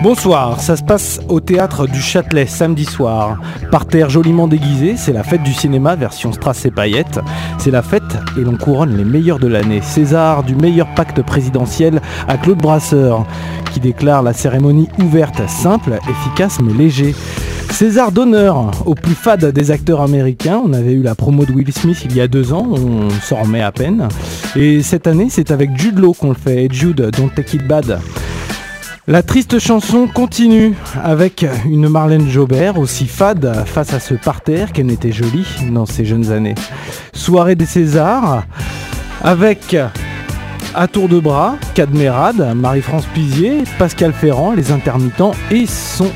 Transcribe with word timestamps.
Bonsoir, 0.00 0.60
ça 0.60 0.76
se 0.76 0.84
passe 0.84 1.20
au 1.28 1.40
théâtre 1.40 1.88
du 1.88 2.00
Châtelet 2.00 2.46
samedi 2.46 2.84
soir. 2.84 3.40
Par 3.72 3.84
terre 3.84 4.08
joliment 4.08 4.46
déguisé, 4.46 4.96
c'est 4.96 5.12
la 5.12 5.24
fête 5.24 5.42
du 5.42 5.52
cinéma 5.52 5.96
version 5.96 6.32
Strass 6.32 6.64
et 6.66 6.70
paillettes. 6.70 7.18
C'est 7.58 7.72
la 7.72 7.82
fête 7.82 8.16
et 8.38 8.42
l'on 8.42 8.56
couronne 8.56 8.96
les 8.96 9.04
meilleurs 9.04 9.40
de 9.40 9.48
l'année. 9.48 9.80
César 9.82 10.44
du 10.44 10.54
meilleur 10.54 10.86
pacte 10.94 11.20
présidentiel 11.22 12.00
à 12.28 12.36
Claude 12.36 12.58
Brasseur, 12.58 13.26
qui 13.72 13.80
déclare 13.80 14.22
la 14.22 14.32
cérémonie 14.32 14.88
ouverte, 15.00 15.42
simple, 15.48 15.98
efficace 16.08 16.60
mais 16.62 16.74
léger. 16.74 17.16
César 17.72 18.12
d'honneur 18.12 18.70
au 18.86 18.94
plus 18.94 19.16
fade 19.16 19.46
des 19.46 19.72
acteurs 19.72 20.00
américains. 20.00 20.62
On 20.64 20.74
avait 20.74 20.92
eu 20.92 21.02
la 21.02 21.16
promo 21.16 21.44
de 21.44 21.52
Will 21.52 21.72
Smith 21.72 22.02
il 22.04 22.16
y 22.16 22.20
a 22.20 22.28
deux 22.28 22.52
ans, 22.52 22.68
on 22.70 23.10
s'en 23.20 23.42
remet 23.42 23.62
à 23.62 23.72
peine. 23.72 24.06
Et 24.54 24.80
cette 24.82 25.08
année, 25.08 25.26
c'est 25.28 25.50
avec 25.50 25.76
Jude 25.76 25.98
Law 25.98 26.12
qu'on 26.12 26.28
le 26.28 26.36
fait. 26.36 26.68
Jude, 26.70 27.10
Don't 27.16 27.30
Take 27.34 27.56
It 27.56 27.66
Bad. 27.66 27.98
La 29.08 29.22
triste 29.22 29.58
chanson 29.58 30.06
continue 30.06 30.74
avec 31.02 31.46
une 31.64 31.88
Marlène 31.88 32.28
Jobert 32.28 32.78
aussi 32.78 33.06
fade 33.06 33.64
face 33.64 33.94
à 33.94 34.00
ce 34.00 34.12
parterre 34.12 34.70
qu'elle 34.70 34.84
n'était 34.84 35.12
jolie 35.12 35.46
dans 35.70 35.86
ses 35.86 36.04
jeunes 36.04 36.30
années. 36.30 36.54
Soirée 37.14 37.54
des 37.54 37.64
Césars 37.64 38.44
avec 39.24 39.74
à 40.74 40.88
tour 40.88 41.08
de 41.08 41.18
bras 41.18 41.56
Cadmerade, 41.72 42.54
Marie-France 42.54 43.06
Pizier, 43.14 43.64
Pascal 43.78 44.12
Ferrand, 44.12 44.52
les 44.52 44.72
intermittents 44.72 45.32
et 45.50 45.64
son 45.64 46.10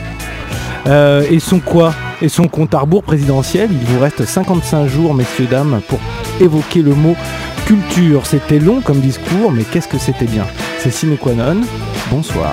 euh, 0.86 1.24
et 1.30 1.38
son 1.38 1.60
quoi? 1.60 1.94
Et 2.20 2.28
son 2.28 2.46
compte 2.46 2.74
à 2.74 2.80
rebours 2.80 3.04
présidentiel. 3.04 3.70
Il 3.72 3.86
vous 3.86 4.00
reste 4.00 4.26
55 4.26 4.86
jours, 4.86 5.14
messieurs, 5.14 5.46
dames, 5.50 5.80
pour 5.88 5.98
évoquer 6.42 6.82
le 6.82 6.94
mot 6.94 7.16
culture. 7.64 8.26
C'était 8.26 8.58
long 8.58 8.82
comme 8.82 9.00
discours, 9.00 9.50
mais 9.50 9.62
qu'est-ce 9.62 9.88
que 9.88 9.98
c'était 9.98 10.26
bien? 10.26 10.44
C'est 10.78 10.92
sine 10.92 11.16
qua 11.16 11.32
non. 11.32 11.62
Bonsoir. 12.12 12.52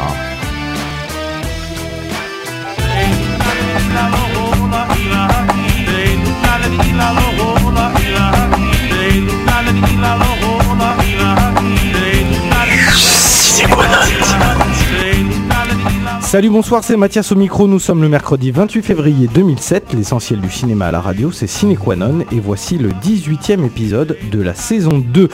Salut, 16.22 16.50
bonsoir, 16.50 16.86
c'est 16.86 16.96
Mathias 16.96 17.34
au 17.34 17.36
micro. 17.36 17.68
Nous 17.68 17.80
sommes 17.80 18.02
le 18.02 18.08
mercredi 18.08 18.52
28 18.52 18.82
février 18.82 19.28
2007. 19.28 19.92
L'essentiel 19.94 20.40
du 20.40 20.50
cinéma 20.50 20.88
à 20.88 20.92
la 20.92 21.02
radio, 21.02 21.32
c'est 21.34 21.48
Ciné 21.48 21.78
Et 22.32 22.40
voici 22.40 22.78
le 22.78 22.92
18e 22.92 23.66
épisode 23.66 24.16
de 24.32 24.42
la 24.42 24.54
saison 24.54 25.00
2. 25.00 25.28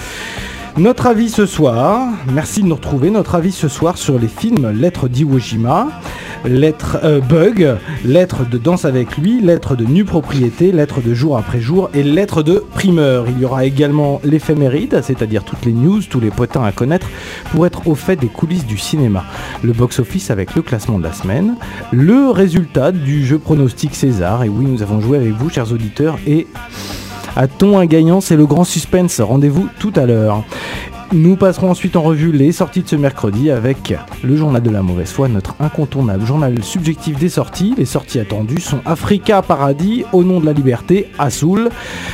Notre 0.78 1.08
avis 1.08 1.30
ce 1.30 1.45
soir, 1.45 2.09
merci 2.34 2.62
de 2.62 2.68
nous 2.68 2.76
retrouver, 2.76 3.09
notre 3.09 3.36
avis 3.36 3.54
ce 3.54 3.70
soir 3.70 3.98
sur 3.98 4.20
les 4.20 4.28
films 4.28 4.72
Lettres 4.72 5.08
d'Iwo 5.08 5.40
Jima, 5.40 5.88
Lettres 6.44 6.98
euh, 7.06 7.22
Bug, 7.22 7.78
Lettres 8.04 8.45
de 8.45 8.58
Danse 8.58 8.84
avec 8.84 9.17
lui, 9.17 9.40
Lettres 9.40 9.78
de 9.78 9.86
Nue 9.86 10.04
Propriété, 10.04 10.73
Lettres 10.73 11.00
de 11.00 11.14
Jour 11.14 11.38
après 11.38 11.62
Jour 11.62 11.90
et 11.94 12.04
Lettres 12.04 12.44
de 12.44 12.62
Primeur. 12.73 13.26
Il 13.30 13.40
y 13.40 13.45
aura 13.45 13.64
également 13.64 14.20
l'éphéméride, 14.26 15.00
c'est-à-dire 15.02 15.45
toutes 15.45 15.64
les 15.64 15.72
news, 15.72 16.02
tous 16.09 16.20
les 16.20 16.30
potins 16.30 16.66
à 16.66 16.73
connaître 16.73 17.08
pour 17.52 17.66
être 17.66 17.88
au 17.88 17.95
fait 17.95 18.17
des 18.17 18.28
coulisses 18.28 18.66
du 18.66 18.78
cinéma. 18.78 19.23
Le 19.64 19.72
box-office 19.72 20.30
avec 20.30 20.56
le 20.56 20.62
classement 20.62 21.00
de 21.00 21.04
la 21.04 21.14
semaine, 21.14 21.56
le 21.94 22.32
résultat 22.32 22.92
du 22.92 23.26
jeu 23.26 23.39
pronostic 23.39 23.95
César, 23.95 24.44
et 24.44 24.50
oui 24.50 24.66
nous 24.66 24.84
avons 24.84 25.00
joué 25.00 25.20
avec 25.20 25.36
vous 25.36 25.50
chers 25.50 25.72
auditeurs 25.72 26.20
et... 26.28 26.48
A-t-on 27.36 27.78
un 27.78 27.86
gagnant? 27.86 28.22
C'est 28.22 28.36
le 28.36 28.45
grand 28.45 28.64
suspense. 28.64 29.19
Rendez-vous 29.19 29.67
tout 29.80 29.94
à 29.95 30.05
l'heure. 30.05 30.44
Nous 31.16 31.38
passerons 31.38 31.71
ensuite 31.71 31.95
en 31.95 32.02
revue 32.02 32.33
les 32.33 32.52
sorties 32.52 32.81
de 32.81 32.89
ce 32.89 32.97
mercredi 32.97 33.49
avec 33.49 33.94
le 34.21 34.35
journal 34.35 34.61
de 34.61 34.69
la 34.69 34.81
mauvaise 34.81 35.13
foi, 35.13 35.30
notre 35.30 35.55
incontournable 35.61 36.25
journal 36.25 36.61
subjectif 36.61 37.17
des 37.17 37.30
sorties. 37.30 37.73
Les 37.77 37.85
sorties 37.85 38.19
attendues 38.19 38.59
sont 38.59 38.81
Africa 38.85 39.41
Paradis, 39.41 40.04
Au 40.11 40.25
nom 40.25 40.42
de 40.42 40.45
la 40.45 40.52
liberté, 40.52 41.08
Assoul, 41.17 41.70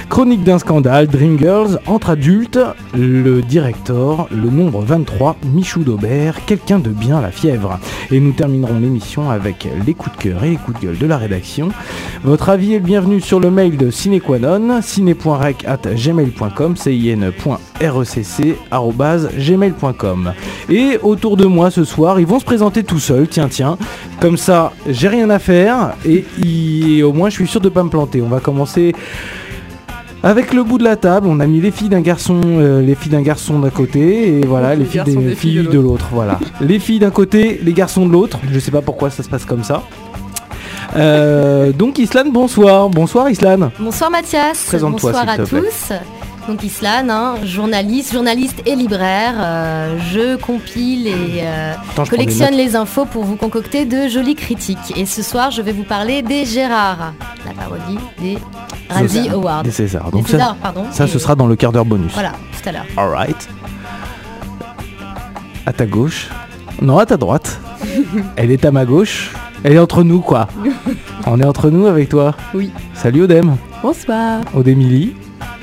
Chronique 0.07 0.43
d'un 0.43 0.59
scandale, 0.59 1.07
Dreamgirls, 1.07 1.79
Entre 1.87 2.11
adultes, 2.11 2.59
Le 2.93 3.41
Director, 3.41 4.27
Le 4.29 4.51
nombre 4.51 4.83
23, 4.83 5.35
Michou 5.51 5.81
d'Aubert, 5.83 6.45
Quelqu'un 6.45 6.77
de 6.77 6.91
bien, 6.91 7.21
La 7.21 7.31
fièvre. 7.31 7.79
Et 8.11 8.19
nous 8.19 8.33
terminerons 8.33 8.77
l'émission 8.77 9.31
avec 9.31 9.67
les 9.83 9.95
coups 9.95 10.15
de 10.15 10.21
cœur 10.21 10.43
et 10.43 10.51
les 10.51 10.57
coups 10.57 10.79
de 10.79 10.85
gueule 10.85 10.99
de 10.99 11.07
la 11.07 11.17
rédaction. 11.17 11.69
Votre 12.23 12.49
avis 12.49 12.75
est 12.75 12.79
le 12.79 12.85
bienvenu 12.85 13.19
sur 13.19 13.39
le 13.39 13.49
mail 13.49 13.77
de 13.77 13.89
cinéquanon, 13.89 14.79
ciné.rec 14.83 15.65
at 15.65 15.89
gmail.com, 15.91 16.75
cin.recc 16.75 18.41
gmail.com. 18.91 20.33
Et 20.69 20.99
autour 21.01 21.37
de 21.37 21.45
moi 21.45 21.71
ce 21.71 21.83
soir, 21.83 22.19
ils 22.19 22.25
vont 22.25 22.39
se 22.39 22.45
présenter 22.45 22.83
tout 22.83 22.99
seuls, 22.99 23.27
tiens 23.27 23.47
tiens. 23.49 23.77
Comme 24.19 24.37
ça, 24.37 24.73
j'ai 24.87 25.07
rien 25.07 25.29
à 25.29 25.39
faire 25.39 25.95
et, 26.05 27.03
au 27.03 27.13
moins 27.13 27.29
je 27.29 27.35
suis 27.35 27.47
sûr 27.47 27.61
de 27.61 27.69
pas 27.69 27.83
me 27.83 27.89
planter. 27.89 28.21
On 28.21 28.29
va 28.29 28.39
commencer 28.39 28.93
avec 30.23 30.53
le 30.53 30.63
bout 30.63 30.77
de 30.77 30.83
la 30.83 30.97
table, 30.97 31.27
on 31.27 31.39
a 31.39 31.47
mis 31.47 31.61
les 31.61 31.71
filles 31.71 31.89
d'un 31.89 32.01
garçon, 32.01 32.39
euh, 32.45 32.81
les 32.81 32.93
filles 32.93 33.11
d'un 33.11 33.23
garçon 33.23 33.57
d'un 33.57 33.71
côté 33.71 34.37
et 34.37 34.45
voilà 34.45 34.75
les, 34.75 34.85
filles 34.85 35.01
des, 35.03 35.35
filles, 35.35 35.67
de 35.67 35.79
l'autre. 35.79 36.09
Voilà, 36.11 36.39
les 36.61 36.77
filles 36.77 36.99
d'un 36.99 37.09
côté, 37.09 37.59
les 37.63 37.73
garçons 37.73 38.05
de 38.05 38.11
l'autre. 38.11 38.39
Je 38.51 38.59
sais 38.59 38.71
pas 38.71 38.81
pourquoi 38.81 39.09
ça 39.09 39.23
se 39.23 39.29
passe 39.29 39.45
comme 39.45 39.63
ça. 39.63 39.81
Euh, 40.95 41.71
donc 41.71 41.99
Islan, 41.99 42.29
bonsoir. 42.31 42.89
Bonsoir 42.89 43.29
Islan. 43.29 43.71
Bonsoir 43.79 44.11
Mathias. 44.11 44.65
Présente-toi 44.65 45.11
Bonsoir 45.11 45.29
à 45.29 45.37
tous. 45.37 45.93
Donc 46.47 46.63
Islan, 46.63 47.09
hein, 47.09 47.35
journaliste, 47.45 48.13
journaliste 48.13 48.61
et 48.65 48.75
libraire, 48.75 49.35
euh, 49.37 49.99
je 50.11 50.37
compile 50.37 51.07
et 51.07 51.41
euh, 51.43 51.73
collectionne 52.09 52.55
les 52.55 52.75
infos 52.75 53.05
pour 53.05 53.23
vous 53.23 53.35
concocter 53.35 53.85
de 53.85 54.07
jolies 54.07 54.35
critiques. 54.35 54.93
Et 54.95 55.05
ce 55.05 55.21
soir, 55.21 55.51
je 55.51 55.61
vais 55.61 55.71
vous 55.71 55.83
parler 55.83 56.21
des 56.23 56.45
Gérard, 56.45 57.13
la 57.45 57.53
parodie 57.53 57.99
des 58.19 58.37
Razzie 58.89 59.29
Awards. 59.29 59.63
Des 59.63 59.71
Césars. 59.71 60.09
Donc 60.11 60.27
ça, 60.27 60.55
pardon, 60.61 60.85
ça 60.91 61.07
ce 61.07 61.19
sera 61.19 61.35
dans 61.35 61.47
le 61.47 61.55
quart 61.55 61.71
d'heure 61.71 61.85
bonus. 61.85 62.11
Voilà, 62.13 62.31
tout 62.31 62.69
à 62.69 62.71
l'heure. 62.71 62.85
Alright. 62.97 63.47
À 65.65 65.73
ta 65.73 65.85
gauche. 65.85 66.29
Non, 66.81 66.97
à 66.97 67.05
ta 67.05 67.17
droite. 67.17 67.59
Elle 68.35 68.49
est 68.51 68.65
à 68.65 68.71
ma 68.71 68.85
gauche. 68.85 69.31
Elle 69.63 69.73
est 69.73 69.79
entre 69.79 70.01
nous, 70.03 70.21
quoi. 70.21 70.47
On 71.27 71.39
est 71.39 71.45
entre 71.45 71.69
nous 71.69 71.85
avec 71.85 72.09
toi. 72.09 72.33
Oui. 72.55 72.71
Salut 72.95 73.23
Odem. 73.23 73.55
Bonsoir. 73.83 74.41
Odémilie. 74.55 75.13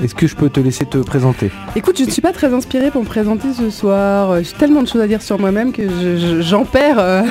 Est-ce 0.01 0.15
que 0.15 0.27
je 0.27 0.35
peux 0.35 0.49
te 0.49 0.61
laisser 0.61 0.85
te 0.85 0.97
présenter? 0.97 1.51
Écoute, 1.75 1.97
je 1.97 2.05
ne 2.05 2.09
suis 2.09 2.21
pas 2.21 2.31
très 2.31 2.53
inspirée 2.53 2.89
pour 2.89 3.01
me 3.01 3.05
présenter 3.05 3.51
ce 3.51 3.69
soir. 3.69 4.41
J'ai 4.41 4.53
tellement 4.53 4.81
de 4.81 4.87
choses 4.87 5.01
à 5.01 5.07
dire 5.07 5.21
sur 5.21 5.37
moi-même 5.37 5.73
que 5.73 6.41
j'en 6.41 6.63
perds, 6.63 6.99
euh, 6.99 7.23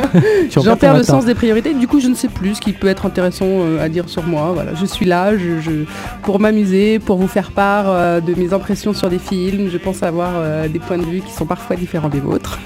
j'en 0.50 0.76
perds 0.76 0.96
le 0.96 1.02
sens 1.02 1.24
des 1.24 1.34
priorités. 1.34 1.74
Du 1.74 1.88
coup, 1.88 1.98
je 1.98 2.06
ne 2.06 2.14
sais 2.14 2.28
plus 2.28 2.54
ce 2.54 2.60
qui 2.60 2.74
peut 2.74 2.86
être 2.86 3.06
intéressant 3.06 3.46
euh, 3.48 3.84
à 3.84 3.88
dire 3.88 4.08
sur 4.08 4.22
moi. 4.22 4.52
Voilà, 4.54 4.72
je 4.74 4.86
suis 4.86 5.04
là 5.04 5.36
je, 5.36 5.84
pour 6.22 6.38
m'amuser, 6.38 7.00
pour 7.00 7.16
vous 7.16 7.26
faire 7.26 7.50
part 7.50 7.86
euh, 7.88 8.20
de 8.20 8.34
mes 8.36 8.52
impressions 8.52 8.92
sur 8.92 9.08
des 9.08 9.18
films. 9.18 9.68
Je 9.68 9.78
pense 9.78 10.04
avoir 10.04 10.68
des 10.68 10.78
points 10.78 10.98
de 10.98 11.04
vue 11.04 11.22
qui 11.22 11.32
sont 11.32 11.46
parfois 11.46 11.74
différents 11.74 12.08
des 12.08 12.20
vôtres. 12.20 12.60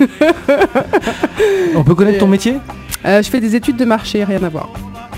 On 1.75 1.83
peut 1.83 1.95
connaître 1.95 2.19
ton 2.19 2.27
métier? 2.27 2.59
Je 3.05 3.29
fais 3.31 3.41
des 3.41 3.57
études 3.57 3.77
de 3.77 3.85
marché, 3.85 4.23
rien 4.23 4.43
à 4.43 4.49
voir. 4.49 4.69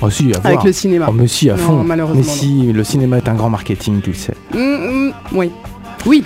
Oh, 0.01 0.11
si, 0.11 0.33
Avec 0.45 0.63
le 0.63 0.73
cinéma. 0.73 1.07
Oh, 1.09 1.13
mais 1.13 1.27
si, 1.27 1.51
à 1.51 1.57
fond. 1.57 1.85
mais 1.85 2.23
si, 2.23 2.73
le 2.73 2.85
cinéma 2.85 3.19
est 3.19 3.29
un 3.29 3.35
grand 3.35 3.51
marketing, 3.51 4.01
tu 4.01 4.11
le 4.11 4.17
sais. 4.17 4.35
Mm, 4.55 4.59
mm, 4.59 5.13
oui. 5.33 5.51
Oui. 6.07 6.25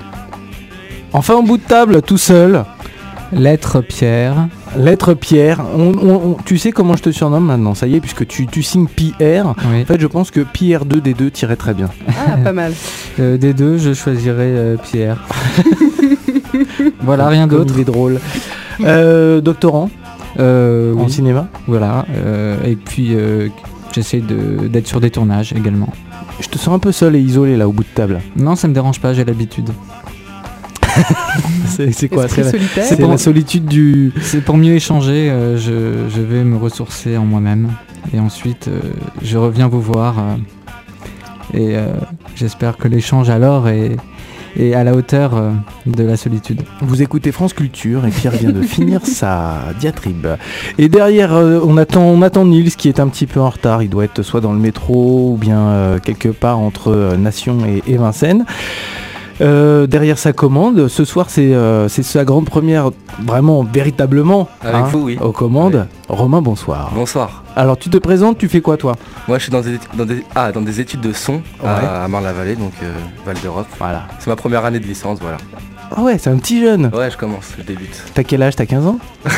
Enfin, 1.13 1.35
en 1.35 1.43
bout 1.43 1.57
de 1.59 1.63
table, 1.63 2.03
tout 2.03 2.19
seul. 2.19 2.65
Lettre 3.33 3.81
Pierre. 3.81 4.49
Lettre 4.77 5.15
Pierre. 5.15 5.63
On, 5.75 6.37
tu 6.45 6.59
sais 6.59 6.71
comment 6.71 6.97
je 6.97 7.03
te 7.03 7.11
surnomme 7.11 7.47
maintenant, 7.47 7.75
ça 7.75 7.87
y 7.87 7.97
est, 7.97 8.01
puisque 8.01 8.27
tu, 8.27 8.47
tu 8.47 8.63
signes 8.63 8.87
Pierre. 8.87 9.49
En 9.49 9.55
fait, 9.87 10.01
je 10.01 10.07
pense 10.07 10.31
que 10.31 10.41
Pierre 10.41 10.85
2 10.85 11.01
des 11.01 11.15
deux 11.15 11.31
tirait 11.31 11.57
très 11.57 11.73
bien. 11.73 11.89
Ah, 12.09 12.37
pas 12.37 12.53
mal. 12.53 12.73
Euh, 13.21 13.39
des 13.39 13.55
deux, 13.55 13.79
je 13.79 13.95
choisirais 13.95 14.51
euh, 14.51 14.77
Pierre. 14.77 15.27
voilà, 17.01 17.29
rien 17.29 17.47
d'autre. 17.47 17.73
Il 17.77 17.81
est 17.81 17.85
drôle. 17.85 18.21
Euh, 18.81 19.41
doctorant 19.41 19.91
euh, 20.39 20.95
en 20.97 21.09
cinéma. 21.09 21.49
Voilà. 21.67 22.07
Euh, 22.11 22.63
et 22.65 22.77
puis 22.77 23.15
euh, 23.15 23.49
j'essaie 23.95 24.21
d'être 24.21 24.87
sur 24.87 25.01
des 25.01 25.11
tournages 25.11 25.53
également. 25.53 25.89
Je 26.41 26.49
te 26.49 26.59
sens 26.59 26.75
un 26.75 26.79
peu 26.79 26.93
seul 26.93 27.17
et 27.17 27.21
isolé 27.21 27.57
là 27.57 27.69
au 27.69 27.73
bout 27.73 27.85
de 27.85 27.89
table. 27.95 28.21
Non, 28.37 28.57
ça 28.57 28.69
me 28.69 28.75
dérange 28.75 29.01
pas, 29.01 29.13
j'ai 29.15 29.25
l'habitude. 29.25 29.71
c'est 31.67 32.09
quoi 32.09 32.29
C'est 32.29 32.99
la, 32.99 33.19
solitude 33.19 33.65
du. 33.65 34.13
C'est 34.21 34.43
pour 34.43 34.57
mieux 34.57 34.75
échanger, 34.75 35.33
je, 35.57 36.09
je, 36.09 36.21
vais 36.21 36.45
me 36.45 36.57
ressourcer 36.57 37.17
en 37.17 37.25
moi-même. 37.25 37.71
Et 38.13 38.19
ensuite, 38.19 38.69
je 39.23 39.39
reviens 39.39 39.69
vous 39.69 39.81
voir. 39.81 40.17
et 41.55 41.77
j'espère 42.35 42.77
que 42.77 42.89
l'échange 42.89 43.31
alors 43.31 43.69
est, 43.69 43.97
et 44.57 44.75
à 44.75 44.85
la 44.85 44.95
hauteur 44.95 45.35
euh, 45.35 45.53
de 45.87 46.05
la 46.05 46.17
solitude. 46.17 46.63
Vous 46.81 47.03
écoutez 47.03 47.33
France 47.33 47.53
Culture 47.53 48.07
et 48.07 48.11
Pierre 48.11 48.33
vient 48.33 48.51
de 48.51 48.63
finir 48.63 49.05
sa 49.07 49.61
diatribe. 49.81 50.27
Et 50.79 50.89
derrière, 50.89 51.35
euh, 51.35 51.61
on, 51.65 51.77
attend, 51.77 52.03
on 52.03 52.23
attend 52.23 52.45
Nils 52.45 52.77
qui 52.77 52.89
est 52.89 53.01
un 53.01 53.09
petit 53.09 53.27
peu 53.27 53.41
en 53.41 53.51
retard. 53.51 53.83
Il 53.83 53.89
doit 53.91 54.05
être 54.05 54.23
soit 54.23 54.41
dans 54.41 54.53
le 54.53 54.59
métro 54.59 55.33
ou 55.33 55.37
bien 55.37 55.61
euh, 55.61 55.99
quelque 55.99 56.29
part 56.29 56.59
entre 56.59 57.17
Nation 57.17 57.59
et, 57.87 57.97
Vincennes. 57.97 58.45
Euh, 59.41 59.87
derrière 59.87 60.19
sa 60.19 60.33
commande. 60.33 60.89
Ce 60.89 61.05
soir, 61.05 61.27
c'est 61.31 61.55
euh, 61.55 61.89
sa 61.89 62.25
grande 62.25 62.47
première, 62.47 62.91
vraiment, 63.25 63.63
véritablement, 63.65 64.49
Avec 64.61 64.75
hein, 64.77 64.83
vous, 64.91 65.01
oui. 65.05 65.19
aux 65.21 65.33
commandes. 65.33 65.87
Romain, 66.09 66.43
bonsoir. 66.43 66.91
Bonsoir. 66.95 67.43
Alors, 67.57 67.77
tu 67.79 67.89
te 67.91 67.97
présentes, 67.99 68.39
tu 68.39 68.49
fais 68.49 68.61
quoi, 68.61 68.77
toi? 68.77 68.95
Moi, 69.29 69.39
je 69.39 69.45
suis 69.45 69.53
dans 69.53 69.61
des, 69.63 69.79
dans 69.97 70.05
des, 70.05 70.25
ah, 70.35 70.53
dans 70.53 70.61
des 70.61 70.81
études 70.81 71.01
de 71.01 71.13
son 71.13 71.35
Ouais. 71.35 71.41
à, 71.69 72.05
à 72.05 72.09
Marne-la-Vallée, 72.09 72.57
donc 72.57 72.73
euh, 72.83 72.93
Val 73.25 73.37
d'Europe. 73.43 73.67
Voilà. 73.79 74.03
C'est 74.19 74.29
ma 74.29 74.37
première 74.37 74.65
année 74.65 74.81
de 74.81 74.87
licence, 74.87 75.19
voilà. 75.21 75.39
Ah 75.97 76.03
ouais, 76.03 76.19
c'est 76.19 76.31
un 76.31 76.39
petit 76.39 76.61
jeune. 76.61 76.91
Ouais, 76.95 77.11
je 77.11 77.17
commence, 77.17 77.53
je 77.59 77.63
débute. 77.63 78.03
T'as 78.15 78.23
quel 78.23 78.43
âge 78.43 78.57
T'as 78.57 78.67
15 78.67 78.87
ans? 78.87 78.99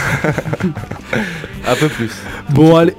Un 1.67 1.75
peu 1.77 1.89
plus. 1.89 2.13
Bon, 2.51 2.77
allez. 2.77 2.95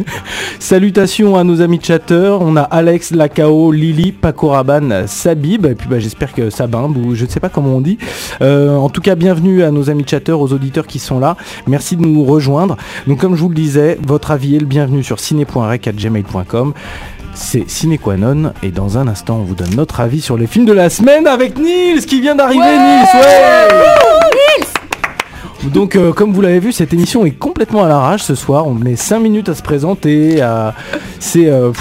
Salutations 0.58 1.36
à 1.36 1.44
nos 1.44 1.60
amis 1.60 1.80
chatteurs. 1.82 2.42
On 2.42 2.56
a 2.56 2.62
Alex, 2.62 3.10
Lacao, 3.12 3.72
Lily, 3.72 4.12
Paco 4.12 4.48
Rabanne, 4.48 5.06
Sabib. 5.06 5.66
Et 5.66 5.74
puis 5.74 5.88
bah, 5.88 5.98
j'espère 5.98 6.32
que 6.32 6.50
ça 6.50 6.66
bimbe 6.66 6.96
ou 6.96 7.14
je 7.14 7.24
ne 7.24 7.30
sais 7.30 7.40
pas 7.40 7.48
comment 7.48 7.76
on 7.76 7.80
dit. 7.80 7.98
Euh, 8.42 8.76
en 8.76 8.90
tout 8.90 9.00
cas, 9.00 9.14
bienvenue 9.14 9.62
à 9.62 9.70
nos 9.70 9.90
amis 9.90 10.04
chatteurs, 10.06 10.40
aux 10.40 10.52
auditeurs 10.52 10.86
qui 10.86 10.98
sont 10.98 11.18
là. 11.18 11.36
Merci 11.66 11.96
de 11.96 12.02
nous 12.02 12.24
rejoindre. 12.24 12.76
Donc, 13.06 13.18
comme 13.18 13.34
je 13.34 13.40
vous 13.40 13.48
le 13.48 13.54
disais, 13.54 13.98
votre 14.06 14.30
avis 14.30 14.56
est 14.56 14.60
le 14.60 14.66
bienvenu 14.66 15.02
sur 15.02 15.18
ciné.rec.gmail.com. 15.18 16.74
C'est 17.34 17.68
Ciné 17.68 17.98
Qua 17.98 18.16
Non 18.16 18.52
et 18.62 18.70
dans 18.70 18.98
un 18.98 19.08
instant 19.08 19.36
on 19.40 19.44
vous 19.44 19.54
donne 19.54 19.74
notre 19.74 20.00
avis 20.00 20.20
sur 20.20 20.36
les 20.36 20.46
films 20.46 20.66
de 20.66 20.72
la 20.72 20.90
semaine 20.90 21.26
avec 21.26 21.58
Nils 21.58 22.04
qui 22.06 22.20
vient 22.20 22.34
d'arriver. 22.34 22.62
Nils 22.62 23.06
ouais. 23.14 23.68
Donc 25.70 25.96
euh, 25.96 26.12
comme 26.12 26.32
vous 26.32 26.40
l'avez 26.40 26.60
vu 26.60 26.72
cette 26.72 26.92
émission 26.92 27.24
est 27.24 27.30
complètement 27.30 27.84
à 27.84 27.88
l'arrache 27.88 28.22
ce 28.22 28.34
soir. 28.34 28.66
On 28.66 28.74
met 28.74 28.96
5 28.96 29.18
minutes 29.20 29.48
à 29.48 29.54
se 29.54 29.62
présenter 29.62 30.42
à... 30.42 30.74
c'est 31.20 31.46
euh, 31.46 31.72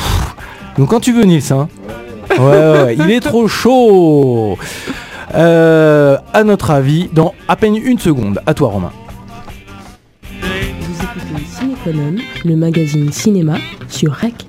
donc 0.77 0.89
quand 0.89 0.99
tu 0.99 1.11
veux 1.11 1.23
Nils 1.23 1.51
hein. 1.51 1.67
Ouais, 2.29 2.45
ouais, 2.45 2.83
ouais, 2.83 2.95
il 2.97 3.11
est 3.11 3.19
trop 3.19 3.47
chaud. 3.49 4.57
Euh, 5.33 6.17
à 6.33 6.43
notre 6.43 6.71
avis 6.71 7.09
dans 7.11 7.33
à 7.47 7.55
peine 7.57 7.75
une 7.75 7.99
seconde. 7.99 8.41
À 8.45 8.53
toi 8.53 8.69
Romain. 8.69 8.91
Vous 10.41 11.03
écoutez 11.03 11.45
Ciné 11.45 11.73
Qua 11.83 11.91
Non, 11.91 12.15
le 12.45 12.55
magazine 12.55 13.11
cinéma 13.11 13.55
sur 13.89 14.13
REC. 14.13 14.45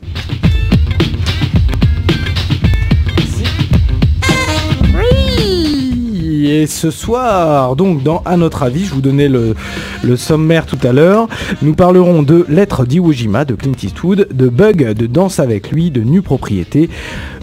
Et 6.44 6.66
ce 6.66 6.90
soir, 6.90 7.76
donc 7.76 8.02
dans 8.02 8.20
À 8.24 8.36
notre 8.36 8.64
avis, 8.64 8.84
je 8.84 8.94
vous 8.94 9.00
donnais 9.00 9.28
le, 9.28 9.54
le 10.02 10.16
sommaire 10.16 10.66
tout 10.66 10.78
à 10.82 10.92
l'heure, 10.92 11.28
nous 11.62 11.74
parlerons 11.74 12.22
de 12.22 12.44
Lettres 12.48 12.84
d'Iwo 12.84 13.12
Jima 13.12 13.44
de 13.44 13.54
Clint 13.54 13.76
Eastwood, 13.80 14.28
de 14.32 14.48
Bug 14.48 14.92
de 14.92 15.06
Danse 15.06 15.38
avec 15.38 15.70
lui, 15.70 15.90
de 15.92 16.00
Nue 16.00 16.20
Propriété, 16.22 16.90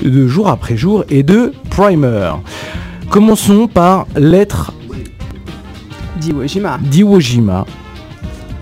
de 0.03 0.27
Jour 0.27 0.49
après 0.49 0.75
jour 0.75 1.05
et 1.09 1.23
de 1.23 1.53
Primer. 1.69 2.31
Commençons 3.09 3.67
par 3.67 4.05
Lettres 4.17 4.73
d'Iwo 6.19 6.45
Jima. 6.45 6.77
d'Iwo 6.81 7.19
Jima 7.21 7.65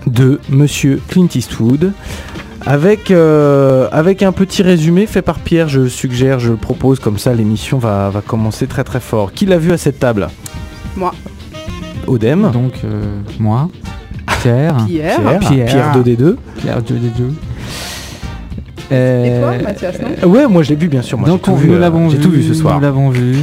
de 0.06 0.40
Monsieur 0.50 1.00
Clint 1.08 1.28
Eastwood. 1.34 1.92
Avec, 2.66 3.10
euh, 3.10 3.88
avec 3.92 4.22
un 4.22 4.32
petit 4.32 4.62
résumé 4.62 5.06
fait 5.06 5.22
par 5.22 5.38
Pierre, 5.38 5.68
je 5.68 5.86
suggère, 5.88 6.38
je 6.38 6.50
le 6.50 6.56
propose, 6.56 6.98
comme 6.98 7.16
ça 7.18 7.32
l'émission 7.32 7.78
va, 7.78 8.10
va 8.10 8.20
commencer 8.20 8.66
très 8.66 8.84
très 8.84 9.00
fort. 9.00 9.32
Qui 9.32 9.46
l'a 9.46 9.58
vu 9.58 9.72
à 9.72 9.78
cette 9.78 9.98
table? 9.98 10.28
Moi. 10.96 11.14
Odem 12.06 12.50
Donc 12.52 12.72
euh, 12.84 13.20
moi, 13.38 13.68
Pierre, 14.42 14.76
Pierre. 14.86 15.20
Pierre, 15.20 15.38
Pierre. 15.38 15.66
Pierre 15.66 15.96
2D2. 15.96 16.36
Pierre 16.58 16.82
Dieu 16.82 16.96
des 16.96 17.08
deux. 17.10 17.32
Et 18.90 19.40
toi, 19.40 19.52
Mathias, 19.62 20.00
non? 20.00 20.08
Euh, 20.22 20.26
ouais, 20.26 20.46
moi 20.48 20.62
je 20.62 20.70
l'ai 20.70 20.76
vu 20.76 20.88
bien 20.88 21.02
sûr. 21.02 21.18
Moi, 21.18 21.28
Donc 21.28 21.40
j'ai 21.40 21.44
tout 21.44 21.50
on- 21.52 21.56
vu, 21.56 21.68
nous 21.68 21.74
euh, 21.74 21.78
l'avons 21.78 22.08
vu, 22.08 22.16
J'ai 22.16 22.22
tout 22.22 22.30
vu 22.30 22.42
ce 22.42 22.54
soir. 22.54 22.74
Nous 22.76 22.80
l'avons 22.80 23.10
vu. 23.10 23.36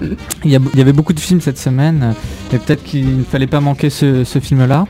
Il 0.44 0.50
y, 0.50 0.56
a- 0.56 0.60
il 0.72 0.78
y 0.78 0.82
avait 0.82 0.92
beaucoup 0.92 1.12
de 1.12 1.20
films 1.20 1.40
cette 1.40 1.58
semaine, 1.58 2.14
et 2.52 2.58
peut-être 2.58 2.82
qu'il 2.82 3.18
ne 3.18 3.22
fallait 3.22 3.46
pas 3.46 3.60
manquer 3.60 3.88
ce, 3.88 4.24
ce 4.24 4.40
film-là. 4.40 4.84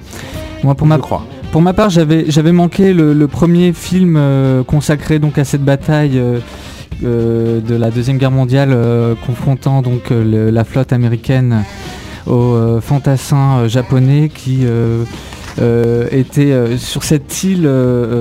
Moi, 0.65 0.75
pour 0.75 0.87
ma, 0.87 0.97
Je 0.97 1.01
crois. 1.03 1.27
Pour 1.53 1.61
ma 1.63 1.73
part, 1.75 1.91
j'avais 1.91 2.53
manqué 2.53 2.93
le, 2.95 3.13
le 3.13 3.29
premier 3.29 3.73
film 3.73 4.17
euh, 4.19 4.63
consacré 4.65 5.19
donc 5.19 5.37
à 5.39 5.45
cette 5.45 5.63
bataille 5.63 6.19
euh, 6.19 6.39
euh, 7.05 7.61
de 7.61 7.75
la 7.75 7.91
deuxième 7.91 8.17
guerre 8.19 8.31
mondiale, 8.31 8.75
confrontant 9.27 9.83
donc 9.83 10.11
le- 10.11 10.51
la 10.51 10.65
flotte 10.65 10.93
américaine 10.93 11.65
aux 12.27 12.57
fantassins 12.81 13.69
japonais 13.69 14.31
qui 14.35 14.61
étaient 15.59 16.53
euh, 16.53 16.79
sur 16.79 17.05
cette 17.05 17.45
île 17.45 17.69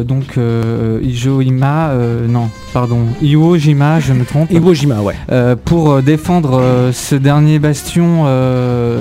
donc 0.05 0.35
non, 0.37 2.49
pardon, 2.73 2.99
Iwo-Jima, 3.21 3.99
je 4.01 4.11
me 4.13 4.25
trompe. 4.25 4.51
Iwo 4.51 4.73
Jima, 4.73 4.97
ouais. 5.01 5.15
Pour 5.63 6.01
défendre 6.01 6.89
ce 6.91 7.15
dernier 7.15 7.59
bastion 7.59 8.25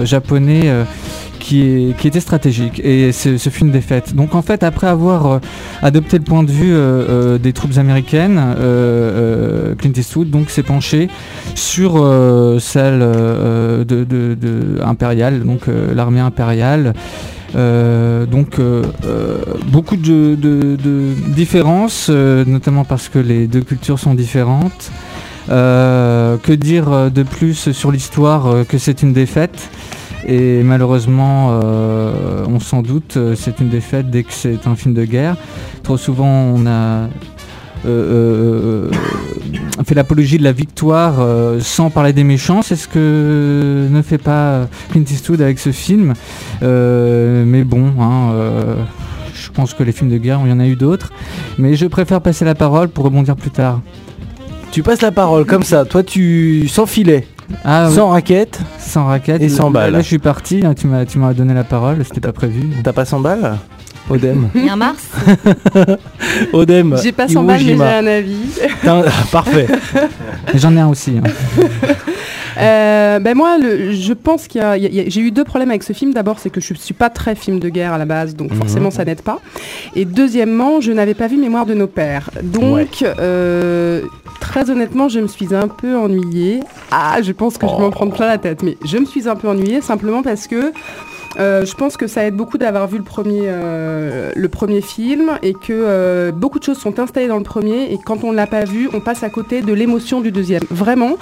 japonais 0.04 0.70
qui, 1.50 2.06
était 2.08 2.20
stratégique 2.20 2.80
et 2.84 3.10
ce, 3.12 3.36
fut 3.36 3.64
une 3.64 3.72
défaite. 3.72 4.14
Donc 4.14 4.34
en 4.34 4.42
fait 4.42 4.62
après 4.62 4.86
avoir 4.86 5.26
euh, 5.26 5.38
adopté 5.82 6.18
le 6.18 6.24
point 6.24 6.44
de 6.44 6.50
vue 6.50 6.72
euh, 6.72 6.76
euh, 6.78 7.38
des 7.38 7.52
troupes 7.52 7.76
américaines, 7.76 8.40
Clint 9.78 9.92
Eastwood 9.96 10.30
donc 10.30 10.50
s'est 10.50 10.62
penché 10.62 11.08
sur 11.54 11.92
celle 12.60 13.00
de, 13.00 14.78
impériale, 14.84 15.42
donc 15.42 15.62
l'armée 15.94 16.20
impériale. 16.20 16.92
Donc 17.54 18.60
beaucoup 19.72 19.96
de, 19.96 20.36
différences, 21.34 22.10
notamment 22.10 22.84
parce 22.84 23.08
que 23.08 23.18
les 23.18 23.46
deux 23.46 23.62
cultures 23.62 23.98
sont 23.98 24.14
différentes. 24.14 24.90
Que 25.48 26.52
dire 26.52 27.10
de 27.10 27.22
plus 27.22 27.72
sur 27.72 27.90
l'histoire 27.90 28.66
que 28.68 28.78
c'est 28.78 29.02
une 29.02 29.12
défaite? 29.12 29.70
Et 30.26 30.62
malheureusement, 30.62 31.60
euh, 31.62 32.44
on 32.48 32.60
s'en 32.60 32.82
doute, 32.82 33.16
euh, 33.16 33.34
c'est 33.34 33.60
une 33.60 33.68
défaite 33.68 34.10
dès 34.10 34.22
que 34.22 34.32
c'est 34.32 34.66
un 34.66 34.76
film 34.76 34.94
de 34.94 35.04
guerre. 35.04 35.36
Trop 35.82 35.96
souvent, 35.96 36.26
on 36.26 36.66
a 36.66 37.08
euh, 37.86 38.90
fait 39.86 39.94
l'apologie 39.94 40.36
de 40.36 40.44
la 40.44 40.52
victoire 40.52 41.14
sans 41.60 41.90
parler 41.90 42.12
des 42.12 42.24
méchants. 42.24 42.62
C'est 42.62 42.76
ce 42.76 42.86
que 42.86 43.86
ne 43.90 44.02
fait 44.02 44.18
pas 44.18 44.68
Clint 44.90 45.04
Eastwood 45.10 45.40
avec 45.40 45.58
ce 45.58 45.72
film. 45.72 46.12
Mais 46.60 47.64
bon, 47.64 47.92
hein, 47.98 48.34
je 49.34 49.50
pense 49.50 49.72
que 49.72 49.82
les 49.82 49.92
films 49.92 50.10
de 50.10 50.18
guerre, 50.18 50.40
il 50.44 50.50
y 50.50 50.52
en 50.52 50.60
a 50.60 50.66
eu 50.66 50.76
d'autres. 50.76 51.10
Mais 51.56 51.74
je 51.74 51.86
préfère 51.86 52.20
passer 52.20 52.44
la 52.44 52.54
parole 52.54 52.88
pour 52.88 53.04
rebondir 53.04 53.36
plus 53.36 53.50
tard. 53.50 53.80
Tu 54.70 54.82
passes 54.82 55.00
la 55.00 55.10
parole 55.10 55.46
comme 55.46 55.62
ça. 55.62 55.86
Toi, 55.86 56.02
tu 56.02 56.68
sans 56.68 56.86
Ah, 57.64 57.86
oui. 57.88 57.94
sans 57.94 58.08
raquette. 58.10 58.60
Sans 58.78 59.06
raquette. 59.06 59.42
Et 59.42 59.48
sans 59.48 59.66
Là- 59.66 59.70
balles. 59.70 59.92
Là, 59.92 60.00
je 60.00 60.06
suis 60.06 60.18
parti. 60.18 60.62
hein, 60.64 60.74
tu 60.74 60.86
m'as, 60.86 61.04
tu 61.04 61.18
m'as 61.18 61.32
donné 61.34 61.54
la 61.54 61.64
parole. 61.64 62.04
C'était 62.04 62.20
pas 62.20 62.32
prévu. 62.32 62.68
T'as 62.82 62.92
pas 62.92 63.04
100 63.04 63.20
balles 63.20 63.56
Odem. 64.08 64.48
Il 64.54 64.64
y 64.66 64.68
a 64.68 64.72
un 64.72 64.76
Mars? 64.76 65.08
Odem. 66.52 66.96
J'ai 67.02 67.12
pas 67.12 67.24
Iwo 67.26 67.34
100 67.42 67.44
balles, 67.44 67.60
mais 67.64 67.76
j'ai 67.76 67.82
un 67.82 68.06
avis. 68.06 68.36
Un- 68.86 69.02
Parfait. 69.32 69.66
J'en 70.54 70.76
ai 70.76 70.80
un 70.80 70.88
aussi. 70.88 71.18
hein. 71.18 71.30
Euh, 72.58 73.18
ben 73.20 73.36
moi, 73.36 73.58
le- 73.58 73.92
je 73.92 74.12
pense 74.12 74.48
qu'il 74.48 74.60
y 74.60 74.64
a, 74.64 74.76
y 74.76 75.10
j'ai 75.10 75.20
eu 75.20 75.30
deux 75.30 75.44
problèmes 75.44 75.70
avec 75.70 75.82
ce 75.82 75.92
film. 75.92 76.12
D'abord, 76.12 76.38
c'est 76.38 76.50
que 76.50 76.60
je 76.60 76.74
suis 76.74 76.94
pas 76.94 77.10
très 77.10 77.34
film 77.34 77.58
de 77.58 77.68
guerre 77.68 77.92
à 77.92 77.98
la 77.98 78.04
base, 78.04 78.34
donc 78.36 78.50
Mhm. 78.50 78.56
forcément 78.58 78.90
ça 78.90 79.04
n'aide 79.04 79.22
pas. 79.22 79.38
Et 79.94 80.04
deuxièmement, 80.04 80.80
je 80.80 80.92
n'avais 80.92 81.14
pas 81.14 81.26
vu 81.26 81.36
Mémoire 81.36 81.66
de 81.66 81.74
nos 81.74 81.86
pères. 81.86 82.30
Donc, 82.42 83.02
euh, 83.02 84.02
très 84.40 84.70
honnêtement, 84.70 85.08
je 85.08 85.20
me 85.20 85.26
suis 85.26 85.54
un 85.54 85.68
peu 85.68 85.96
ennuyée. 85.96 86.60
Ah, 86.90 87.18
je 87.22 87.32
pense 87.32 87.56
que 87.58 87.66
je 87.66 87.72
vais 87.72 87.78
m'en 87.80 87.90
prendre 87.90 88.12
plein 88.14 88.26
la 88.26 88.38
tête, 88.38 88.62
mais 88.62 88.76
je 88.84 88.98
me 88.98 89.04
suis 89.06 89.28
un 89.28 89.36
peu 89.36 89.48
ennuyée 89.48 89.80
simplement 89.80 90.22
parce 90.22 90.46
que 90.46 90.72
euh, 91.38 91.64
je 91.64 91.74
pense 91.74 91.96
que 91.96 92.06
ça 92.08 92.24
aide 92.24 92.34
beaucoup 92.34 92.58
d'avoir 92.58 92.88
vu 92.88 92.98
le 92.98 93.04
premier, 93.04 93.42
euh, 93.44 94.32
le 94.34 94.48
premier 94.48 94.80
film 94.80 95.30
et 95.42 95.52
que 95.52 95.68
euh, 95.70 96.32
beaucoup 96.32 96.58
de 96.58 96.64
choses 96.64 96.78
sont 96.78 96.98
installées 96.98 97.28
dans 97.28 97.38
le 97.38 97.44
premier 97.44 97.92
et 97.92 97.98
quand 98.04 98.24
on 98.24 98.32
ne 98.32 98.36
l'a 98.36 98.48
pas 98.48 98.64
vu, 98.64 98.88
on 98.92 99.00
passe 99.00 99.22
à 99.22 99.30
côté 99.30 99.62
de 99.62 99.72
l'émotion 99.72 100.20
du 100.20 100.32
deuxième. 100.32 100.62
Vraiment, 100.70 101.16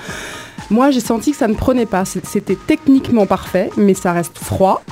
moi 0.71 0.91
j'ai 0.91 1.01
senti 1.01 1.33
que 1.33 1.37
ça 1.37 1.47
ne 1.47 1.55
prenait 1.55 1.85
pas. 1.87 2.05
C'était 2.07 2.57
techniquement 2.67 3.27
parfait, 3.27 3.71
mais 3.77 3.93
ça 3.95 4.13
reste 4.13 4.39
froid. 4.39 4.83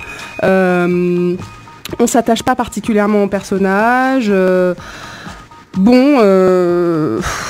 On 0.43 2.07
s'attache 2.07 2.43
pas 2.43 2.55
particulièrement 2.55 3.25
au 3.25 3.29
personnage. 3.29 4.31
Bon, 5.79 6.21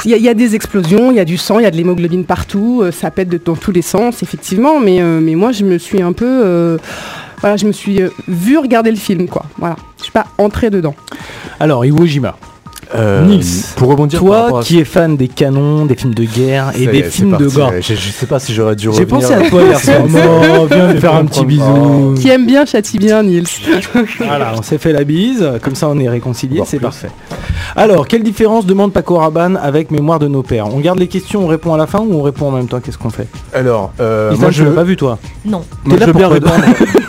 il 0.04 0.10
y, 0.10 0.28
a- 0.28 0.34
des 0.34 0.54
explosions, 0.54 1.10
il 1.10 1.16
y 1.16 1.20
a 1.20 1.24
du 1.24 1.36
sang, 1.36 1.58
il 1.58 1.62
y 1.62 1.66
a 1.66 1.70
de 1.70 1.76
l'hémoglobine 1.76 2.24
partout, 2.24 2.84
ça 2.92 3.10
pète 3.10 3.44
dans 3.44 3.56
tous 3.56 3.72
les 3.72 3.82
sens, 3.82 4.22
effectivement, 4.22 4.78
mais, 4.80 5.00
mais 5.00 5.34
moi 5.34 5.50
je 5.52 5.64
me 5.64 5.78
suis 5.78 6.00
un 6.02 6.12
peu... 6.12 6.76
voilà, 7.40 7.56
je 7.56 7.66
me 7.66 7.72
suis 7.72 8.00
euh, 8.02 8.10
vu 8.28 8.58
regarder 8.58 8.90
le 8.90 8.96
film, 8.96 9.28
quoi. 9.28 9.44
Voilà, 9.58 9.76
je 9.98 10.04
suis 10.04 10.12
pas 10.12 10.26
entrée 10.38 10.70
dedans. 10.70 10.94
Alors, 11.60 11.84
Iwo 11.84 12.04
Jima. 12.06 12.36
Euh, 12.94 13.24
Nils, 13.26 13.64
pour 13.74 13.88
rebondir 13.88 14.20
Toi 14.20 14.60
à- 14.60 14.62
qui 14.62 14.78
es 14.78 14.84
fan 14.84 15.16
des 15.16 15.26
canons, 15.26 15.86
des 15.86 15.96
films 15.96 16.14
de 16.14 16.22
guerre 16.22 16.70
et 16.78 16.86
des 16.86 17.02
films 17.02 17.36
de 17.36 17.48
gore. 17.48 17.72
Je, 17.80 17.94
je 17.94 18.10
sais 18.12 18.26
pas 18.26 18.38
si 18.38 18.54
j'aurais 18.54 18.76
dû 18.76 18.84
J'ai 18.84 19.02
revenir. 19.02 19.08
pensé 19.28 19.34
à 19.34 19.50
toi 19.50 19.62
hier 19.64 19.80
soir. 19.80 19.96
Oh, 20.60 20.66
viens 20.70 20.92
me 20.94 21.00
faire 21.00 21.14
un 21.16 21.24
petit 21.24 21.44
bisou. 21.44 22.14
Qui 22.16 22.28
aime 22.28 22.46
bien 22.46 22.64
châtie 22.64 22.98
bien, 22.98 23.24
Nils. 23.24 23.48
Voilà, 24.20 24.52
on 24.56 24.62
s'est 24.62 24.78
fait 24.78 24.92
la 24.92 25.02
bise, 25.02 25.44
comme 25.62 25.74
ça 25.74 25.88
on 25.88 25.98
est 25.98 26.08
réconciliés, 26.08 26.62
c'est 26.64 26.78
parfait. 26.78 27.10
Alors, 27.74 28.06
quelle 28.06 28.22
différence 28.22 28.66
demande 28.66 28.92
Paco 28.92 29.16
Rabanne 29.16 29.58
avec 29.60 29.90
Mémoire 29.90 30.18
de 30.18 30.28
nos 30.28 30.42
pères? 30.42 30.66
On 30.72 30.78
garde 30.80 30.98
les 30.98 31.08
questions, 31.08 31.44
on 31.44 31.48
répond 31.48 31.74
à 31.74 31.76
la 31.76 31.86
fin 31.86 32.00
ou 32.00 32.12
on 32.14 32.22
répond 32.22 32.48
en 32.48 32.52
même 32.52 32.68
temps? 32.68 32.80
Qu'est-ce 32.80 32.98
qu'on 32.98 33.10
fait? 33.10 33.26
Alors, 33.52 33.92
euh, 34.00 34.34
moi 34.36 34.50
je 34.50 34.62
je 34.62 34.68
l'ai 34.68 34.74
pas 34.74 34.84
vu 34.84 34.96
toi? 34.96 35.18
Non. 35.44 35.62
T'es 35.88 35.96
là 35.96 35.96
je 36.00 36.04
veux 36.06 36.12
pour 36.12 36.18
bien 36.20 36.28
répondre. 36.28 36.54
répondre. 36.54 36.90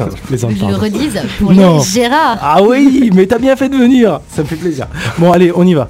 Je 0.00 0.26
plaisante, 0.26 0.58
pardon. 0.58 0.74
le 0.74 0.82
redise 0.82 1.20
pour 1.38 1.52
Non. 1.52 1.78
les 1.78 1.84
Gérard. 1.84 2.36
Ah 2.42 2.60
oui, 2.60 3.10
mais 3.14 3.26
t'as 3.26 3.38
bien 3.38 3.54
fait 3.54 3.68
de 3.68 3.76
venir, 3.76 4.18
ça 4.34 4.42
me 4.42 4.46
fait 4.48 4.56
plaisir. 4.56 4.86
Bon 5.18 5.30
allez, 5.30 5.52
on 5.54 5.64
y 5.64 5.74
va. 5.74 5.86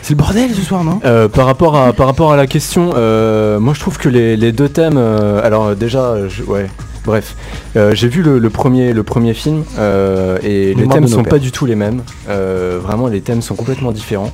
C'est 0.00 0.14
le 0.14 0.16
bordel 0.16 0.54
ce 0.54 0.62
soir, 0.62 0.82
non? 0.82 0.98
Euh, 1.04 1.28
par, 1.28 1.44
rapport 1.44 1.76
à, 1.76 1.92
par 1.92 2.06
rapport 2.06 2.32
à 2.32 2.36
la 2.36 2.46
question, 2.46 2.92
euh, 2.96 3.58
moi 3.60 3.74
je 3.74 3.80
trouve 3.80 3.98
que 3.98 4.08
les, 4.08 4.36
les 4.38 4.52
deux 4.52 4.70
thèmes, 4.70 4.94
euh, 4.96 5.44
alors 5.44 5.76
déjà, 5.76 6.14
je- 6.28 6.42
ouais, 6.44 6.70
bref, 7.04 7.36
Euh, 7.76 7.94
j'ai 7.94 8.08
vu 8.08 8.22
le, 8.22 8.38
le 8.38 8.50
premier, 8.50 8.92
le 8.92 9.02
premier 9.02 9.34
film 9.34 9.64
euh, 9.78 10.38
et 10.42 10.74
les 10.74 10.86
thèmes 10.88 11.02
nos 11.02 11.08
sont 11.08 11.22
pères. 11.22 11.30
pas 11.30 11.38
du 11.38 11.52
tout 11.52 11.66
les 11.66 11.76
mêmes. 11.76 12.02
Euh, 12.28 12.78
vraiment, 12.82 13.06
les 13.08 13.20
thèmes 13.20 13.42
sont 13.42 13.54
complètement 13.54 13.92
différents. 13.92 14.32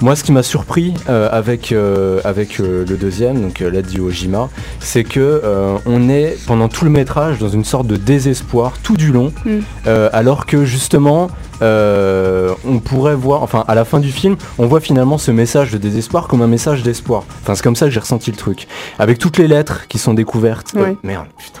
Moi, 0.00 0.16
ce 0.16 0.24
qui 0.24 0.32
m'a 0.32 0.42
surpris 0.42 0.92
euh, 1.08 1.28
avec, 1.30 1.70
euh, 1.70 2.20
avec 2.24 2.58
euh, 2.58 2.84
le 2.86 2.96
deuxième, 2.96 3.40
donc 3.40 3.62
euh, 3.62 3.70
l'aide 3.70 3.90
Iwo 3.92 4.10
Jima, 4.10 4.48
c'est 4.80 5.04
que 5.04 5.20
euh, 5.20 5.76
on 5.86 6.08
est 6.08 6.36
pendant 6.48 6.68
tout 6.68 6.84
le 6.84 6.90
métrage 6.90 7.38
dans 7.38 7.48
une 7.48 7.64
sorte 7.64 7.86
de 7.86 7.94
désespoir 7.96 8.72
tout 8.82 8.96
du 8.96 9.12
long, 9.12 9.32
Mm. 9.44 9.58
euh, 9.86 10.10
alors 10.12 10.46
que 10.46 10.64
justement, 10.64 11.28
euh, 11.62 12.52
on 12.66 12.80
pourrait 12.80 13.14
voir, 13.14 13.42
enfin 13.44 13.64
à 13.68 13.74
la 13.76 13.84
fin 13.84 14.00
du 14.00 14.10
film, 14.10 14.36
on 14.58 14.66
voit 14.66 14.80
finalement 14.80 15.16
ce 15.16 15.30
message 15.30 15.70
de 15.70 15.78
désespoir 15.78 16.26
comme 16.26 16.42
un 16.42 16.48
message 16.48 16.82
d'espoir. 16.82 17.22
Enfin, 17.42 17.54
c'est 17.54 17.62
comme 17.62 17.76
ça 17.76 17.86
que 17.86 17.92
j'ai 17.92 18.00
ressenti 18.00 18.30
le 18.32 18.36
truc, 18.36 18.66
avec 18.98 19.18
toutes 19.18 19.38
les 19.38 19.46
lettres 19.46 19.86
qui 19.88 19.98
sont 19.98 20.12
découvertes. 20.12 20.72
Euh, 20.76 20.94
merde, 21.04 21.26
putain. 21.38 21.60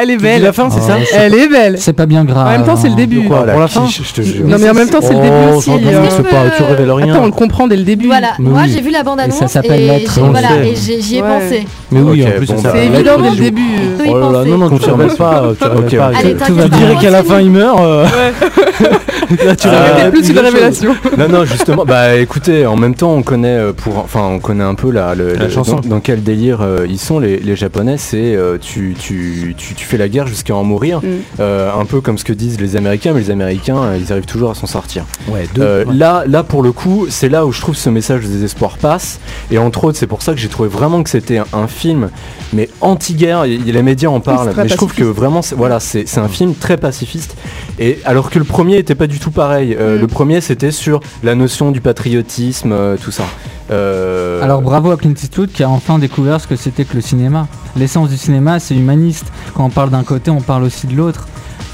Elle 0.00 0.10
est 0.10 0.16
belle. 0.16 0.42
la 0.42 0.52
fin, 0.52 0.68
c'est 0.70 0.80
ça 0.80 0.96
Oh, 1.00 1.04
Elle 1.14 1.34
est 1.34 1.48
belle. 1.48 1.76
C'est 1.78 1.92
pas 1.92 2.06
bien 2.06 2.24
grave. 2.24 2.46
En 2.46 2.50
même 2.50 2.64
temps, 2.64 2.76
c'est 2.76 2.88
le 2.88 2.92
hein. 2.94 2.96
début. 2.96 3.22
quoi, 3.24 3.44
pour 3.44 3.60
la 3.60 3.68
fin 3.68 3.84
quiche, 3.86 4.02
je 4.08 4.12
te 4.12 4.22
jure. 4.22 4.46
Non 4.46 4.56
mais 4.60 4.68
en 4.70 4.74
même 4.74 4.88
temps, 4.88 5.00
c'est 5.00 5.14
le 5.14 5.20
début 5.20 5.34
Oh, 5.52 5.56
aussi. 5.56 5.70
hein. 5.70 5.78
c'est 6.10 6.22
pas, 6.28 6.50
tu 6.56 6.62
révèles 6.62 6.90
rien. 6.92 7.14
Attends, 7.14 7.22
on 7.22 7.26
le 7.26 7.32
comprend 7.32 7.66
dès 7.68 7.76
le 7.76 7.84
début. 7.84 8.06
Voilà, 8.06 8.32
Mais 8.38 8.50
moi 8.50 8.62
oui. 8.64 8.70
j'ai 8.74 8.80
vu 8.80 8.90
la 8.90 9.02
bande 9.02 9.20
annonce 9.20 9.36
Et 9.36 9.40
ça 9.40 9.48
s'appelle 9.48 9.80
et 9.82 10.06
voilà, 10.18 10.48
j'y 10.74 11.16
ai 11.16 11.22
Ouais. 11.22 11.28
pensé. 11.28 11.66
Mais 11.90 12.00
oui, 12.00 12.24
en 12.26 12.30
plus 12.30 12.46
bon, 12.46 12.56
ça 12.58 12.62
bah, 12.62 12.70
C'est 12.74 12.86
évident 12.86 13.20
dès 13.20 13.30
le 13.30 13.36
début. 13.36 13.62
Oh 14.08 14.18
non, 14.44 14.58
non, 14.58 14.78
tu 14.78 14.90
révèles 14.90 15.16
pas, 15.16 15.44
tu. 15.88 15.98
Allez, 15.98 16.36
Tu- 16.36 16.52
dirais 16.52 16.96
qu'à 17.00 17.10
la 17.10 17.22
fin 17.22 17.40
il 17.40 17.50
meurt. 17.50 17.78
euh, 17.80 18.04
Là, 19.44 19.56
tu 19.56 19.66
Ah, 19.68 19.70
révèles 19.70 19.96
C'était 19.96 20.10
plus 20.10 20.28
une 20.30 20.38
révélation. 20.38 20.94
Non, 21.18 21.28
non, 21.28 21.44
justement, 21.44 21.84
bah 21.84 22.14
écoutez, 22.16 22.64
en 22.66 22.76
même 22.76 22.94
temps, 22.94 23.12
on 23.12 23.22
connaît, 23.22 23.56
euh, 23.56 23.72
pour, 23.72 23.98
enfin, 23.98 24.20
on 24.22 24.38
connaît 24.38 24.62
un 24.64 24.74
peu 24.74 24.90
la, 24.92 25.14
le- 25.14 25.34
La 25.34 25.44
le- 25.44 25.50
chanson. 25.50 25.76
Dans, 25.82 25.88
dans 25.96 26.00
quel 26.00 26.22
délire 26.22 26.60
euh, 26.62 26.86
ils 26.88 26.98
sont, 26.98 27.18
les, 27.18 27.38
les 27.38 27.56
Japonais, 27.56 27.96
c'est 27.98 28.36
euh, 28.36 28.56
tu, 28.60 28.94
tu, 28.98 29.54
tu, 29.58 29.74
tu 29.74 29.84
fais 29.86 29.96
la 29.96 30.08
guerre 30.08 30.26
jusqu'à 30.26 30.54
en 30.54 30.64
mourir, 30.64 31.00
Mm. 31.02 31.06
euh, 31.40 31.70
un 31.72 31.84
peu 31.84 32.00
comme 32.00 32.18
ce 32.18 32.24
que 32.24 32.32
disent 32.32 32.60
les 32.60 32.76
Américains, 32.76 33.12
mais 33.14 33.20
les 33.20 33.30
Américains, 33.30 33.76
euh, 33.78 33.98
ils 34.00 34.12
arrivent 34.12 34.24
toujours 34.26 34.50
à 34.50 34.54
s'en 34.54 34.66
sortir. 34.66 35.04
Ouais, 35.28 35.46
deux. 35.54 35.62
Euh, 35.62 35.84
ouais. 35.84 35.94
là, 35.94 36.24
là, 36.26 36.42
pour 36.42 36.62
le 36.62 36.72
coup, 36.72 37.06
c'est 37.08 37.28
là 37.28 37.46
où 37.46 37.52
je 37.52 37.60
trouve 37.60 37.76
ce 37.76 37.90
message 37.90 38.22
de 38.22 38.28
désespoir 38.28 38.76
passe, 38.78 39.18
et 39.50 39.58
entre 39.58 39.84
autres, 39.84 39.98
c'est 39.98 40.06
pour 40.06 40.22
ça 40.22 40.32
que 40.32 40.38
j'ai 40.38 40.48
trouvé 40.48 40.68
vraiment 40.68 41.02
que 41.02 41.10
c'était 41.10 41.38
un, 41.38 41.46
un 41.52 41.66
film, 41.66 42.10
mais 42.52 42.68
anti-guerre, 42.80 43.44
les 43.44 43.82
médias 43.82 44.08
en 44.08 44.20
parlent, 44.20 44.52
mais 44.56 44.68
je 44.68 44.74
trouve 44.76 44.94
que 44.94 45.04
vraiment, 45.04 45.42
c'est- 45.42 45.54
voilà, 45.54 45.80
c'est 45.80 46.06
c'est 46.06 46.20
un 46.20 46.28
film 46.28 46.54
très 46.54 46.76
pacifiste, 46.76 47.36
et 47.78 47.98
alors 48.04 48.30
que 48.30 48.38
le 48.38 48.44
premier 48.44 48.76
était 48.78 48.94
pas 48.94 49.06
du 49.06 49.18
tout 49.18 49.30
pareil. 49.30 49.76
Euh, 49.78 49.96
Mm. 49.96 50.00
Le 50.00 50.06
premier, 50.08 50.40
c'était 50.40 50.70
sur 50.72 51.00
la 51.22 51.34
notion 51.34 51.70
du 51.70 51.80
patriotisme, 51.80 52.72
euh, 52.72 52.96
tout 53.02 53.10
ça. 53.10 53.24
Euh, 53.70 54.42
Alors 54.42 54.62
bravo 54.62 54.90
à 54.92 54.96
Clint 54.96 55.12
Eastwood 55.20 55.50
qui 55.50 55.62
a 55.62 55.68
enfin 55.68 55.98
découvert 55.98 56.40
ce 56.40 56.46
que 56.46 56.56
c'était 56.56 56.84
que 56.84 56.94
le 56.94 57.00
cinéma. 57.00 57.48
L'essence 57.76 58.08
du 58.10 58.16
cinéma, 58.16 58.60
c'est 58.60 58.74
humaniste. 58.76 59.26
Quand 59.54 59.64
on 59.64 59.70
parle 59.70 59.90
d'un 59.90 60.04
côté, 60.04 60.30
on 60.30 60.40
parle 60.40 60.62
aussi 60.64 60.86
de 60.86 60.94
l'autre. 60.94 61.26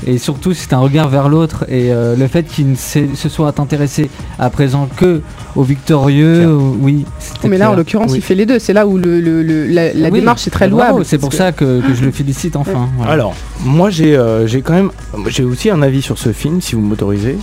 Et 0.05 0.19
surtout, 0.19 0.53
c'est 0.53 0.73
un 0.73 0.79
regard 0.81 1.09
vers 1.09 1.29
l'autre. 1.29 1.65
Et 1.69 1.93
euh, 1.93 2.17
le 2.17 2.27
fait 2.27 2.43
qu'il 2.43 2.71
ne 2.71 2.75
se 2.75 3.29
soit 3.29 3.61
intéressé 3.61 4.11
à 4.39 4.51
présent 4.51 4.89
que 4.97 5.21
aux 5.55 5.63
victorieux, 5.63 6.49
oui. 6.81 7.05
c'était 7.21 7.47
Mais 7.49 7.57
là, 7.59 7.71
en 7.71 7.75
l'occurrence, 7.77 8.11
Oui. 8.11 8.19
il 8.19 8.23
fait 8.23 8.35
les 8.35 8.45
deux. 8.47 8.59
C'est 8.59 8.73
là 8.73 8.85
où 8.87 8.99
le, 8.99 9.21
le- 9.21 9.43
le- 9.45 9.67
la, 9.67 9.93
la 9.93 10.09
Oui, 10.09 10.19
démarche 10.19 10.47
est 10.49 10.51
très 10.51 10.67
louable. 10.69 11.05
C'est 11.05 11.19
pour 11.19 11.33
ça 11.33 11.53
que, 11.53 11.81
que 11.87 11.95
je 11.95 12.05
le 12.05 12.11
félicite 12.11 12.57
enfin. 12.57 12.89
voilà. 12.97 13.13
Alors, 13.13 13.35
moi 13.65 13.91
j'ai 13.91 14.17
euh, 14.17 14.47
j'ai 14.49 14.61
quand 14.63 14.73
même 14.73 14.91
j'ai 15.29 15.45
aussi 15.45 15.71
un 15.71 15.83
avis 15.83 16.03
sur 16.03 16.19
ce 16.19 16.33
film 16.33 16.61
si 16.61 16.75
vous 16.75 16.81
m'autorisez. 16.81 17.39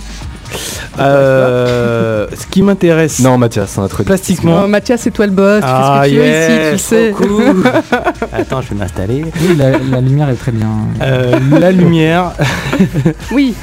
Euh, 0.98 2.26
ce 2.36 2.46
qui 2.46 2.62
m'intéresse 2.62 3.20
Non, 3.20 3.38
Mathias, 3.38 3.70
c'est 3.70 3.80
un 3.80 3.88
truc. 3.88 4.00
que- 4.06 4.12
plastiquement. 4.12 4.62
Oh, 4.64 4.68
Mathias, 4.68 5.00
c'est 5.02 5.10
toi 5.10 5.26
le 5.26 5.32
boss. 5.32 5.60
Tu 5.62 5.66
fais 5.66 5.68
ce 5.68 5.72
Ah 5.72 6.02
que 6.04 6.08
tu 6.10 6.16
veux 6.16 6.24
yes, 6.24 6.74
ici, 6.74 6.88
tu 6.88 6.94
sais. 6.96 7.14
cool. 7.16 7.64
Attends, 8.32 8.60
je 8.60 8.68
vais 8.70 8.74
m'installer. 8.76 9.24
Oui, 9.40 9.56
la, 9.56 9.78
la 9.78 10.00
lumière 10.00 10.28
est 10.28 10.34
très 10.34 10.52
bien. 10.52 10.68
Euh, 11.02 11.38
la 11.58 11.72
lumière. 11.72 12.32
Oui. 13.32 13.54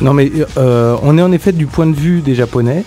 Non 0.00 0.12
mais 0.12 0.30
euh, 0.58 0.96
on 1.02 1.16
est 1.16 1.22
en 1.22 1.32
effet 1.32 1.52
du 1.52 1.66
point 1.66 1.86
de 1.86 1.94
vue 1.96 2.20
des 2.20 2.34
japonais, 2.34 2.84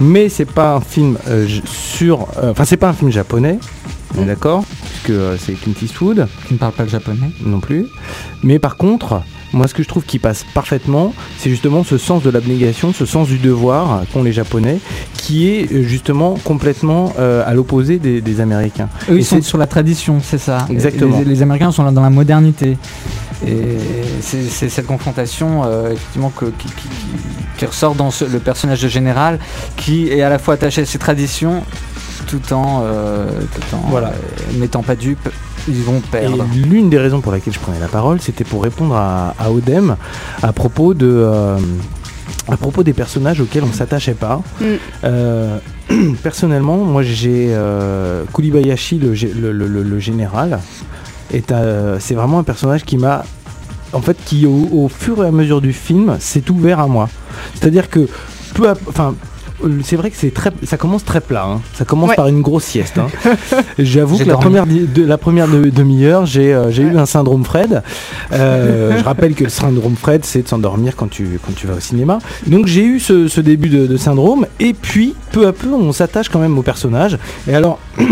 mais 0.00 0.28
c'est 0.28 0.44
pas 0.44 0.74
un 0.74 0.80
film 0.80 1.16
euh, 1.28 1.46
sur, 1.64 2.28
euh, 2.42 2.52
enfin 2.52 2.64
c'est 2.64 2.76
pas 2.76 2.88
un 2.88 2.92
film 2.92 3.10
japonais, 3.10 3.58
on 4.16 4.22
est 4.22 4.26
d'accord, 4.26 4.64
puisque 4.84 5.10
euh, 5.10 5.36
c'est 5.38 5.54
Clint 5.54 5.74
Eastwood 5.82 6.28
Qui 6.46 6.54
ne 6.54 6.58
parle 6.58 6.72
pas 6.72 6.84
le 6.84 6.88
japonais. 6.88 7.30
non 7.44 7.58
plus. 7.60 7.86
Mais 8.44 8.58
par 8.60 8.76
contre, 8.76 9.22
moi 9.52 9.68
ce 9.68 9.74
que 9.74 9.82
je 9.82 9.88
trouve 9.88 10.04
qui 10.04 10.18
passe 10.18 10.44
parfaitement, 10.54 11.14
c'est 11.38 11.50
justement 11.50 11.84
ce 11.84 11.98
sens 11.98 12.22
de 12.22 12.30
l'abnégation, 12.30 12.92
ce 12.92 13.04
sens 13.06 13.28
du 13.28 13.38
devoir 13.38 14.02
qu'ont 14.12 14.22
les 14.22 14.32
japonais, 14.32 14.78
qui 15.14 15.48
est 15.48 15.70
euh, 15.72 15.82
justement 15.82 16.34
complètement 16.44 17.12
euh, 17.18 17.42
à 17.46 17.54
l'opposé 17.54 17.98
des, 17.98 18.20
des 18.20 18.40
Américains. 18.40 18.88
Eux, 19.10 19.18
ils 19.18 19.24
sont 19.24 19.36
c'est- 19.36 19.42
sur 19.42 19.58
la 19.58 19.66
tradition, 19.66 20.18
c'est 20.22 20.38
ça. 20.38 20.66
Exactement. 20.70 21.18
Les, 21.18 21.24
les 21.24 21.42
Américains 21.42 21.70
sont 21.72 21.84
là 21.84 21.90
dans 21.90 22.02
la 22.02 22.10
modernité. 22.10 22.76
Et 23.46 23.76
c'est 24.20 24.68
cette 24.68 24.86
confrontation, 24.86 25.62
euh, 25.64 25.92
effectivement, 25.92 26.30
que- 26.30 26.44
qui, 26.46 26.68
qui- 26.68 26.72
qui- 26.88 27.58
qui 27.58 27.66
ressort 27.66 27.94
dans 27.96 28.10
ce- 28.12 28.24
le 28.24 28.38
personnage 28.38 28.80
de 28.82 28.88
général, 28.88 29.38
qui 29.76 30.08
est 30.08 30.22
à 30.22 30.28
la 30.30 30.38
fois 30.38 30.54
attaché 30.54 30.82
à 30.82 30.86
ses 30.86 30.98
traditions, 30.98 31.62
tout 32.28 32.52
en, 32.52 32.82
euh, 32.84 33.26
tout 33.52 33.76
en 33.76 33.90
Voilà. 33.90 34.12
n'étant 34.58 34.82
pas 34.82 34.94
dupe. 34.94 35.28
Ils 35.68 35.82
vont 35.82 36.00
perdre. 36.00 36.44
Et 36.54 36.56
l'une 36.58 36.90
des 36.90 36.98
raisons 36.98 37.20
pour 37.20 37.32
laquelle 37.32 37.52
je 37.52 37.58
prenais 37.60 37.78
la 37.80 37.86
parole, 37.88 38.20
c'était 38.20 38.44
pour 38.44 38.62
répondre 38.62 38.94
à, 38.96 39.34
à 39.38 39.50
Odem 39.50 39.96
à 40.42 40.52
propos 40.52 40.94
de. 40.94 41.06
euh, 41.08 41.56
à 42.48 42.56
propos 42.56 42.82
des 42.82 42.92
personnages 42.92 43.40
auxquels 43.40 43.62
on 43.64 43.72
s'attachait 43.72 44.14
pas. 44.14 44.42
Mm. 44.60 44.64
Euh, 45.04 45.58
personnellement, 46.22 46.78
moi 46.78 47.02
j'ai 47.02 47.48
euh, 47.50 48.24
Kulibayashi, 48.34 48.98
le, 48.98 49.12
le- 49.14 49.52
le- 49.52 49.68
le- 49.68 49.82
le 49.82 49.98
général, 49.98 50.58
est 51.32 51.52
un- 51.52 51.98
c'est 52.00 52.14
vraiment 52.14 52.38
un 52.40 52.44
personnage 52.44 52.84
qui 52.84 52.96
m'a. 52.98 53.24
En 53.94 54.00
fait, 54.00 54.16
qui 54.24 54.46
au, 54.46 54.68
au 54.72 54.88
fur 54.88 55.22
et 55.22 55.28
à 55.28 55.30
mesure 55.30 55.60
du 55.60 55.72
film 55.74 56.16
s'est 56.18 56.50
ouvert 56.50 56.80
à 56.80 56.86
moi. 56.86 57.08
C'est-à-dire 57.54 57.90
que 57.90 58.08
peu 58.54 58.68
à- 58.70 58.74
enfin, 58.88 59.14
c'est 59.84 59.96
vrai 59.96 60.10
que 60.10 60.16
c'est 60.16 60.32
très, 60.32 60.50
ça 60.64 60.76
commence 60.76 61.04
très 61.04 61.20
plat. 61.20 61.44
hein. 61.46 61.60
Ça 61.74 61.84
commence 61.84 62.10
Ouais. 62.10 62.16
par 62.16 62.28
une 62.28 62.42
grosse 62.42 62.64
sieste. 62.64 62.98
hein. 62.98 63.06
J'avoue 63.78 64.18
que 64.18 64.24
la 64.24 64.36
première, 64.36 64.66
de, 64.66 65.04
la 65.04 65.18
première 65.18 65.48
de- 65.48 65.70
demi-heure, 65.70 66.26
j'ai 66.26 66.52
euh, 66.52 66.70
j'ai 66.70 66.82
eu 66.82 66.96
un 66.96 67.06
syndrome 67.06 67.44
Fred. 67.44 67.82
Euh, 68.32 68.96
je 68.98 69.04
rappelle 69.04 69.34
que 69.34 69.44
le 69.44 69.50
syndrome 69.50 69.96
Fred, 69.96 70.24
c'est 70.24 70.42
de 70.42 70.48
s'endormir 70.48 70.96
quand 70.96 71.08
tu, 71.10 71.38
quand 71.44 71.54
tu 71.54 71.66
vas 71.66 71.74
au 71.74 71.80
cinéma. 71.80 72.18
Donc 72.46 72.66
j'ai 72.66 72.84
eu 72.84 73.00
ce, 73.00 73.28
ce 73.28 73.40
début 73.40 73.68
de, 73.68 73.86
de 73.86 73.96
syndrome. 73.96 74.46
Et 74.60 74.72
puis, 74.74 75.14
peu 75.32 75.46
à 75.46 75.52
peu, 75.52 75.68
on 75.72 75.92
s'attache 75.92 76.28
quand 76.28 76.38
même 76.40 76.56
au 76.58 76.62
personnage. 76.62 77.18
Et 77.48 77.54
alors. 77.54 77.78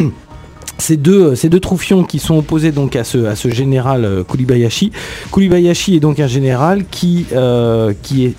Ces 0.78 0.97
deux, 0.97 1.35
ces 1.35 1.50
deux 1.50 1.61
troufions 1.61 2.04
qui 2.04 2.19
sont 2.19 2.38
opposés 2.38 2.73
donc 2.73 2.97
à 2.97 3.04
ce, 3.04 3.26
à 3.26 3.37
ce 3.37 3.50
général 3.50 4.07
euh, 4.07 4.25
Kulibayashi. 4.25 4.92
Kulibayashi 5.30 5.97
est 5.97 6.00
donc 6.00 6.19
un 6.21 6.26
général 6.26 6.85
qui, 6.90 7.26
euh, 7.35 7.92
qui 8.00 8.25
est, 8.25 8.35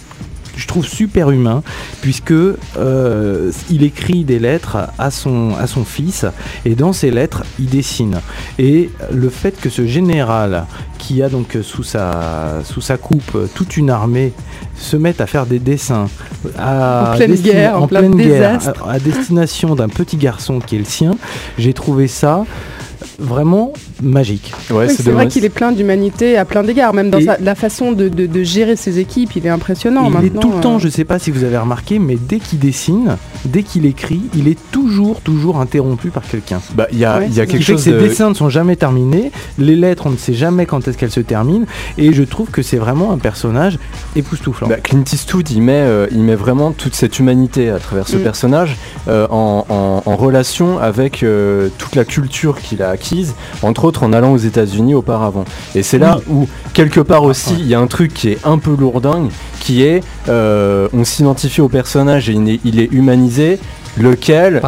je 0.55 0.67
trouve, 0.67 0.85
super 0.85 1.31
humain, 1.31 1.63
puisque 2.01 2.31
euh, 2.31 3.51
il 3.69 3.83
écrit 3.83 4.23
des 4.23 4.39
lettres 4.39 4.77
à 4.97 5.11
son, 5.11 5.55
à 5.59 5.67
son 5.67 5.83
fils, 5.83 6.25
et 6.65 6.75
dans 6.75 6.93
ces 6.93 7.11
lettres, 7.11 7.43
il 7.59 7.67
dessine. 7.67 8.19
Et 8.59 8.89
le 9.11 9.29
fait 9.29 9.59
que 9.59 9.69
ce 9.69 9.85
général, 9.85 10.65
qui 10.97 11.23
a 11.23 11.29
donc 11.29 11.57
sous 11.63 11.83
sa, 11.83 12.61
sous 12.63 12.81
sa 12.81 12.97
coupe 12.97 13.37
toute 13.55 13.77
une 13.77 13.89
armée, 13.89 14.33
se 14.75 14.97
mette 14.97 15.21
à 15.21 15.27
faire 15.27 15.45
des 15.45 15.59
dessins 15.59 16.07
à 16.57 17.11
En 17.13 17.15
pleine 17.15 17.35
guerre, 17.35 17.81
en 17.81 17.87
plein 17.87 18.09
guerre, 18.09 18.59
désastre. 18.59 18.83
à, 18.87 18.93
à 18.93 18.99
destination 18.99 19.75
d'un 19.75 19.89
petit 19.89 20.17
garçon 20.17 20.59
qui 20.59 20.75
est 20.75 20.79
le 20.79 20.85
sien, 20.85 21.15
j'ai 21.57 21.73
trouvé 21.73 22.07
ça 22.07 22.45
vraiment 23.19 23.73
magique. 24.01 24.53
Ouais, 24.69 24.87
Oui, 24.87 24.93
c'est 24.95 25.09
vrai 25.11 25.27
qu'il 25.27 25.45
est 25.45 25.49
plein 25.49 25.71
d'humanité 25.71 26.37
à 26.37 26.45
plein 26.45 26.63
d'égards, 26.63 26.93
même 26.93 27.09
dans 27.09 27.21
sa- 27.21 27.37
la 27.39 27.55
façon 27.55 27.91
de, 27.91 28.07
de- 28.09 28.25
de 28.25 28.43
gérer 28.43 28.75
ses 28.75 28.99
équipes, 28.99 29.35
il 29.35 29.45
est 29.45 29.49
impressionnant 29.49 30.05
il 30.07 30.11
maintenant. 30.13 30.39
est 30.39 30.41
tout 30.41 30.51
le 30.53 30.61
temps, 30.61 30.75
euh, 30.75 30.79
je 30.79 30.89
sais 30.89 31.03
pas 31.05 31.19
si 31.19 31.31
vous 31.31 31.43
avez 31.43 31.57
remarqué, 31.57 31.99
mais 31.99 32.17
dès 32.19 32.39
qu'il 32.39 32.59
dessine, 32.59 33.17
dès 33.45 33.63
qu'il 33.63 33.85
écrit, 33.85 34.21
il 34.35 34.47
est 34.47 34.57
toujours, 34.71 35.21
toujours 35.21 35.59
interrompu 35.59 36.09
par 36.09 36.23
quelqu'un. 36.23 36.61
Bah, 36.75 36.87
il 36.91 36.97
y 36.99 37.05
a, 37.05 37.19
Ouais, 37.19 37.27
il 37.27 37.33
y 37.35 37.39
a 37.41 37.45
quelque 37.45 37.63
chose 37.63 37.85
de... 37.85 37.99
dessins 37.99 38.29
ne 38.29 38.33
sont 38.35 38.49
jamais 38.49 38.75
terminés, 38.75 39.31
les 39.57 39.75
lettres, 39.75 40.03
on 40.07 40.11
ne 40.11 40.17
sait 40.17 40.33
jamais 40.33 40.65
quand 40.65 40.87
est-ce 40.87 40.97
qu'elles 40.97 41.11
se 41.11 41.19
terminent, 41.19 41.65
et 41.97 42.13
je 42.13 42.23
trouve 42.23 42.49
que 42.49 42.61
c'est 42.61 42.77
vraiment 42.77 43.11
un 43.11 43.17
personnage 43.17 43.77
époustouflant. 44.15 44.67
Bah, 44.67 44.77
Clint 44.77 45.03
Eastwood, 45.11 45.49
il 45.51 45.61
met, 45.61 45.73
euh, 45.81 46.07
il 46.11 46.19
met 46.23 46.35
vraiment 46.35 46.71
toute 46.71 46.95
cette 46.95 47.19
humanité 47.19 47.69
à 47.69 47.79
travers 47.79 48.07
ce 48.07 48.17
Mm. 48.17 48.21
personnage 48.21 48.77
euh, 49.07 49.27
en, 49.29 49.65
en- 49.69 50.03
en 50.05 50.15
relation 50.15 50.79
avec 50.79 51.23
euh, 51.23 51.69
toute 51.77 51.95
la 51.95 52.05
culture 52.05 52.59
qu'il 52.59 52.81
a, 52.83 52.90
acquise, 52.91 53.33
entre 53.63 53.85
autres 53.85 54.03
en 54.03 54.13
allant 54.13 54.31
aux 54.31 54.37
États-Unis 54.37 54.93
auparavant. 54.93 55.45
Et 55.75 55.83
c'est 55.83 55.97
là 55.97 56.19
où, 56.29 56.47
quelque 56.73 56.99
part 56.99 57.23
aussi, 57.23 57.55
il 57.59 57.67
y 57.67 57.73
a 57.73 57.79
un 57.79 57.87
truc 57.87 58.13
qui 58.13 58.29
est 58.29 58.45
un 58.45 58.57
peu 58.57 58.75
lourdingue, 58.77 59.29
qui 59.59 59.83
est 59.83 60.03
euh, 60.29 60.87
on 60.93 61.03
s'identifie 61.03 61.61
au 61.61 61.69
personnage 61.69 62.29
et 62.29 62.59
il 62.63 62.79
est 62.79 62.91
humanisé, 62.91 63.59
lequel 63.97 64.61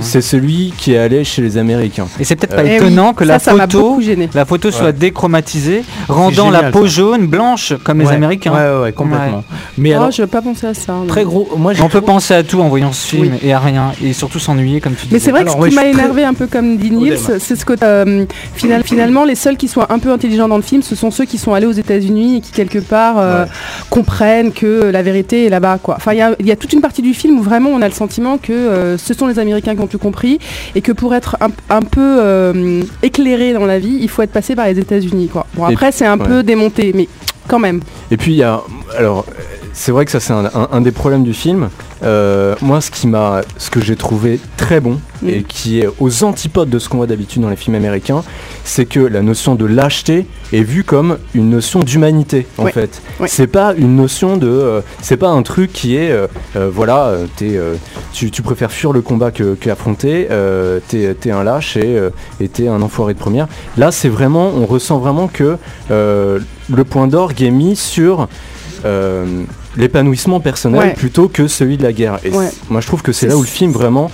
c'est 0.00 0.20
celui 0.20 0.72
qui 0.76 0.94
est 0.94 0.98
allé 0.98 1.24
chez 1.24 1.42
les 1.42 1.58
Américains. 1.58 2.06
Et 2.18 2.24
c'est 2.24 2.36
peut-être 2.36 2.56
pas 2.56 2.62
euh, 2.62 2.76
étonnant 2.76 3.14
que 3.14 3.24
la, 3.24 3.38
photo, 3.38 4.00
la 4.34 4.44
photo 4.44 4.70
soit 4.70 4.92
déchromatisée, 4.92 5.82
rendant 6.08 6.50
la 6.50 6.70
peau 6.70 6.86
jaune, 6.86 7.26
blanche 7.26 7.74
comme 7.84 8.00
les 8.00 8.08
Américains. 8.08 8.52
Ouais, 8.52 8.82
ouais, 8.82 8.92
complètement. 8.92 9.44
Mais 9.78 9.96
oh, 9.96 10.10
je 10.10 10.22
veux 10.22 10.28
pas 10.28 10.42
penser 10.42 10.66
à 10.66 10.74
ça. 10.74 10.94
Très 11.08 11.24
gros. 11.24 11.48
Moi, 11.56 11.72
on 11.82 11.88
peut 11.88 12.00
penser 12.00 12.34
à 12.34 12.42
tout 12.42 12.60
en 12.60 12.68
voyant 12.68 12.92
ce 12.92 13.08
film 13.08 13.34
et 13.42 13.52
à 13.52 13.60
rien, 13.60 13.92
et 14.02 14.12
surtout 14.12 14.38
s'ennuyer 14.38 14.80
comme 14.80 14.94
tu 14.94 15.06
dis. 15.06 15.12
Mais 15.12 15.18
c'est 15.18 15.30
vrai 15.30 15.44
que 15.44 15.50
ce 15.50 15.68
qui 15.68 15.74
m'a 15.74 15.84
énervé 15.84 16.24
un 16.24 16.34
peu 16.34 16.46
comme 16.46 16.76
dit 16.76 16.90
Nils, 16.90 17.18
c'est 17.38 17.56
ce 17.56 17.64
que 17.64 17.74
euh, 17.82 18.24
finalement 18.54 19.24
les 19.24 19.34
seuls 19.34 19.56
qui 19.56 19.68
sont 19.68 19.84
un 19.88 19.98
peu 19.98 20.10
intelligents 20.10 20.48
dans 20.48 20.56
le 20.56 20.62
film, 20.62 20.82
ce 20.82 20.94
sont 20.94 21.10
ceux 21.10 21.24
qui 21.24 21.38
sont 21.38 21.54
allés 21.54 21.66
aux 21.66 21.72
États-Unis 21.72 22.36
et 22.36 22.40
qui 22.40 22.52
quelque 22.52 22.78
part 22.78 23.18
euh, 23.18 23.46
comprennent 23.88 24.52
que 24.52 24.90
la 24.90 25.02
vérité 25.02 25.46
est 25.46 25.48
là-bas. 25.48 25.78
Quoi. 25.82 25.96
Enfin, 25.96 26.12
il 26.12 26.46
y, 26.46 26.52
a 26.52 26.56
toute 26.56 26.72
une 26.72 26.80
partie 26.80 27.02
du 27.02 27.14
film 27.14 27.38
où 27.38 27.42
vraiment 27.42 27.70
on 27.70 27.82
a 27.82 27.88
le 27.88 27.94
sentiment 27.94 28.38
que 28.38 28.49
euh, 28.54 28.98
ce 28.98 29.14
sont 29.14 29.26
les 29.26 29.38
Américains 29.38 29.74
qui 29.74 29.80
ont 29.80 29.86
tout 29.86 29.98
compris 29.98 30.38
et 30.74 30.80
que 30.80 30.92
pour 30.92 31.14
être 31.14 31.36
un, 31.40 31.82
peu 31.82 32.18
euh, 32.20 32.82
éclairé 33.02 33.52
dans 33.52 33.66
la 33.66 33.78
vie, 33.78 33.98
il 34.00 34.08
faut 34.08 34.22
être 34.22 34.32
passé 34.32 34.54
par 34.54 34.66
les 34.66 34.78
États-Unis. 34.78 35.30
Bon, 35.54 35.64
après, 35.64 35.92
c'est 35.92 36.06
un 36.06 36.18
peu 36.18 36.42
démonté, 36.42 36.92
mais 36.94 37.08
quand 37.48 37.58
même. 37.58 37.80
Et 38.10 38.16
puis, 38.16 38.32
il 38.32 38.38
y 38.38 38.42
a. 38.42 38.60
Alors, 38.96 39.26
c'est 39.72 39.92
vrai 39.92 40.04
que 40.04 40.10
ça, 40.10 40.20
c'est 40.20 40.32
un, 40.32 40.80
des 40.80 40.92
problèmes 40.92 41.22
du 41.22 41.34
film. 41.34 41.70
Euh, 42.02 42.54
moi, 42.62 42.80
ce 42.80 42.90
qui 42.90 43.06
m'a, 43.06 43.42
ce 43.58 43.70
que 43.70 43.80
j'ai 43.80 43.96
trouvé 43.96 44.40
très 44.56 44.80
bon 44.80 45.00
mm. 45.22 45.28
et 45.28 45.42
qui 45.42 45.80
est 45.80 45.88
aux 45.98 46.24
antipodes 46.24 46.70
de 46.70 46.78
ce 46.78 46.88
qu'on 46.88 46.96
voit 46.96 47.06
d'habitude 47.06 47.42
dans 47.42 47.50
les 47.50 47.56
films 47.56 47.76
américains, 47.76 48.22
c'est 48.64 48.86
que 48.86 49.00
la 49.00 49.22
notion 49.22 49.54
de 49.54 49.66
lâcheté 49.66 50.26
est 50.52 50.62
vue 50.62 50.84
comme 50.84 51.18
une 51.34 51.50
notion 51.50 51.80
d'humanité. 51.80 52.46
En 52.58 52.66
fait, 52.66 53.02
c'est 53.26 53.46
pas 53.46 53.74
une 53.74 53.96
notion 53.96 54.36
de, 54.36 54.48
euh, 54.48 54.80
c'est 55.02 55.16
pas 55.16 55.28
un 55.28 55.42
truc 55.42 55.72
qui 55.72 55.96
est, 55.96 56.10
euh, 56.10 56.26
voilà, 56.72 57.14
tu, 58.12 58.42
préfères 58.42 58.72
fuir 58.72 58.92
le 58.92 59.02
combat 59.02 59.30
que, 59.30 59.54
qu'affronter, 59.54 60.28
t'es, 60.88 61.16
es 61.24 61.30
un 61.30 61.44
lâche 61.44 61.76
et 61.76 62.48
t'es 62.48 62.68
un 62.68 62.82
enfoiré 62.82 63.14
de 63.14 63.18
première. 63.18 63.46
Là, 63.76 63.92
c'est 63.92 64.08
vraiment, 64.08 64.48
on 64.48 64.66
ressent 64.66 64.98
vraiment 64.98 65.28
que 65.28 65.58
le 65.90 66.84
point 66.84 67.06
d'orgue 67.06 67.42
est 67.42 67.50
mis 67.50 67.76
sur 67.76 68.28
l'épanouissement 69.76 70.40
personnel 70.40 70.94
plutôt 70.94 71.28
que 71.28 71.46
celui 71.48 71.76
de 71.76 71.82
la 71.82 71.92
guerre. 71.92 72.18
Et 72.24 72.30
moi 72.68 72.80
je 72.80 72.86
trouve 72.86 73.02
que 73.02 73.12
c'est 73.12 73.28
là 73.28 73.36
où 73.36 73.42
le 73.42 73.46
film 73.46 73.72
vraiment 73.72 74.10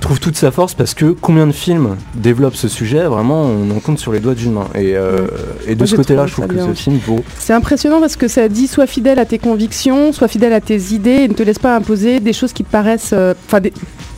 trouve 0.00 0.20
toute 0.20 0.36
sa 0.36 0.50
force 0.50 0.74
parce 0.74 0.94
que 0.94 1.06
combien 1.20 1.46
de 1.46 1.52
films 1.52 1.96
développent 2.14 2.56
ce 2.56 2.68
sujet, 2.68 3.04
vraiment 3.04 3.42
on 3.42 3.70
en 3.70 3.80
compte 3.80 3.98
sur 3.98 4.12
les 4.12 4.20
doigts 4.20 4.34
d'une 4.34 4.52
main. 4.52 4.68
Et, 4.74 4.96
euh, 4.96 5.26
de 5.68 5.86
ce 5.86 5.96
côté-là, 5.96 6.26
je 6.26 6.32
trouve 6.32 6.46
que 6.46 6.58
ce 6.58 6.74
film 6.74 6.98
vaut. 7.04 7.24
C'est 7.38 7.52
impressionnant 7.52 8.00
parce 8.00 8.16
que 8.16 8.28
ça 8.28 8.48
dit 8.48 8.66
sois 8.66 8.86
fidèle 8.86 9.18
à 9.18 9.24
tes 9.24 9.38
convictions, 9.38 10.12
sois 10.12 10.28
fidèle 10.28 10.52
à 10.52 10.60
tes 10.60 10.92
idées 10.92 11.22
et 11.22 11.28
ne 11.28 11.34
te 11.34 11.42
laisse 11.42 11.58
pas 11.58 11.76
imposer 11.76 12.20
des 12.20 12.32
choses 12.32 12.52
qui 12.52 12.64
te 12.64 12.70
paraissent. 12.70 13.10
Euh, 13.12 13.34
enfin, 13.46 13.60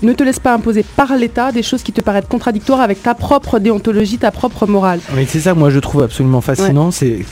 ne 0.03 0.13
te 0.13 0.23
laisse 0.23 0.39
pas 0.39 0.55
imposer 0.55 0.85
par 0.97 1.17
l'État 1.17 1.53
des 1.53 1.63
choses 1.63 1.83
qui 1.83 1.93
te 1.93 2.01
paraissent 2.01 2.27
contradictoires 2.29 2.81
avec 2.81 3.03
ta 3.03 3.15
propre 3.15 3.59
déontologie, 3.59 4.19
ta 4.19 4.31
propre 4.31 4.67
morale. 4.67 5.01
Mais 5.15 5.27
c'est 5.27 5.41
ça, 5.41 5.55
moi 5.55 5.71
je 5.71 5.79
trouve 5.79 6.03
absolument 6.03 6.41
fascinant, 6.41 6.91
c'est 6.91 7.25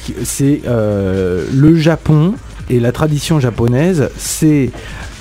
euh, 0.66 1.44
le 1.52 1.76
Japon 1.76 2.34
et 2.68 2.80
la 2.80 2.92
tradition 2.92 3.40
japonaise, 3.40 4.10
c'est 4.16 4.70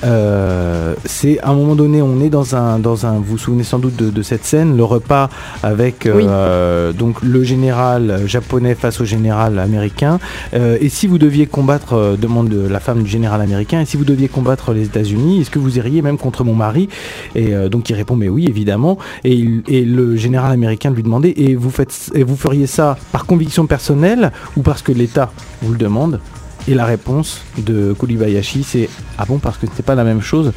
euh, 0.04 0.94
c'est 1.06 1.40
à 1.40 1.50
un 1.50 1.56
moment 1.56 1.75
donné, 1.75 2.02
on 2.02 2.22
est 2.22 2.30
dans 2.30 2.56
un, 2.56 2.80
dans 2.80 3.06
un, 3.06 3.14
vous 3.14 3.24
vous 3.24 3.38
souvenez 3.38 3.64
sans 3.64 3.80
doute 3.80 3.96
de, 3.96 4.22
cette 4.22 4.46
scène, 4.46 4.78
le 4.78 4.84
repas 4.84 5.30
avec 5.64 6.06
euh, 6.06 6.94
donc 6.94 7.22
le 7.22 7.44
général 7.44 8.22
japonais 8.25 8.75
face 8.75 9.02
au 9.02 9.06
général 9.06 9.58
américain. 9.60 10.20
Euh, 10.54 10.78
et 10.80 10.90
si 10.90 11.08
vous 11.08 11.18
deviez 11.18 11.48
combattre, 11.48 12.18
demande 12.20 12.54
la 12.54 12.80
femme 12.80 13.04
du 13.04 13.10
général 13.10 13.42
américain, 13.42 13.82
et 13.82 13.86
si 13.86 13.98
vous 13.98 14.06
deviez 14.06 14.28
combattre 14.28 14.74
les 14.74 14.84
États-Unis, 14.84 15.42
est-ce 15.42 15.50
que 15.50 15.60
vous 15.60 15.78
iriez 15.78 16.02
même 16.02 16.18
contre 16.18 16.44
mon 16.44 16.56
mari? 16.56 16.90
Et 17.36 17.54
donc 17.70 17.90
il 17.90 17.96
répond 17.96 18.16
mais 18.16 18.30
oui 18.30 18.46
évidemment. 18.48 18.98
Et, 19.24 19.46
et, 19.68 19.86
le 19.86 20.16
général 20.16 20.52
américain 20.52 20.90
lui 20.90 21.04
demandait 21.04 21.34
et 21.38 21.56
vous 21.56 21.70
faites, 21.70 22.12
et 22.14 22.24
vous 22.24 22.36
feriez 22.36 22.68
ça 22.68 22.98
par 23.12 23.25
conviction 23.25 23.66
personnelle 23.66 24.32
ou 24.58 24.62
parce 24.62 24.82
que 24.82 24.92
l'État 24.92 25.32
vous 25.62 25.72
le 25.72 25.78
demande? 25.78 26.20
Et 26.68 26.74
la 26.74 26.86
réponse 26.86 27.42
de 27.58 27.94
Kuribayashi, 27.94 28.64
c'est 28.64 28.90
ah 29.18 29.25
bon 29.25 29.40
parce 29.40 29.58
que 29.58 29.68
c'était 29.68 29.84
pas 29.84 29.96
la 29.96 30.04
même 30.04 30.22
chose? 30.22 30.51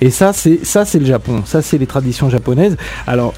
Et 0.00 0.10
ça, 0.10 0.32
c'est 0.32 0.64
ça, 0.64 0.84
c'est 0.84 0.98
le 0.98 1.06
Japon. 1.06 1.42
Ça, 1.46 1.62
c'est 1.62 1.78
les 1.78 1.86
traditions 1.86 2.28
japonaises. 2.28 2.76
Alors 3.06 3.34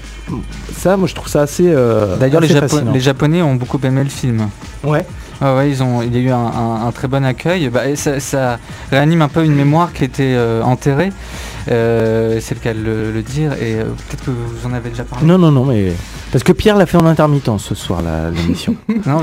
ça, 0.76 0.96
moi, 0.96 1.08
je 1.08 1.14
trouve 1.14 1.28
ça 1.28 1.42
assez. 1.42 1.64
Euh, 1.66 2.16
D'ailleurs, 2.16 2.40
les, 2.40 2.48
les, 2.92 3.00
Japonais 3.00 3.42
ont 3.42 3.54
beaucoup 3.54 3.78
aimé 3.84 4.02
le 4.02 4.10
film. 4.10 4.48
Ouais. 4.82 5.04
Ah 5.40 5.54
ouais, 5.54 5.70
ils 5.70 5.82
ont, 5.84 6.02
il 6.02 6.12
y 6.14 6.18
a 6.18 6.20
eu 6.20 6.30
un, 6.30 6.90
très 6.92 7.06
bon 7.06 7.24
accueil. 7.24 7.68
Bah, 7.68 7.82
ça, 7.94 8.58
réanime 8.90 9.22
un 9.22 9.28
peu 9.28 9.44
une 9.44 9.54
mémoire 9.54 9.92
qui 9.92 10.04
était 10.04 10.34
euh, 10.34 10.62
enterrée. 10.62 11.12
Euh, 11.70 12.38
c'est 12.40 12.54
le 12.54 12.60
cas 12.60 12.74
de 12.74 12.80
le, 12.80 13.22
dire. 13.22 13.52
Et 13.54 13.74
peut-être 13.74 14.24
que 14.24 14.30
vous 14.30 14.66
en 14.66 14.72
avez 14.72 14.90
déjà 14.90 15.04
parlé. 15.04 15.26
Non, 15.26 15.38
non, 15.38 15.50
non, 15.50 15.64
mais 15.64 15.92
parce 16.30 16.44
que 16.44 16.52
Pierre 16.52 16.76
l'a 16.76 16.84
fait 16.84 16.98
en 16.98 17.06
intermittence 17.06 17.64
ce 17.64 17.74
soir, 17.74 18.02
l'émission. 18.34 18.76
non, 19.06 19.20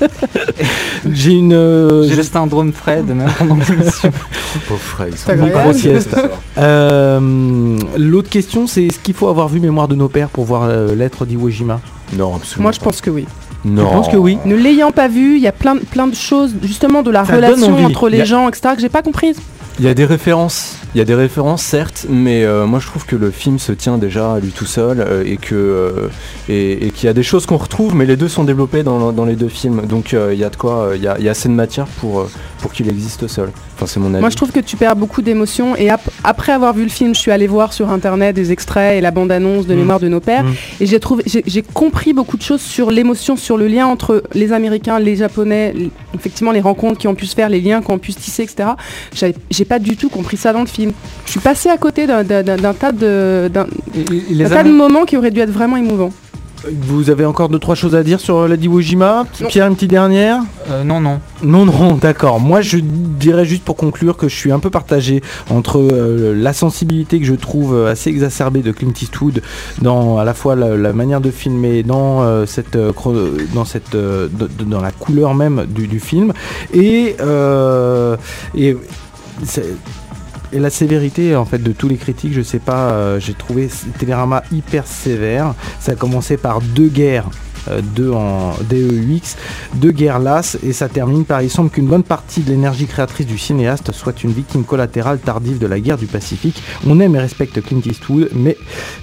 j'ai 1.12 1.32
une. 1.32 1.52
Euh, 1.52 2.08
j'ai 2.08 2.16
le 2.16 2.22
syndrome 2.24 2.72
Fred 2.72 3.06
même 3.06 3.30
pendant 3.38 3.54
l'émission. 3.54 4.10
Pauvre 4.68 4.80
Fred, 4.80 5.14
micro 5.38 5.72
sieste. 5.72 6.16
Euh, 6.58 7.78
l'autre 7.96 8.28
question, 8.30 8.66
c'est 8.66 8.86
est-ce 8.86 8.98
qu'il 8.98 9.14
faut 9.14 9.28
avoir 9.28 9.48
vu 9.48 9.60
Mémoire 9.60 9.86
de 9.86 9.94
nos 9.94 10.08
pères 10.08 10.28
pour 10.28 10.44
voir 10.44 10.64
euh, 10.64 10.94
l'être 10.96 11.24
d'Iwo 11.24 11.50
Jima? 11.50 11.80
Non, 12.16 12.34
absolument. 12.34 12.64
Moi, 12.64 12.72
je 12.72 12.80
pense 12.80 13.00
que 13.00 13.10
oui. 13.10 13.26
Non. 13.64 13.86
Je 13.86 13.88
pense 13.88 14.08
que 14.08 14.16
oui. 14.16 14.38
Ne 14.44 14.56
l'ayant 14.56 14.90
pas 14.90 15.08
vu, 15.08 15.36
il 15.36 15.42
y 15.42 15.48
a 15.48 15.52
plein, 15.52 15.76
plein 15.76 16.08
de 16.08 16.14
choses, 16.14 16.54
justement, 16.62 17.02
de 17.02 17.10
la 17.10 17.22
relation 17.22 17.84
entre 17.84 18.08
les 18.08 18.24
gens, 18.24 18.48
etc., 18.48 18.74
que 18.74 18.80
j'ai 18.80 18.88
pas 18.88 19.02
comprises. 19.02 19.40
Il 19.78 19.84
y 19.84 19.88
a 19.88 19.94
des 19.94 20.04
références, 20.04 20.76
il 20.94 20.98
y 20.98 21.00
a 21.00 21.04
des 21.04 21.14
références 21.14 21.62
certes, 21.62 22.06
mais 22.08 22.44
euh, 22.44 22.66
moi 22.66 22.78
je 22.80 22.86
trouve 22.86 23.04
que 23.04 23.16
le 23.16 23.30
film 23.30 23.58
se 23.58 23.72
tient 23.72 23.98
déjà 23.98 24.34
à 24.34 24.40
lui 24.40 24.50
tout 24.50 24.64
seul 24.64 25.00
euh, 25.00 25.22
et 25.24 25.36
que 25.36 25.54
euh, 25.54 26.08
et, 26.48 26.90
qu'il 26.94 27.06
y 27.06 27.10
a 27.10 27.12
des 27.12 27.22
choses 27.22 27.44
qu'on 27.44 27.58
retrouve, 27.58 27.94
mais 27.94 28.06
les 28.06 28.16
deux 28.16 28.28
sont 28.28 28.44
développés 28.44 28.82
dans, 28.82 29.24
les 29.26 29.36
deux 29.36 29.48
films, 29.48 29.82
donc 29.86 30.12
il 30.12 30.38
y 30.38 30.44
a 30.44 30.50
de 30.50 30.56
quoi, 30.56 30.92
il 30.94 31.02
y 31.02 31.08
a, 31.08 31.30
assez 31.30 31.48
de 31.48 31.54
matière 31.54 31.86
pour 31.86 32.26
pour 32.58 32.72
qu'il 32.72 32.88
existe 32.88 33.26
seul. 33.28 33.50
Enfin 33.76 33.86
c'est 33.86 34.00
mon 34.00 34.12
avis. 34.14 34.20
Moi 34.20 34.30
je 34.30 34.36
trouve 34.36 34.50
que 34.50 34.60
tu 34.60 34.76
perds 34.76 34.96
beaucoup 34.96 35.22
d'émotions 35.22 35.76
et 35.76 35.90
après 36.24 36.52
avoir 36.52 36.72
vu 36.72 36.82
le 36.82 36.88
film, 36.88 37.14
je 37.14 37.20
suis 37.20 37.30
allé 37.30 37.46
voir 37.46 37.72
sur 37.72 37.90
internet 37.90 38.34
des 38.34 38.50
extraits 38.50 38.98
et 38.98 39.00
la 39.00 39.10
bande 39.10 39.30
annonce 39.30 39.66
de 39.66 39.74
mmh. 39.74 39.78
Mémoire 39.78 40.00
de 40.00 40.08
nos 40.08 40.20
pères 40.20 40.44
mmh. 40.44 40.54
et 40.80 40.86
j'ai 40.86 40.98
trouvé 40.98 41.22
j'ai 41.26 41.62
compris 41.62 42.12
beaucoup 42.12 42.36
de 42.36 42.42
choses 42.42 42.62
sur 42.62 42.90
l'émotion, 42.90 43.36
sur 43.36 43.58
le 43.58 43.68
lien 43.68 43.86
entre 43.86 44.24
les 44.34 44.52
Américains, 44.52 44.98
les 44.98 45.16
Japonais, 45.16 45.74
effectivement 46.14 46.50
les 46.50 46.60
rencontres 46.60 46.98
qui 46.98 47.08
ont 47.08 47.14
pu 47.14 47.26
se 47.26 47.34
faire, 47.34 47.48
les 47.48 47.60
liens 47.60 47.82
qu'on 47.82 47.98
pu 47.98 48.12
se 48.12 48.18
tisser, 48.18 48.42
etc. 48.42 48.70
J'ai 49.50 49.64
pas 49.64 49.78
du 49.78 49.96
tout 49.96 50.08
compris 50.08 50.36
ça 50.36 50.52
dans 50.52 50.60
le 50.60 50.66
film. 50.66 50.77
Je 50.78 51.30
suis 51.30 51.40
passé 51.40 51.68
à 51.68 51.76
côté 51.76 52.06
d'un 52.06 52.24
tas 52.24 52.92
de, 52.92 53.50
tas 53.52 53.64
de 53.64 54.70
moments 54.70 55.04
qui 55.04 55.16
auraient 55.16 55.30
dû 55.30 55.40
être 55.40 55.50
vraiment 55.50 55.76
émouvants. 55.76 56.12
Vous 56.72 57.08
avez 57.10 57.24
encore 57.24 57.48
deux 57.48 57.58
trois 57.58 57.76
choses 57.76 57.94
à 57.94 58.02
dire 58.02 58.18
sur 58.18 58.48
la 58.48 58.56
Diwojima 58.56 59.26
Pierre, 59.48 59.68
une 59.68 59.74
petite 59.74 59.90
dernière? 59.90 60.40
Euh, 60.70 60.82
Non, 60.82 61.00
non. 61.00 61.20
Non, 61.42 61.64
non, 61.64 61.94
d'accord. 61.94 62.40
Moi, 62.40 62.62
je 62.62 62.78
dirais 62.78 63.44
juste 63.44 63.62
pour 63.62 63.76
conclure 63.76 64.16
que 64.16 64.28
je 64.28 64.34
suis 64.34 64.50
un 64.50 64.58
peu 64.58 64.70
partagé 64.70 65.22
entre 65.50 65.78
euh, 65.78 66.34
la 66.34 66.52
sensibilité 66.52 67.20
que 67.20 67.26
je 67.26 67.34
trouve 67.34 67.86
assez 67.86 68.10
exacerbée 68.10 68.62
de 68.62 68.72
Clint 68.72 68.92
Eastwood 69.00 69.40
dans 69.82 70.18
à 70.18 70.24
la 70.24 70.34
fois 70.34 70.56
la, 70.56 70.92
manière 70.92 71.20
de 71.20 71.30
filmer, 71.30 71.84
dans 71.84 72.22
euh, 72.22 72.44
cette, 72.44 72.76
dans 72.76 73.64
cette, 73.64 73.96
dans 73.96 74.80
la 74.80 74.90
couleur 74.90 75.34
même 75.34 75.64
du, 75.68 75.86
du 75.86 76.00
film, 76.00 76.32
et, 76.74 77.14
et 78.56 78.76
et 80.52 80.58
la 80.58 80.70
sévérité 80.70 81.36
en 81.36 81.44
fait 81.44 81.58
de 81.58 81.72
tous 81.72 81.88
les 81.88 81.96
critiques, 81.96 82.32
je 82.32 82.42
sais 82.42 82.58
pas, 82.58 82.90
euh, 82.90 83.20
j'ai 83.20 83.34
trouvé 83.34 83.68
Télérama 83.98 84.42
hyper 84.52 84.86
sévère. 84.86 85.54
Ça 85.80 85.92
a 85.92 85.94
commencé 85.94 86.36
par 86.36 86.60
deux 86.60 86.88
guerres. 86.88 87.28
Euh, 87.70 87.80
deux 87.82 88.12
en 88.12 88.54
DEUX, 88.70 89.36
deux 89.74 89.90
guerres 89.90 90.20
lasses, 90.20 90.56
et 90.62 90.72
ça 90.72 90.88
termine 90.88 91.24
par 91.24 91.42
il 91.42 91.50
semble 91.50 91.70
qu'une 91.70 91.86
bonne 91.86 92.04
partie 92.04 92.40
de 92.40 92.50
l'énergie 92.50 92.86
créatrice 92.86 93.26
du 93.26 93.36
cinéaste 93.36 93.92
soit 93.92 94.22
une 94.22 94.30
victime 94.30 94.64
collatérale 94.64 95.18
tardive 95.18 95.58
de 95.58 95.66
la 95.66 95.80
guerre 95.80 95.98
du 95.98 96.06
Pacifique. 96.06 96.62
On 96.86 96.98
aime 97.00 97.16
et 97.16 97.18
respecte 97.18 97.60
Clint 97.60 97.82
Eastwood, 97.84 98.30
mais 98.34 98.56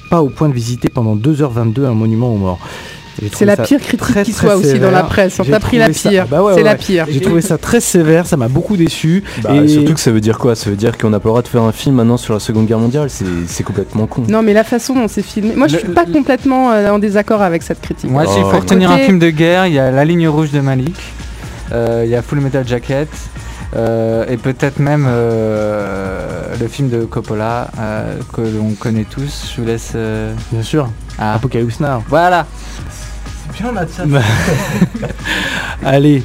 pas 0.09 0.23
au 0.23 0.29
point 0.29 0.49
de 0.49 0.53
visiter 0.53 0.89
pendant 0.89 1.15
2h22 1.15 1.85
un 1.85 1.93
monument 1.93 2.33
aux 2.33 2.37
morts. 2.37 2.59
C'est 3.33 3.45
la 3.45 3.57
pire 3.57 3.79
critique 3.79 4.23
qui 4.23 4.33
soit 4.33 4.55
aussi 4.55 4.79
dans 4.79 4.91
la 4.91 5.03
presse. 5.03 5.39
On 5.39 5.43
t'a 5.43 5.59
pris 5.59 5.77
la 5.77 5.89
pire. 5.89 6.27
Bah 6.27 6.41
c'est 6.55 6.63
la 6.63 6.75
pire. 6.75 7.05
J'ai 7.09 7.21
trouvé 7.21 7.41
ça 7.41 7.57
très 7.57 7.79
sévère, 7.79 8.25
ça 8.25 8.37
m'a 8.37 8.47
beaucoup 8.47 8.77
déçu. 8.77 9.23
Bah, 9.43 9.55
et 9.55 9.67
surtout 9.67 9.93
que 9.93 9.99
ça 9.99 10.11
veut 10.11 10.21
dire 10.21 10.37
quoi? 10.37 10.55
Ça 10.55 10.69
veut 10.69 10.75
dire 10.75 10.97
qu'on 10.97 11.09
n'a 11.09 11.19
pas 11.19 11.29
le 11.29 11.31
droit 11.31 11.41
de 11.41 11.47
faire 11.47 11.63
un 11.63 11.71
film 11.71 11.95
maintenant 11.95 12.17
sur 12.17 12.33
la 12.33 12.39
Seconde 12.39 12.65
Guerre 12.67 12.79
mondiale. 12.79 13.09
C'est 13.47 13.63
complètement 13.63 14.07
con. 14.07 14.23
Non, 14.27 14.41
mais 14.41 14.53
la 14.53 14.63
façon 14.63 14.93
dont 14.93 15.07
c'est 15.07 15.21
filmé. 15.21 15.55
Moi, 15.55 15.67
je 15.67 15.77
suis 15.77 15.87
pas 15.87 16.05
complètement 16.05 16.71
euh, 16.71 16.89
en 16.89 16.99
désaccord 16.99 17.41
avec 17.41 17.63
cette 17.63 17.81
critique. 17.81 18.09
Moi, 18.09 18.25
s'il 18.25 18.41
faut 18.43 18.59
retenir 18.59 18.91
un 18.91 18.97
film 18.97 19.19
de 19.19 19.29
guerre, 19.29 19.67
il 19.67 19.73
y 19.73 19.79
a 19.79 19.91
La 19.91 20.05
ligne 20.05 20.27
rouge 20.27 20.51
de 20.51 20.59
Malik, 20.59 20.95
euh, 21.71 22.03
il 22.05 22.09
y 22.09 22.15
a 22.15 22.21
Full 22.21 22.39
Metal 22.39 22.67
Jacket. 22.67 23.09
et 23.73 24.37
peut-être 24.37 24.79
même 24.79 25.07
le 25.07 26.67
film 26.67 26.89
de 26.89 27.05
Coppola 27.05 27.69
que 28.33 28.41
l'on 28.41 28.71
connaît 28.71 29.05
tous. 29.09 29.51
Je 29.55 29.61
vous 29.61 29.67
laisse. 29.67 29.93
Bien 30.51 30.63
sûr. 30.63 30.89
Ah. 31.17 31.35
Apocalypse 31.35 31.79
Now. 31.79 32.03
Voilà. 32.09 32.45
Allez, 35.83 36.23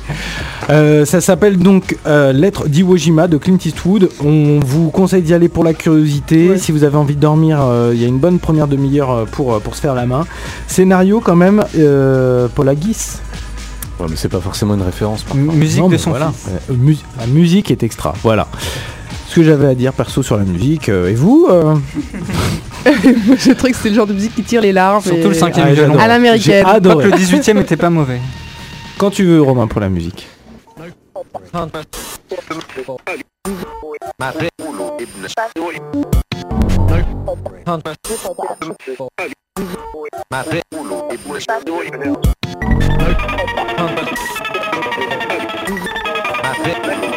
euh, 0.71 1.05
ça 1.05 1.21
s'appelle 1.21 1.59
donc 1.59 1.97
euh, 2.07 2.33
Lettre 2.33 2.69
d'Iwo 2.69 2.97
Jima 2.97 3.29
de 3.29 3.37
Clint 3.37 3.59
Eastwood. 3.65 4.09
On 4.25 4.61
vous 4.65 4.91
conseille 4.91 5.23
d'y 5.23 5.35
aller 5.35 5.49
pour 5.49 5.65
la 5.65 5.75
curiosité. 5.75 6.59
Si 6.59 6.73
vous 6.73 6.85
avez 6.85 6.97
envie 6.97 7.17
de 7.17 7.21
dormir, 7.21 7.61
euh, 7.61 7.93
il 7.95 8.01
y 8.01 8.05
a 8.05 8.09
une 8.09 8.19
bonne 8.19 8.39
première 8.39 8.69
demi-heure 8.69 9.27
pour, 9.33 9.61
pour 9.61 9.75
se 9.75 9.81
faire 9.81 9.95
la 9.95 10.07
main. 10.07 10.27
Scénario 10.67 11.21
quand 11.21 11.37
même, 11.37 11.65
Paul 12.55 12.69
Aguis. 12.69 13.19
Ouais, 13.99 14.07
mais 14.09 14.17
c'est 14.17 14.29
pas 14.29 14.41
forcément 14.41 14.75
une 14.75 14.83
référence. 14.83 15.25
musique 15.35 15.89
de 15.89 15.97
son 15.99 16.11
voilà. 16.11 16.33
la 17.19 17.27
musique 17.27 17.71
est 17.71 17.83
extra. 17.83 18.15
Voilà 18.23 18.49
ce 19.29 19.37
que 19.37 19.43
j'avais 19.45 19.69
à 19.69 19.77
dire 19.77 19.93
perso 19.93 20.25
sur 20.25 20.37
la 20.37 20.43
musique. 20.43 20.89
et 20.89 21.15
vous 21.15 21.47
Je 22.85 23.53
trouvais 23.53 23.71
que 23.73 23.77
c'était 23.77 23.91
le 23.91 23.95
genre 23.95 24.07
de 24.07 24.15
musique 24.15 24.35
qui 24.35 24.43
tire 24.43 24.61
les 24.61 24.73
larmes. 24.73 25.03
Surtout 25.03 25.29
le 25.29 25.35
cinquième 25.35 25.97
ah, 25.99 26.03
À 26.03 26.09
l'américaine. 26.09 26.65
que 26.65 27.07
le 27.07 27.13
18 27.13 27.49
e 27.49 27.61
était 27.61 27.77
pas 27.77 27.91
mauvais. 27.91 28.21
Quand 28.99 29.11
tu 29.11 29.25
veux, 29.25 29.43
Romain, 29.43 29.67
pour 29.67 29.81
la 29.81 29.89
musique. 29.89 30.29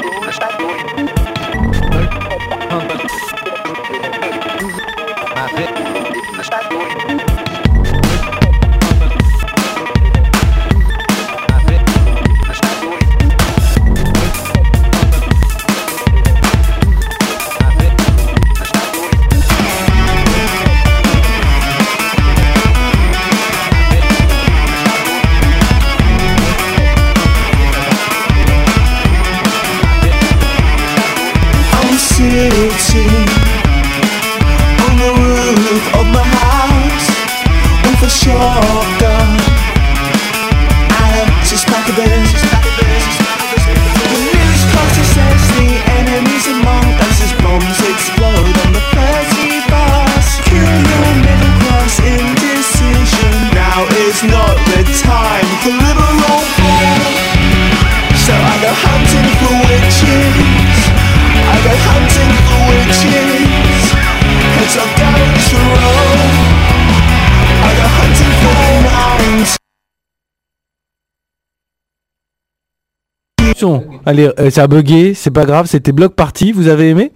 Allez, 74.05 74.29
euh, 74.39 74.49
ça 74.49 74.63
a 74.63 74.67
bugué, 74.67 75.13
c'est 75.13 75.31
pas 75.31 75.45
grave, 75.45 75.67
c'était 75.67 75.91
bloc 75.91 76.13
party, 76.15 76.51
vous 76.51 76.67
avez 76.67 76.89
aimé 76.89 77.11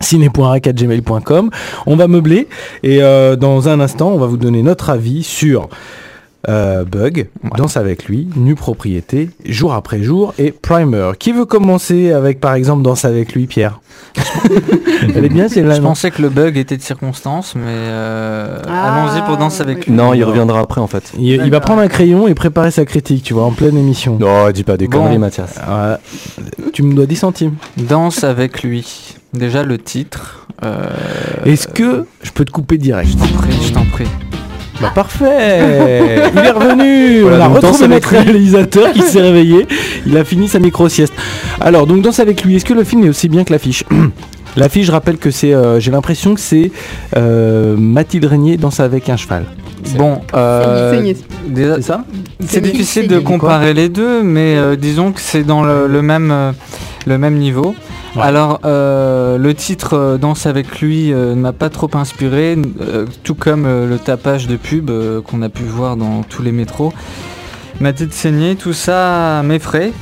ciné.rec.gmail.com 0.00 1.50
On 1.86 1.96
va 1.96 2.08
meubler 2.08 2.48
et 2.82 3.02
euh, 3.02 3.36
dans 3.36 3.68
un 3.68 3.80
instant, 3.80 4.10
on 4.10 4.18
va 4.18 4.26
vous 4.26 4.36
donner 4.36 4.62
notre 4.62 4.90
avis 4.90 5.22
sur 5.22 5.68
euh, 6.48 6.84
Bug, 6.84 7.28
Danse 7.56 7.76
avec 7.76 8.06
lui, 8.06 8.28
Nue 8.36 8.54
propriété, 8.54 9.30
jour 9.44 9.74
après 9.74 10.02
jour 10.02 10.34
et 10.38 10.50
Primer. 10.50 11.12
Qui 11.18 11.32
veut 11.32 11.44
commencer 11.44 12.12
avec 12.12 12.40
par 12.40 12.54
exemple 12.54 12.82
Danse 12.82 13.04
avec 13.04 13.34
lui, 13.34 13.46
Pierre 13.46 13.80
Elle 15.14 15.24
est 15.24 15.28
bien, 15.28 15.48
c'est 15.48 15.62
Je 15.64 15.80
pensais 15.80 16.10
que 16.10 16.20
le 16.20 16.28
bug 16.28 16.56
était 16.56 16.76
de 16.76 16.82
circonstance, 16.82 17.54
mais 17.54 17.62
euh, 17.66 18.58
ah, 18.68 19.04
allons-y 19.04 19.24
pour 19.24 19.36
Danse 19.36 19.60
avec 19.60 19.86
lui. 19.86 19.92
Non, 19.92 20.14
il 20.14 20.24
reviendra 20.24 20.60
après 20.60 20.80
en 20.80 20.86
fait. 20.86 21.12
Il, 21.18 21.50
va 21.50 21.60
prendre 21.60 21.80
un 21.80 21.88
crayon 21.88 22.28
et 22.28 22.34
préparer 22.34 22.70
sa 22.70 22.84
critique, 22.84 23.22
tu 23.22 23.34
vois, 23.34 23.44
en 23.44 23.52
pleine 23.52 23.76
émission. 23.76 24.18
Non, 24.18 24.50
dis 24.50 24.64
pas 24.64 24.76
des 24.76 24.88
conneries, 24.88 25.18
Mathias. 25.18 25.60
tu 26.72 26.82
me 26.82 26.94
dois 26.94 27.06
10 27.06 27.16
centimes. 27.16 27.54
Danse 27.76 28.24
avec 28.24 28.62
lui. 28.62 29.14
Déjà 29.32 29.62
le 29.62 29.78
titre. 29.78 30.46
Euh, 30.62 30.86
Est-ce 31.44 31.66
que 31.66 32.06
je 32.22 32.30
peux 32.30 32.44
te 32.44 32.52
couper 32.52 32.78
direct 32.78 33.10
Je 33.10 33.16
t'en 33.16 33.38
prie, 33.38 33.62
je 33.62 33.72
t'en 33.72 33.84
prie. 33.86 34.06
Bah 34.82 34.90
parfait 34.92 36.30
Il 36.34 36.38
est 36.40 36.50
revenu 36.50 37.24
On 37.24 37.40
a 37.40 37.46
retrouvé 37.46 37.86
notre 37.86 38.08
réalisateur 38.08 38.92
qui 38.92 39.02
s'est 39.02 39.20
réveillé. 39.20 39.66
Il 40.06 40.16
a 40.16 40.24
fini 40.24 40.48
sa 40.48 40.58
micro-sieste. 40.58 41.14
Alors, 41.60 41.86
donc 41.86 42.02
danse 42.02 42.18
avec 42.18 42.42
lui. 42.42 42.56
Est-ce 42.56 42.64
que 42.64 42.74
le 42.74 42.82
film 42.82 43.04
est 43.04 43.08
aussi 43.08 43.28
bien 43.28 43.44
que 43.44 43.52
l'affiche? 43.52 43.84
L'affiche, 44.56 44.86
je 44.86 44.92
rappelle 44.92 45.16
que 45.16 45.30
c'est, 45.30 45.54
euh, 45.54 45.80
j'ai 45.80 45.90
l'impression 45.90 46.34
que 46.34 46.40
c'est 46.40 46.72
euh, 47.16 47.74
Mathilde 47.78 48.26
Régnier 48.26 48.58
danse 48.58 48.80
avec 48.80 49.08
un 49.08 49.16
cheval. 49.16 49.46
Bon, 49.96 50.20
euh, 50.34 51.14
c'est 51.54 51.82
ça 51.82 52.04
C'est 52.46 52.60
difficile 52.60 53.08
de 53.08 53.18
comparer 53.18 53.74
les 53.74 53.88
deux, 53.88 54.22
mais 54.22 54.76
disons 54.76 55.12
que 55.12 55.20
c'est 55.20 55.44
dans 55.44 55.62
le, 55.64 56.02
même, 56.02 56.54
le 57.06 57.18
même 57.18 57.36
niveau. 57.36 57.74
Alors, 58.20 58.60
euh, 58.64 59.38
le 59.38 59.54
titre 59.54 59.94
euh, 59.94 60.18
Danse 60.18 60.44
avec 60.46 60.80
lui 60.80 61.12
euh, 61.12 61.34
ne 61.34 61.40
m'a 61.40 61.52
pas 61.52 61.70
trop 61.70 61.88
inspiré, 61.94 62.58
tout 63.22 63.34
comme 63.34 63.64
le 63.64 63.98
tapage 63.98 64.46
de 64.46 64.56
pub 64.56 64.90
qu'on 65.26 65.42
a 65.42 65.48
pu 65.48 65.62
voir 65.62 65.96
dans 65.96 66.22
tous 66.22 66.42
les 66.42 66.52
métros. 66.52 66.92
Ma 67.80 67.92
tête 67.92 68.12
saignée, 68.12 68.56
tout 68.56 68.74
ça 68.74 69.42
m'effraie. 69.44 69.92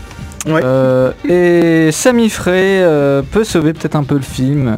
et 1.28 1.90
Samy 1.92 2.28
Frey 2.28 2.84
peut 3.30 3.44
sauver 3.44 3.72
peut-être 3.72 3.96
un 3.96 4.04
peu 4.04 4.16
le 4.16 4.22
film. 4.22 4.74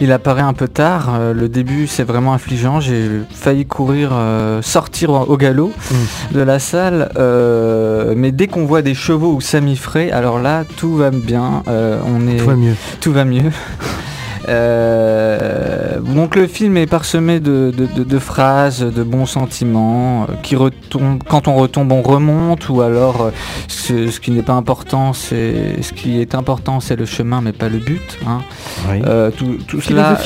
Il 0.00 0.12
apparaît 0.12 0.42
un 0.42 0.52
peu 0.52 0.68
tard. 0.68 1.14
Euh, 1.14 1.34
le 1.34 1.48
début, 1.48 1.86
c'est 1.88 2.04
vraiment 2.04 2.32
affligeant. 2.32 2.80
J'ai 2.80 3.08
failli 3.30 3.66
courir, 3.66 4.10
euh, 4.12 4.62
sortir 4.62 5.10
au 5.10 5.36
galop 5.36 5.72
mm. 5.90 6.34
de 6.34 6.40
la 6.40 6.58
salle. 6.58 7.10
Euh, 7.16 8.14
mais 8.16 8.30
dès 8.30 8.46
qu'on 8.46 8.64
voit 8.64 8.82
des 8.82 8.94
chevaux 8.94 9.34
ou 9.34 9.40
Fray, 9.76 10.10
alors 10.10 10.38
là, 10.38 10.64
tout 10.76 10.94
va 10.94 11.10
bien. 11.10 11.62
on 11.66 12.28
est, 12.28 12.38
tout 12.38 12.46
va 12.46 12.56
mieux. 12.56 12.74
Tout 13.00 13.12
va 13.12 13.24
mieux. 13.24 13.50
Euh, 14.48 15.98
donc 16.00 16.34
le 16.34 16.46
film 16.46 16.76
est 16.76 16.86
parsemé 16.86 17.40
de, 17.40 18.18
phrases, 18.18 18.80
de 18.80 19.02
bons 19.02 19.26
sentiments, 19.26 20.22
euh, 20.22 20.34
qui 20.42 20.56
retombent, 20.56 21.22
quand 21.28 21.48
on 21.48 21.54
retombe 21.56 21.92
on 21.92 22.02
remonte, 22.02 22.68
ou 22.68 22.80
alors 22.80 23.22
euh, 23.22 23.30
ce, 23.68 24.18
qui 24.18 24.30
n'est 24.30 24.42
pas 24.42 24.54
important, 24.54 25.12
c'est 25.12 25.82
ce 25.82 25.92
qui 25.92 26.20
est 26.20 26.34
important, 26.34 26.80
c'est 26.80 26.96
le 26.96 27.04
chemin, 27.04 27.40
mais 27.42 27.52
pas 27.52 27.68
le 27.68 27.78
but. 27.78 28.18
Hein. 28.26 28.40
tout, 29.36 29.80
cela, 29.80 30.18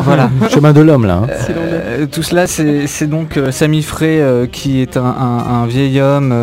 voilà, 0.00 0.30
chemin 0.50 0.72
de 0.72 0.80
l'homme 0.80 1.06
là. 1.06 1.22
Hein. 1.22 2.06
tout 2.10 2.22
cela, 2.22 2.46
c'est 2.46 3.06
donc 3.06 3.38
Samy 3.50 3.82
Frey 3.82 4.48
qui 4.50 4.80
est 4.80 4.96
un, 4.96 5.66
vieil 5.66 6.00
homme 6.00 6.34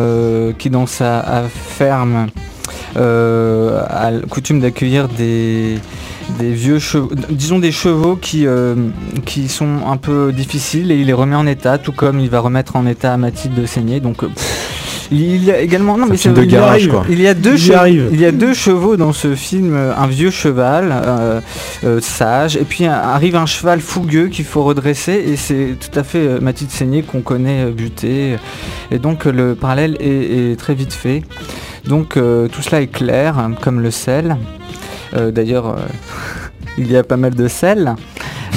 qui 0.58 0.70
dans 0.70 0.86
sa 0.86 1.44
ferme 1.50 2.28
a 2.96 4.10
coutume 4.28 4.60
d'accueillir 4.60 5.08
des 5.08 5.78
des 6.38 6.52
vieux 6.52 6.78
chevaux, 6.78 7.10
disons 7.30 7.58
des 7.58 7.72
chevaux 7.72 8.16
qui, 8.16 8.46
euh, 8.46 8.74
qui 9.24 9.48
sont 9.48 9.86
un 9.86 9.96
peu 9.96 10.32
difficiles 10.32 10.90
et 10.90 10.96
il 10.96 11.06
les 11.06 11.12
remet 11.12 11.36
en 11.36 11.46
état, 11.46 11.78
tout 11.78 11.92
comme 11.92 12.20
il 12.20 12.30
va 12.30 12.40
remettre 12.40 12.76
en 12.76 12.86
état 12.86 13.16
Mathilde 13.16 13.54
de 13.54 13.66
saigner. 13.66 14.00
Donc 14.00 14.22
euh, 14.22 14.28
il 15.10 15.44
y 15.44 15.50
a 15.50 15.60
également 15.60 15.98
non 15.98 16.06
mais 16.06 16.16
de 16.16 16.44
garage 16.44 16.88
il, 17.10 17.20
y 17.20 17.28
a 17.28 17.34
deux 17.34 17.58
chevaux, 17.58 18.08
il 18.12 18.20
y 18.20 18.24
a 18.24 18.32
deux 18.32 18.54
chevaux 18.54 18.96
dans 18.96 19.12
ce 19.12 19.34
film, 19.34 19.76
un 19.76 20.06
vieux 20.06 20.30
cheval 20.30 20.90
euh, 21.84 22.00
sage 22.00 22.56
et 22.56 22.64
puis 22.64 22.86
arrive 22.86 23.36
un 23.36 23.44
cheval 23.44 23.80
fougueux 23.80 24.28
qu'il 24.28 24.46
faut 24.46 24.64
redresser 24.64 25.12
et 25.12 25.36
c'est 25.36 25.76
tout 25.78 25.98
à 25.98 26.02
fait 26.02 26.40
Mathilde 26.40 26.70
Saigné 26.70 27.02
qu'on 27.02 27.20
connaît 27.20 27.66
buter 27.66 28.36
et 28.90 28.98
donc 28.98 29.26
le 29.26 29.54
parallèle 29.54 29.98
est, 30.00 30.52
est 30.52 30.56
très 30.56 30.74
vite 30.74 30.94
fait. 30.94 31.22
Donc 31.84 32.14
tout 32.14 32.62
cela 32.62 32.80
est 32.80 32.86
clair 32.86 33.50
comme 33.60 33.80
le 33.80 33.90
sel. 33.90 34.36
Euh, 35.14 35.30
d'ailleurs, 35.30 35.68
euh, 35.68 35.86
il 36.78 36.90
y 36.90 36.96
a 36.96 37.02
pas 37.02 37.16
mal 37.16 37.34
de 37.34 37.48
sel 37.48 37.94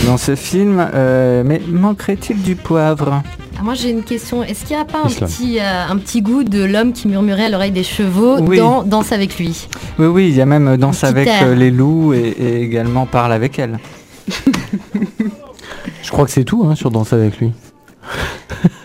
dans 0.05 0.17
ce 0.17 0.35
film, 0.35 0.85
euh, 0.93 1.43
mais 1.45 1.61
manquerait-il 1.67 2.41
du 2.41 2.55
poivre? 2.55 3.23
Ah, 3.57 3.63
moi 3.63 3.73
j'ai 3.73 3.89
une 3.89 4.03
question. 4.03 4.43
Est-ce 4.43 4.65
qu'il 4.65 4.75
n'y 4.75 4.81
a 4.81 4.85
pas 4.85 4.99
un 5.05 5.09
petit, 5.09 5.59
euh, 5.59 5.87
un 5.89 5.97
petit 5.97 6.21
goût 6.21 6.43
de 6.43 6.63
l'homme 6.63 6.93
qui 6.93 7.07
murmurait 7.07 7.45
à 7.45 7.49
l'oreille 7.49 7.71
des 7.71 7.83
chevaux 7.83 8.39
dans 8.41 8.83
Danse 8.83 9.11
avec 9.11 9.37
lui? 9.37 9.67
Oui, 9.97 10.07
oui, 10.07 10.27
il 10.29 10.35
y 10.35 10.41
a 10.41 10.45
même 10.45 10.77
Danse 10.77 11.03
avec 11.03 11.29
les 11.55 11.71
loups 11.71 12.13
et, 12.13 12.61
également 12.61 13.05
Parle 13.05 13.31
avec 13.31 13.57
elle. 13.59 13.79
Je 16.03 16.11
crois 16.11 16.25
que 16.25 16.31
c'est 16.31 16.43
tout 16.43 16.65
hein, 16.69 16.75
sur 16.75 16.91
Danse 16.91 17.13
avec 17.13 17.39
lui. 17.39 17.51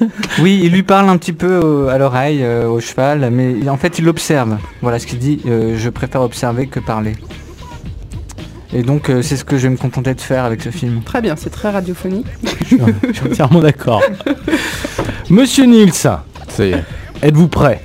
oui, 0.41 0.61
il 0.63 0.73
lui 0.73 0.83
parle 0.83 1.09
un 1.09 1.19
petit 1.19 1.33
peu 1.33 1.89
à 1.91 1.99
l'oreille, 1.99 2.47
au 2.47 2.81
cheval, 2.81 3.29
mais 3.31 3.69
en 3.69 3.77
fait 3.77 3.99
il 3.99 4.05
l'observe. 4.05 4.57
Voilà 4.81 4.99
ce 4.99 5.07
qu'il 5.07 5.19
dit, 5.19 5.41
je 5.45 5.89
préfère 5.91 6.23
observer 6.23 6.69
que 6.69 6.81
parler. 6.81 7.15
Et 8.73 8.83
donc 8.83 9.11
euh, 9.11 9.23
c'est 9.23 9.37
ce 9.37 9.45
que 9.45 9.57
je 9.57 9.65
vais 9.65 9.71
me 9.71 9.77
contenter 9.77 10.15
de 10.15 10.21
faire 10.21 10.45
avec 10.45 10.63
ce 10.63 10.71
film. 10.71 11.03
Très 11.03 11.21
bien, 11.21 11.35
c'est 11.37 11.51
très 11.51 11.71
radiophonique. 11.71 12.27
je, 12.63 12.77
suis, 12.77 13.29
entièrement 13.29 13.61
d'accord. 13.61 14.03
Monsieur 15.29 15.65
Nils, 15.65 15.93
ça 15.93 16.25
y 16.61 16.71
est. 16.71 16.85
Êtes-vous 17.23 17.49
prêt? 17.49 17.83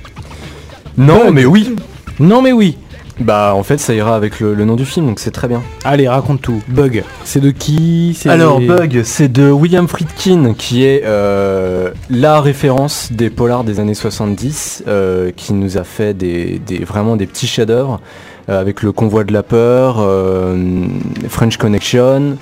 Non, 0.96 1.30
mais 1.30 1.44
oui. 1.44 1.76
Non, 2.18 2.40
mais 2.40 2.52
oui. 2.52 2.78
Bah 3.18 3.54
en 3.54 3.62
fait 3.62 3.78
ça 3.78 3.94
ira 3.94 4.14
avec 4.14 4.40
le, 4.40 4.54
nom 4.66 4.76
du 4.76 4.84
film 4.84 5.06
donc 5.06 5.20
c'est 5.20 5.30
très 5.30 5.48
bien. 5.48 5.62
Allez 5.84 6.06
raconte 6.06 6.42
tout. 6.42 6.62
Bug. 6.68 7.02
C'est 7.24 7.40
de 7.40 7.50
qui? 7.50 8.18
Alors 8.26 8.60
Bug 8.60 9.00
c'est 9.04 9.28
de 9.28 9.50
William 9.50 9.88
Friedkin 9.88 10.52
qui 10.52 10.84
est 10.84 11.02
euh, 11.06 11.92
la 12.10 12.42
référence 12.42 13.10
des 13.12 13.30
polars 13.30 13.64
des 13.64 13.80
années 13.80 13.94
70 13.94 14.84
euh, 14.86 15.30
qui 15.34 15.54
nous 15.54 15.78
a 15.78 15.84
fait 15.84 16.12
des, 16.12 16.60
vraiment 16.86 17.16
des 17.16 17.26
petits 17.26 17.46
chefs-d'œuvre. 17.46 18.00
Euh, 18.48 18.60
avec 18.60 18.82
le 18.82 18.92
convoi 18.92 19.24
de 19.24 19.32
la 19.32 19.42
peur, 19.42 19.96
euh, 19.98 20.86
French 21.28 21.56
Connection. 21.56 22.38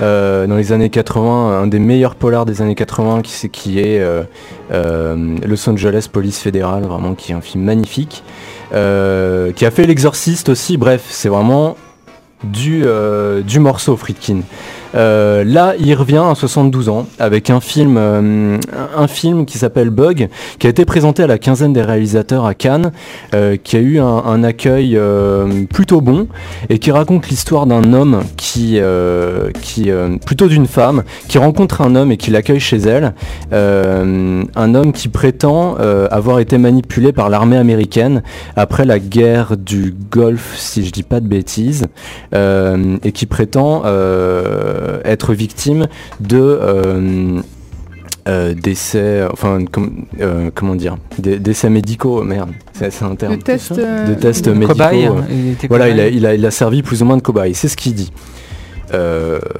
Euh, 0.00 0.46
dans 0.46 0.56
les 0.56 0.72
années 0.72 0.88
80, 0.88 1.60
un 1.62 1.66
des 1.66 1.78
meilleurs 1.78 2.14
polars 2.14 2.46
des 2.46 2.62
années 2.62 2.74
80 2.74 3.20
qui, 3.20 3.50
qui 3.50 3.78
est 3.78 4.02
Los 4.70 5.68
Angeles 5.68 6.08
Police 6.10 6.38
Fédérale, 6.38 6.84
vraiment 6.84 7.14
qui 7.14 7.32
est 7.32 7.34
un 7.34 7.42
film 7.42 7.64
magnifique, 7.64 8.24
qui 8.70 8.76
a 8.76 9.70
fait 9.70 9.86
L'Exorciste 9.86 10.48
aussi, 10.48 10.78
bref, 10.78 11.04
c'est 11.10 11.28
vraiment 11.28 11.76
du, 12.42 12.84
du 13.44 13.60
morceau 13.60 13.96
Friedkin. 13.96 14.40
Euh, 14.94 15.44
là, 15.44 15.74
il 15.78 15.94
revient 15.94 16.22
à 16.24 16.34
72 16.34 16.88
ans 16.88 17.06
avec 17.18 17.50
un 17.50 17.60
film, 17.60 17.96
euh, 17.98 18.58
un 18.96 19.06
film 19.08 19.46
qui 19.46 19.58
s'appelle 19.58 19.90
Bug, 19.90 20.28
qui 20.58 20.66
a 20.66 20.70
été 20.70 20.84
présenté 20.84 21.22
à 21.22 21.26
la 21.26 21.38
quinzaine 21.38 21.72
des 21.72 21.82
réalisateurs 21.82 22.44
à 22.44 22.54
Cannes, 22.54 22.92
euh, 23.34 23.56
qui 23.62 23.76
a 23.76 23.80
eu 23.80 24.00
un, 24.00 24.42
accueil 24.42 24.98
plutôt 25.72 26.00
bon 26.00 26.26
et 26.68 26.80
qui 26.80 26.90
raconte 26.90 27.28
l'histoire 27.28 27.66
d'un 27.66 27.92
homme 27.92 28.22
qui, 28.36 28.80
qui 29.60 29.90
plutôt 30.26 30.48
d'une 30.48 30.66
femme, 30.66 31.04
qui 31.28 31.38
rencontre 31.38 31.80
un 31.80 31.94
homme 31.94 32.10
et 32.10 32.16
qui 32.16 32.32
l'accueille 32.32 32.58
chez 32.58 32.78
elle. 32.78 33.14
un 33.52 34.74
homme 34.74 34.92
qui 34.92 35.08
prétend 35.08 35.76
avoir 36.10 36.40
été 36.40 36.58
manipulé 36.58 37.12
par 37.12 37.30
l'armée 37.30 37.56
américaine 37.56 38.22
après 38.56 38.84
la 38.84 38.98
guerre 38.98 39.56
du 39.56 39.94
Golfe, 40.10 40.54
si 40.56 40.84
je 40.84 40.90
dis 40.90 41.04
pas 41.04 41.20
de 41.20 41.28
bêtises, 41.28 41.86
et 42.34 43.12
qui 43.12 43.26
prétend 43.26 43.82
être 45.04 45.34
victime 45.34 45.86
de 46.20 46.38
euh, 46.38 47.40
euh, 48.28 48.54
décès, 48.54 49.24
enfin 49.32 49.58
comment 50.54 50.74
dire, 50.74 50.96
décès 51.18 51.70
médicaux, 51.70 52.22
merde, 52.22 52.50
c'est 52.72 53.02
un 53.02 53.14
terme. 53.14 53.36
De 53.36 53.42
tests, 53.42 53.72
de 53.74 54.14
tests 54.14 54.48
médicaux. 54.48 55.16
voilà, 55.68 55.88
il 55.88 56.26
a, 56.26 56.34
il, 56.34 56.46
a, 56.46 56.50
servi 56.50 56.82
plus 56.82 57.02
ou 57.02 57.04
moins 57.04 57.16
de 57.16 57.22
cobaye, 57.22 57.54
c'est 57.54 57.68
ce 57.68 57.76
qu'il 57.76 57.94
dit. 57.94 58.12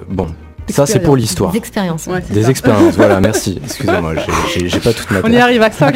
bon, 0.08 0.28
ça, 0.68 0.86
c'est 0.86 1.00
pour 1.00 1.16
l'histoire. 1.16 1.52
Des 1.52 1.58
expériences. 1.58 2.08
des 2.30 2.50
expériences, 2.50 2.94
voilà, 2.94 3.20
merci. 3.20 3.60
Excusez-moi, 3.64 4.14
j'ai 4.54 4.80
pas 4.80 4.92
toute 4.92 5.10
ma 5.10 5.18
On 5.24 5.32
y 5.32 5.36
arrive 5.36 5.62
à 5.62 5.70
ça. 5.70 5.90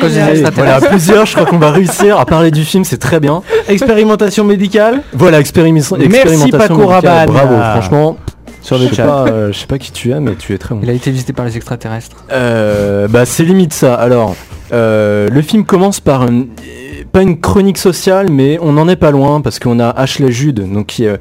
voilà, 0.55 0.81
plusieurs, 0.81 1.27
je 1.27 1.35
crois 1.35 1.47
qu'on 1.47 1.59
va 1.59 1.71
réussir 1.71 2.19
à 2.19 2.27
parler 2.27 2.51
du 2.51 2.65
film, 2.65 2.85
c'est 2.85 2.99
très 2.99 3.21
bien. 3.21 3.43
Expérimentation 3.69 4.45
médicale 4.45 5.03
Voilà, 5.13 5.41
expérimentation 5.41 5.97
Merci 6.11 6.51
Paco 6.51 6.87
Rabanne. 6.87 7.29
Bravo, 7.29 7.55
franchement, 7.57 8.17
sur 8.67 8.79
le 8.79 8.89
chat. 8.89 9.27
Euh, 9.27 9.53
je 9.53 9.59
sais 9.59 9.67
pas 9.67 9.79
qui 9.79 9.93
tu 9.93 10.11
es, 10.11 10.21
mais 10.21 10.35
tu 10.35 10.53
es 10.53 10.59
très 10.59 10.75
bon. 10.75 10.81
Il 10.83 10.91
a 10.91 10.93
été 10.93 11.11
visité 11.11 11.33
par 11.33 11.45
les 11.45 11.57
extraterrestres. 11.57 12.25
Euh, 12.33 13.07
bah, 13.09 13.25
c'est 13.25 13.45
limite 13.45 13.73
ça. 13.73 13.95
Alors, 13.95 14.35
euh, 14.73 15.29
le 15.31 15.43
film 15.43 15.65
commence 15.65 16.01
par 16.01 16.23
un 16.23 16.47
pas 17.13 17.23
une 17.23 17.41
chronique 17.41 17.79
sociale, 17.79 18.31
mais 18.31 18.59
on 18.61 18.73
n'en 18.73 18.89
est 18.89 18.97
pas 18.97 19.11
loin 19.11 19.41
parce 19.41 19.59
qu'on 19.59 19.81
a 19.81 19.89
Ashley 19.89 20.33
Judd, 20.33 20.73
donc 20.73 20.87
qui, 20.87 21.07
euh, 21.07 21.17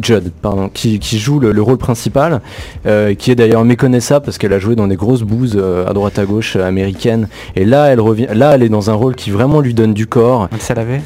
Judd, 0.00 0.30
pardon, 0.42 0.68
qui, 0.68 1.00
joue 1.18 1.40
le, 1.40 1.62
rôle 1.62 1.78
principal, 1.78 2.40
euh, 2.86 3.14
qui 3.14 3.30
est 3.30 3.34
d'ailleurs 3.34 3.64
méconnaissable 3.64 4.24
parce 4.24 4.38
qu'elle 4.38 4.52
a 4.52 4.58
joué 4.58 4.76
dans 4.76 4.86
des 4.86 4.96
grosses 4.96 5.22
bouses 5.22 5.56
euh, 5.56 5.86
à 5.86 5.92
droite 5.92 6.18
à 6.18 6.24
gauche 6.24 6.56
américaines. 6.56 7.28
Et 7.56 7.64
là, 7.64 7.86
elle 7.86 8.00
revient, 8.00 8.28
là, 8.32 8.52
elle 8.54 8.62
est 8.62 8.68
dans 8.68 8.90
un 8.90 8.94
rôle 8.94 9.14
qui 9.14 9.30
vraiment 9.30 9.60
lui 9.60 9.74
donne 9.74 9.94
du 9.94 10.06
corps. 10.06 10.48
Elle 10.52 10.60
s'est 10.60 10.74
lavée? 10.74 11.00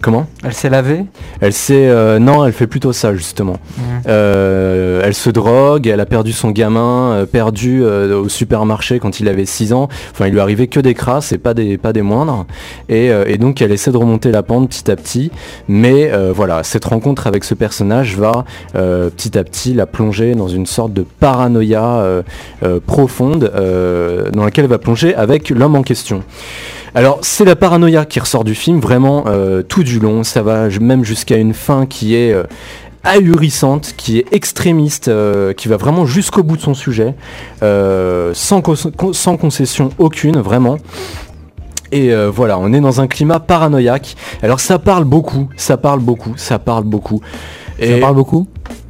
comment? 0.00 0.26
Elle 0.44 0.54
s'est 0.54 0.70
lavée? 0.70 1.04
Elle 1.40 1.52
s'est, 1.52 2.18
non, 2.20 2.44
elle 2.44 2.52
fait 2.52 2.66
plutôt 2.66 2.92
ça 2.92 3.14
justement. 3.14 3.56
elle 4.06 5.14
se 5.14 5.30
drogue, 5.30 5.86
elle 5.86 6.00
a 6.00 6.06
perdu 6.06 6.32
son 6.32 6.50
gamin, 6.50 7.26
perdu 7.30 7.84
au 7.84 8.28
supermarché 8.28 8.98
quand 8.98 9.20
il 9.20 9.28
avait 9.28 9.46
6 9.46 9.72
ans. 9.72 9.88
Enfin, 10.12 10.26
il 10.26 10.32
lui 10.32 10.40
arrivait 10.40 10.66
que 10.66 10.80
des 10.80 10.94
crasses 10.94 11.32
et 11.32 11.38
pas 11.38 11.54
des, 11.54 11.78
pas 11.78 11.92
des 11.92 12.02
moindres. 12.02 12.46
Et 12.88 13.01
euh, 13.10 13.24
et, 13.26 13.38
donc 13.38 13.62
elle 13.62 13.72
essaie 13.72 13.90
de 13.90 13.96
remonter 13.96 14.30
la 14.30 14.42
pente 14.42 14.68
petit 14.68 14.90
à 14.90 14.96
petit. 14.96 15.30
Mais 15.68 16.10
euh, 16.12 16.32
voilà, 16.34 16.62
cette 16.62 16.84
rencontre 16.84 17.26
avec 17.26 17.44
ce 17.44 17.54
personnage 17.54 18.16
va 18.16 18.44
euh, 18.74 19.10
petit 19.10 19.38
à 19.38 19.44
petit 19.44 19.74
la 19.74 19.86
plonger 19.86 20.34
dans 20.34 20.48
une 20.48 20.66
sorte 20.66 20.92
de 20.92 21.04
paranoïa 21.20 22.22
profonde 22.86 23.50
dans 24.32 24.44
laquelle 24.44 24.64
elle 24.64 24.70
va 24.70 24.78
plonger 24.78 25.14
avec 25.14 25.50
l'homme 25.50 25.76
en 25.76 25.82
question. 25.82 26.22
Alors 26.94 27.18
c'est 27.22 27.44
la 27.44 27.56
paranoïa 27.56 28.04
qui 28.04 28.20
ressort 28.20 28.44
du 28.44 28.54
film 28.54 28.80
vraiment 28.80 29.24
tout 29.68 29.82
du 29.82 29.98
long, 29.98 30.24
ça 30.24 30.42
va 30.42 30.68
même 30.80 31.04
jusqu'à 31.04 31.36
une 31.36 31.54
fin 31.54 31.86
qui 31.86 32.14
est 32.14 32.34
ahurissante, 33.04 33.94
qui 33.96 34.18
est 34.18 34.26
extrémiste, 34.32 35.10
qui 35.56 35.68
va 35.68 35.76
vraiment 35.76 36.06
jusqu'au 36.06 36.42
bout 36.42 36.56
de 36.56 36.62
son 36.62 36.74
sujet, 36.74 37.14
sans, 37.60 38.62
sans 39.12 39.36
concession 39.36 39.90
aucune, 39.98 40.38
vraiment. 40.38 40.78
Et 41.92 42.12
euh, 42.12 42.30
voilà, 42.30 42.58
on 42.58 42.72
est 42.72 42.80
dans 42.80 43.00
un 43.02 43.06
climat 43.06 43.38
paranoïaque. 43.38 44.16
Alors 44.42 44.60
ça 44.60 44.78
parle 44.78 45.04
beaucoup, 45.04 45.48
ça 45.56 45.76
parle 45.76 46.00
beaucoup, 46.00 46.32
ça 46.36 46.58
parle 46.58 46.84
beaucoup. 46.84 47.20
Et 47.78 47.94
ça 47.94 47.98
parle 47.98 48.14
beaucoup? 48.14 48.46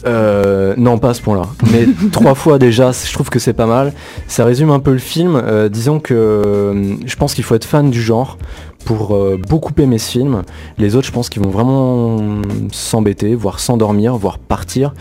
Euh, 0.06 0.74
non, 0.76 0.98
pas 0.98 1.10
à 1.10 1.14
ce 1.14 1.22
point-là. 1.22 1.46
Mais 1.72 1.86
trois 2.12 2.34
fois 2.34 2.58
déjà, 2.58 2.92
je 2.92 3.12
trouve 3.12 3.28
que 3.28 3.40
c'est 3.40 3.52
pas 3.52 3.66
mal. 3.66 3.92
Ça 4.28 4.44
résume 4.44 4.70
un 4.70 4.78
peu 4.78 4.92
le 4.92 4.98
film. 4.98 5.34
Euh, 5.34 5.68
disons 5.68 5.98
que 5.98 6.96
je 7.04 7.16
pense 7.16 7.34
qu'il 7.34 7.44
faut 7.44 7.56
être 7.56 7.64
fan 7.64 7.90
du 7.90 8.00
genre 8.00 8.38
pour 8.84 9.14
euh, 9.14 9.38
beaucoup 9.48 9.72
aimer 9.78 9.98
ce 9.98 10.10
film. 10.10 10.42
Les 10.78 10.96
autres, 10.96 11.06
je 11.06 11.12
pense 11.12 11.28
qu'ils 11.28 11.42
vont 11.42 11.50
vraiment 11.50 12.42
s'embêter, 12.72 13.34
voire 13.34 13.60
s'endormir, 13.60 14.16
voire 14.16 14.38
partir, 14.38 14.94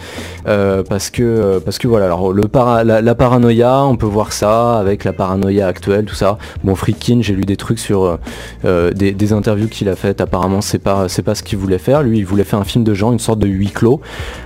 euh, 0.48 0.84
parce 0.84 1.10
que 1.10 1.24
euh, 1.24 1.60
parce 1.60 1.78
que 1.78 1.88
voilà. 1.88 2.06
Alors 2.06 2.34
la, 2.34 3.16
paranoïa, 3.16 3.84
on 3.84 3.96
peut 3.96 4.06
voir 4.06 4.34
ça 4.34 4.78
avec 4.80 5.04
la 5.04 5.14
paranoïa 5.14 5.68
actuelle, 5.68 6.06
tout 6.06 6.16
ça. 6.16 6.38
Bon, 6.64 6.76
Friedkin, 6.76 7.20
j'ai 7.22 7.34
lu 7.34 7.46
des 7.46 7.58
trucs 7.58 7.80
sur 7.80 8.18
des, 8.64 9.34
interviews 9.34 9.68
qu'il 9.68 9.90
a 9.90 9.96
faites. 9.96 10.22
Apparemment, 10.22 10.62
c'est 10.62 10.80
pas 10.80 11.08
pas 11.26 11.36
ce 11.36 11.44
qu'il 11.44 11.58
voulait 11.58 11.78
faire. 11.78 12.04
Lui, 12.04 12.18
il 12.20 12.26
voulait 12.26 12.44
faire 12.44 12.60
un 12.60 12.64
film 12.64 12.84
de 12.84 12.94
genre, 12.94 13.12
une 13.12 13.20
sorte 13.20 13.40
de 13.40 13.48
huis 13.48 13.70
clos, 13.70 14.02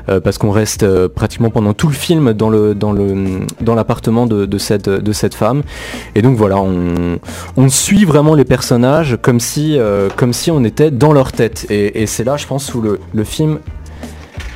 parce 0.08 0.38
qu'on 0.38 0.52
reste 0.52 0.86
pratiquement 1.08 1.50
pendant 1.50 1.74
tout 1.74 1.88
le 1.88 1.94
film 1.94 2.34
dans 2.34 2.50
l'appartement 3.76 4.28
de, 4.28 4.58
cette 4.58 5.36
femme. 5.36 5.64
Et 6.16 6.22
donc 6.22 6.38
voilà, 6.38 6.62
on 6.62 7.70
suit 7.70 8.06
vraiment 8.06 8.36
les 8.36 8.46
personnages 8.46 9.18
comme 9.26 9.40
si, 9.40 9.80
euh, 9.80 10.08
comme 10.16 10.34
si 10.34 10.52
on 10.52 10.64
était 10.64 10.92
dans 10.92 11.12
leur 11.12 11.32
tête. 11.32 11.66
Et, 11.72 12.06
c'est 12.06 12.24
là, 12.24 12.38
je 12.38 12.46
pense, 12.46 12.76
où 12.76 12.82
le, 12.82 13.00
le 13.12 13.24
film 13.24 13.58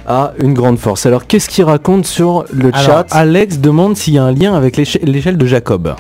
a 0.06 0.34
une 0.38 0.54
grande 0.54 0.78
force. 0.78 1.08
Alors, 1.08 1.26
qu'est-ce 1.26 1.50
qu'il 1.50 1.64
raconte 1.64 2.06
sur 2.06 2.46
le 2.54 2.72
chat 2.72 3.08
Alex 3.10 3.58
demande 3.58 3.98
s'il 3.98 4.14
y 4.14 4.20
a 4.20 4.24
un 4.24 4.32
lien 4.32 4.54
avec 4.54 4.78
l'échelle 4.78 5.38
de 5.38 5.46
Jacob. 5.48 5.96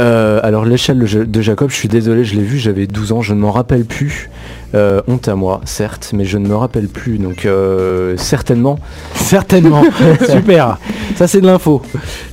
Euh, 0.00 0.38
alors 0.44 0.64
l'échelle 0.64 0.98
de 0.98 1.40
Jacob, 1.40 1.70
je 1.70 1.74
suis 1.76 1.88
désolé, 1.88 2.24
je 2.24 2.36
l'ai 2.36 2.42
vu, 2.42 2.58
j'avais 2.58 2.86
12 2.86 3.12
ans, 3.12 3.22
je 3.22 3.34
ne 3.34 3.40
m'en 3.40 3.52
rappelle 3.52 3.84
plus. 3.84 4.30
Euh, 4.74 5.00
honte 5.08 5.26
à 5.28 5.34
moi, 5.34 5.60
certes, 5.64 6.10
mais 6.12 6.24
je 6.24 6.38
ne 6.38 6.48
me 6.48 6.54
rappelle 6.56 6.88
plus, 6.88 7.18
donc 7.18 7.48
certainement. 8.16 8.78
Certainement, 9.14 9.82
super, 10.28 10.78
ça 11.16 11.26
c'est 11.28 11.40
de 11.40 11.46
l'info. 11.46 11.82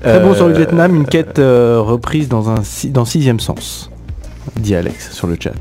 Très 0.01 0.19
bon 0.19 0.33
sur 0.33 0.47
le 0.47 0.55
Vietnam, 0.55 0.95
une 0.95 1.05
quête 1.05 1.37
reprise 1.37 2.27
dans 2.27 2.49
un 2.49 2.61
dans 2.91 3.05
sixième 3.05 3.39
sens, 3.39 3.89
dit 4.57 4.75
Alex 4.75 5.11
sur 5.11 5.27
le 5.27 5.37
chat. 5.39 5.53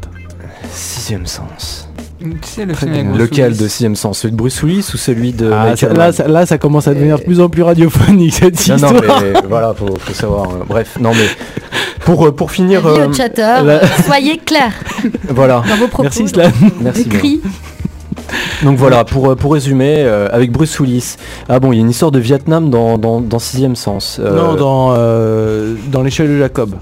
Sixième 0.72 1.26
sens. 1.26 1.88
le 2.20 3.16
Lequel 3.18 3.56
de 3.56 3.68
sixième 3.68 3.96
sens? 3.96 4.18
Celui 4.20 4.32
de 4.32 4.36
Bruce 4.36 4.62
Willis 4.62 4.90
ou 4.94 4.96
celui 4.96 5.32
de 5.32 5.50
ah, 5.52 5.74
là, 6.26 6.46
ça, 6.46 6.58
commence 6.58 6.88
à 6.88 6.94
devenir 6.94 7.18
de 7.18 7.24
plus 7.24 7.40
en 7.40 7.48
plus 7.48 7.62
radiophonique 7.62 8.34
cette 8.34 8.60
histoire. 8.60 8.92
Non, 8.92 9.00
mais 9.00 9.32
voilà, 9.48 9.74
faut, 9.74 9.96
savoir. 10.12 10.50
Euh, 10.50 10.64
bref, 10.66 10.96
non 11.00 11.12
mais 11.12 11.28
pour, 12.00 12.26
euh, 12.26 12.32
pour 12.32 12.50
finir. 12.50 12.86
Euh, 12.86 13.12
chatter, 13.12 13.58
soyez 14.04 14.38
clair. 14.38 14.72
voilà. 15.28 15.62
Dans 15.68 15.76
vos 15.76 15.88
propos. 15.88 16.04
Merci 16.04 16.28
Slan. 16.28 16.50
Merci. 16.80 17.40
Donc 18.62 18.78
voilà, 18.78 19.04
pour, 19.04 19.36
pour 19.36 19.52
résumer, 19.52 20.02
avec 20.04 20.52
Bruce 20.52 20.78
Willis. 20.80 21.16
Ah 21.48 21.60
bon, 21.60 21.72
il 21.72 21.76
y 21.76 21.78
a 21.78 21.82
une 21.82 21.90
histoire 21.90 22.10
de 22.10 22.18
Vietnam 22.18 22.70
dans, 22.70 22.98
dans, 22.98 23.38
Sixième 23.38 23.76
Sens. 23.76 24.18
Non, 24.18 24.54
dans, 24.54 24.94
dans 25.90 26.02
l'échelle 26.02 26.28
de 26.28 26.38
Jacob. 26.38 26.74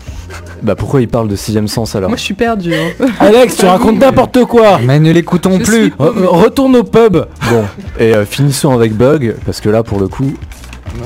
Bah 0.63 0.77
pourquoi 0.77 1.01
il 1.01 1.09
parle 1.09 1.27
de 1.27 1.35
sixième 1.35 1.67
sens 1.67 1.97
alors? 1.97 2.09
Moi 2.09 2.17
je 2.17 2.23
suis 2.23 2.35
perdu. 2.35 2.73
Hein. 2.73 3.07
Alex, 3.21 3.57
tu 3.57 3.67
racontes 3.67 3.99
n'importe 3.99 4.45
quoi 4.45 4.79
Mais 4.85 5.01
ne 5.01 5.11
l'écoutons 5.11 5.59
plus 5.59 5.93
Retourne 5.99 6.77
au 6.77 6.85
pub 6.85 7.17
Bon, 7.51 7.65
et 7.99 8.13
finissons 8.25 8.71
avec 8.73 8.95
Bug, 8.95 9.35
parce 9.45 9.61
que 9.61 9.69
là 9.69 9.83
pour 9.83 9.99
le 9.99 10.07
coup... 10.07 10.35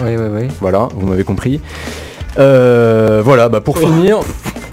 Oui, 0.03 0.17
oui, 0.17 0.27
oui. 0.31 0.49
Voilà, 0.61 0.89
vous 0.95 1.07
m'avez 1.07 1.25
compris. 1.25 1.61
voilà, 2.37 3.49
bah 3.49 3.63
pour 3.63 3.79
finir, 3.79 4.19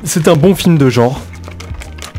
c'est 0.03 0.27
un 0.27 0.35
bon 0.35 0.53
film 0.53 0.77
de 0.77 0.89
genre. 0.89 1.21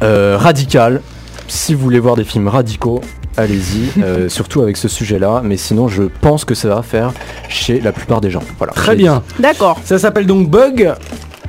radical. 0.01 1.03
Si 1.47 1.75
vous 1.75 1.83
voulez 1.83 2.01
voir 2.01 2.17
des 2.17 2.25
films 2.25 2.49
radicaux, 2.49 3.03
allez-y, 3.37 3.90
surtout 4.31 4.62
avec 4.62 4.77
ce 4.77 4.88
sujet-là, 4.88 5.42
mais 5.44 5.57
sinon 5.57 5.88
je 5.88 6.05
pense 6.20 6.44
que 6.44 6.55
ça 6.55 6.68
va 6.68 6.83
faire 6.83 7.12
chez 7.49 7.81
la 7.81 7.92
plupart 7.92 8.20
des 8.20 8.31
gens. 8.31 8.42
Voilà. 8.59 8.73
Très 8.73 8.97
bien. 8.97 9.23
D'accord. 9.38 9.79
Ça 9.85 9.99
s'appelle 9.99 10.27
donc 10.27 10.49
Bug, 10.49 10.94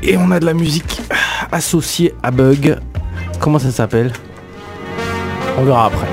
et 0.03 0.17
on 0.17 0.31
a 0.31 0.39
de 0.39 0.45
la 0.45 0.53
musique 0.53 1.01
associée 1.51 2.13
à 2.23 2.31
Bug. 2.31 2.77
Comment 3.39 3.59
ça 3.59 3.71
s'appelle? 3.71 4.11
On 5.57 5.63
verra 5.63 5.85
après. 5.85 6.07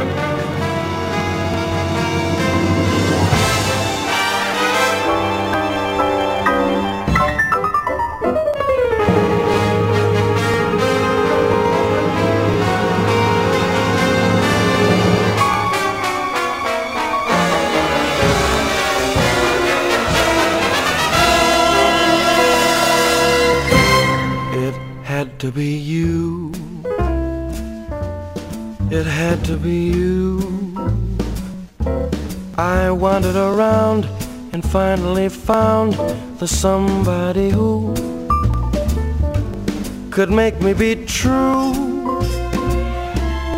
To 29.45 29.57
be 29.57 29.91
you. 29.91 30.39
I 32.57 32.91
wandered 32.91 33.37
around 33.37 34.05
and 34.53 34.65
finally 34.65 35.29
found 35.29 35.95
the 36.39 36.47
somebody 36.47 37.51
who 37.51 37.95
could 40.11 40.31
make 40.31 40.61
me 40.61 40.75
be 40.75 40.95
true, 41.07 41.73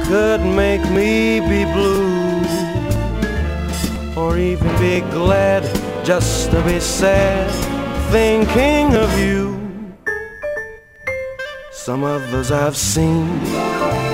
could 0.05 0.41
make 0.41 0.85
me 0.91 1.41
be 1.41 1.65
blue, 1.75 2.45
or 4.17 4.39
even 4.39 4.71
be 4.79 5.01
glad 5.11 5.63
just 6.05 6.51
to 6.53 6.63
be 6.63 6.81
sad, 6.81 7.51
thinking 8.11 8.95
of 8.95 9.19
you. 9.19 9.61
Some 11.73 12.05
others 12.05 12.51
I've 12.51 12.77
seen 12.77 14.14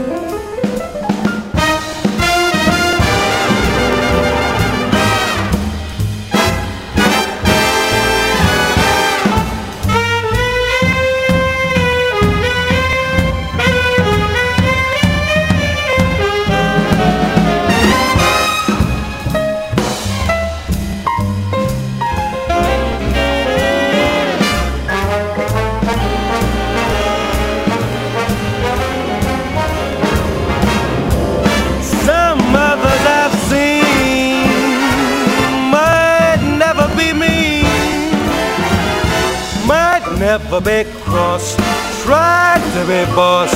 Never 40.51 40.83
be 40.83 40.91
cross, 41.03 41.55
tried 42.03 42.61
to 42.73 42.81
be 42.85 43.05
boss, 43.15 43.51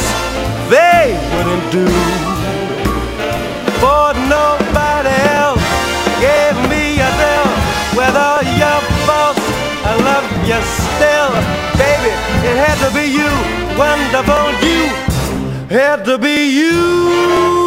they 0.70 1.12
wouldn't 1.36 1.70
do. 1.70 1.86
For 3.84 4.14
nobody 4.32 5.16
else 5.36 5.66
gave 6.24 6.56
me 6.72 6.96
a 6.96 7.12
deal 7.20 7.52
with 8.00 8.16
all 8.16 8.44
your 8.62 8.80
faults. 9.04 9.44
I 9.84 9.94
love 10.08 10.28
you 10.48 10.60
still, 10.64 11.32
baby. 11.76 12.12
It 12.48 12.56
had 12.64 12.78
to 12.86 12.90
be 12.96 13.06
you, 13.12 13.32
wonderful 13.78 14.48
you, 14.64 14.88
had 15.68 16.06
to 16.06 16.18
be 16.18 16.48
you. 16.62 17.65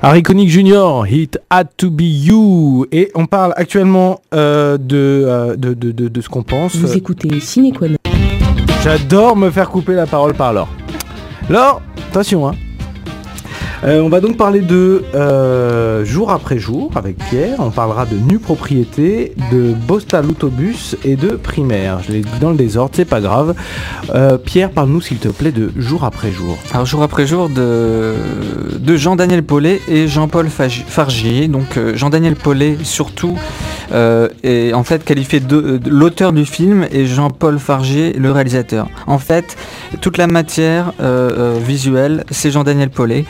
Harry 0.00 0.22
Connick 0.22 0.48
Jr., 0.48 1.04
It 1.08 1.38
Had 1.50 1.68
to 1.76 1.90
Be 1.90 2.02
You. 2.02 2.86
Et 2.92 3.10
on 3.16 3.26
parle 3.26 3.52
actuellement 3.56 4.20
euh, 4.32 4.78
euh, 4.92 5.56
de, 5.56 5.74
de, 5.74 5.90
de, 5.90 6.08
de, 6.08 6.20
ce 6.20 6.28
qu'on 6.28 6.44
pense. 6.44 6.76
Vous 6.76 6.96
écoutez 6.96 7.40
Ciné 7.40 7.72
J'adore 8.84 9.36
me 9.36 9.50
faire 9.50 9.68
couper 9.68 9.94
la 9.94 10.06
parole 10.06 10.34
par 10.34 10.52
Laure. 10.52 10.68
Laure, 11.50 11.82
attention, 12.10 12.46
hein. 12.46 12.54
Euh, 13.84 14.00
on 14.00 14.08
va 14.08 14.20
donc 14.20 14.36
parler 14.36 14.60
de 14.60 15.04
euh, 15.14 16.04
jour 16.04 16.30
après 16.30 16.58
jour 16.58 16.90
avec 16.96 17.16
Pierre. 17.16 17.56
On 17.60 17.70
parlera 17.70 18.06
de 18.06 18.16
nue 18.16 18.40
propriété, 18.40 19.34
de 19.52 19.72
Bostal 19.72 20.26
Autobus 20.26 20.96
et 21.04 21.14
de 21.14 21.30
primaire. 21.30 22.00
Je 22.02 22.12
l'ai 22.12 22.20
dit 22.20 22.38
dans 22.40 22.50
le 22.50 22.56
désordre, 22.56 22.92
c'est 22.94 23.04
pas 23.04 23.20
grave. 23.20 23.54
Euh, 24.14 24.36
Pierre, 24.36 24.70
parle-nous 24.70 25.00
s'il 25.00 25.18
te 25.18 25.28
plaît 25.28 25.52
de 25.52 25.70
jour 25.76 26.04
après 26.04 26.32
jour. 26.32 26.58
Alors 26.72 26.86
jour 26.86 27.02
après 27.02 27.26
jour 27.26 27.48
de, 27.48 28.14
Jean-Daniel 28.96 29.44
Paulet 29.44 29.80
et 29.88 30.08
Jean-Paul 30.08 30.48
Fargier. 30.48 31.46
Donc 31.46 31.78
Jean-Daniel 31.94 32.34
Paulet 32.34 32.78
surtout 32.82 33.36
est 34.42 34.72
en 34.72 34.82
fait 34.82 35.04
qualifié 35.04 35.40
de, 35.40 35.80
l'auteur 35.88 36.32
du 36.32 36.44
film 36.44 36.86
et 36.90 37.06
Jean-Paul 37.06 37.58
Fargier 37.58 38.12
le 38.14 38.32
réalisateur. 38.32 38.88
En 39.06 39.18
fait, 39.18 39.56
toute 40.00 40.18
la 40.18 40.26
matière 40.26 40.92
visuelle, 41.64 42.24
c'est 42.30 42.50
Jean-Daniel 42.50 42.90
Paulet 42.90 43.24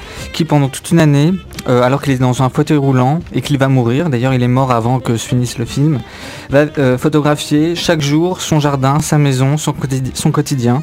pendant 0.44 0.68
toute 0.68 0.90
une 0.90 1.00
année, 1.00 1.32
euh, 1.68 1.82
alors 1.82 2.02
qu'il 2.02 2.12
est 2.12 2.18
dans 2.18 2.42
un 2.42 2.48
fauteuil 2.48 2.78
roulant 2.78 3.20
et 3.32 3.42
qu'il 3.42 3.58
va 3.58 3.68
mourir, 3.68 4.10
d'ailleurs 4.10 4.32
il 4.32 4.42
est 4.42 4.48
mort 4.48 4.70
avant 4.70 5.00
que 5.00 5.16
se 5.16 5.28
finisse 5.28 5.58
le 5.58 5.64
film, 5.64 6.00
va 6.50 6.66
euh, 6.78 6.96
photographier 6.96 7.74
chaque 7.74 8.00
jour 8.00 8.40
son 8.40 8.60
jardin, 8.60 9.00
sa 9.00 9.18
maison, 9.18 9.56
son, 9.56 9.72
quotidien. 10.30 10.82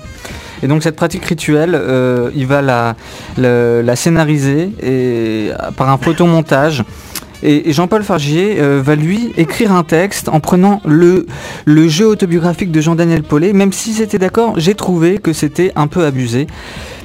Et 0.63 0.67
donc 0.67 0.83
cette 0.83 0.95
pratique 0.95 1.25
rituelle, 1.25 1.75
euh, 1.75 2.29
il 2.35 2.47
va 2.47 2.61
la, 2.61 3.95
scénariser 3.95 4.71
et, 4.81 5.51
par 5.77 5.89
un 5.89 5.97
photomontage. 5.97 6.83
Et, 7.43 7.73
Jean-Paul 7.73 8.03
Fargier 8.03 8.59
va 8.59 8.95
lui 8.95 9.33
écrire 9.37 9.71
un 9.71 9.83
texte 9.83 10.29
en 10.29 10.39
prenant 10.39 10.81
le, 10.85 11.25
le 11.65 11.87
jeu 11.87 12.07
autobiographique 12.07 12.71
de 12.71 12.81
Jean-Daniel 12.81 13.23
Paulet, 13.23 13.53
même 13.53 13.73
si 13.73 13.93
c'était 13.93 14.19
d'accord, 14.19 14.53
j'ai 14.57 14.75
trouvé 14.75 15.17
que 15.17 15.33
c'était 15.33 15.71
un 15.75 15.87
peu 15.87 16.05
abusé, 16.05 16.47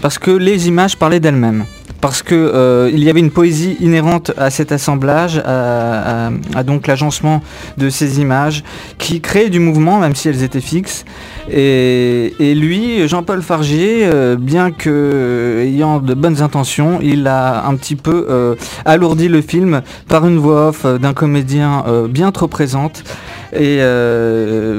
parce 0.02 0.18
que 0.18 0.30
les 0.30 0.68
images 0.68 0.96
parlaient 0.96 1.20
d'elles-mêmes 1.20 1.64
parce 2.00 2.22
que 2.22 2.34
euh, 2.34 2.90
il 2.92 3.02
y 3.04 3.10
avait 3.10 3.20
une 3.20 3.30
poésie 3.30 3.76
inhérente 3.80 4.32
à 4.36 4.50
cet 4.50 4.72
assemblage, 4.72 5.40
à, 5.44 6.30
donc 6.64 6.86
l'agencement 6.86 7.42
de 7.78 7.90
ces 7.90 8.20
images, 8.20 8.64
qui 8.98 9.20
créait 9.20 9.50
du 9.50 9.60
mouvement, 9.60 9.98
même 9.98 10.14
si 10.14 10.28
elles 10.28 10.42
étaient 10.42 10.60
fixes. 10.60 11.04
Et, 11.50 12.54
lui, 12.54 13.06
Jean-Paul 13.08 13.42
Fargier, 13.42 14.00
euh, 14.04 14.36
bien 14.36 14.70
que 14.70 15.62
ayant 15.64 15.98
de 15.98 16.14
bonnes 16.14 16.42
intentions, 16.42 16.98
il 17.02 17.26
a 17.26 17.66
un 17.66 17.74
petit 17.76 17.96
peu 17.96 18.26
euh, 18.28 18.54
alourdi 18.84 19.28
le 19.28 19.40
film 19.40 19.82
par 20.08 20.26
une 20.26 20.38
voix 20.38 20.68
off 20.68 20.86
d'un 20.86 21.12
comédien 21.12 21.84
bien 22.08 22.32
trop 22.32 22.48
présente. 22.48 23.04
Et, 23.52 23.78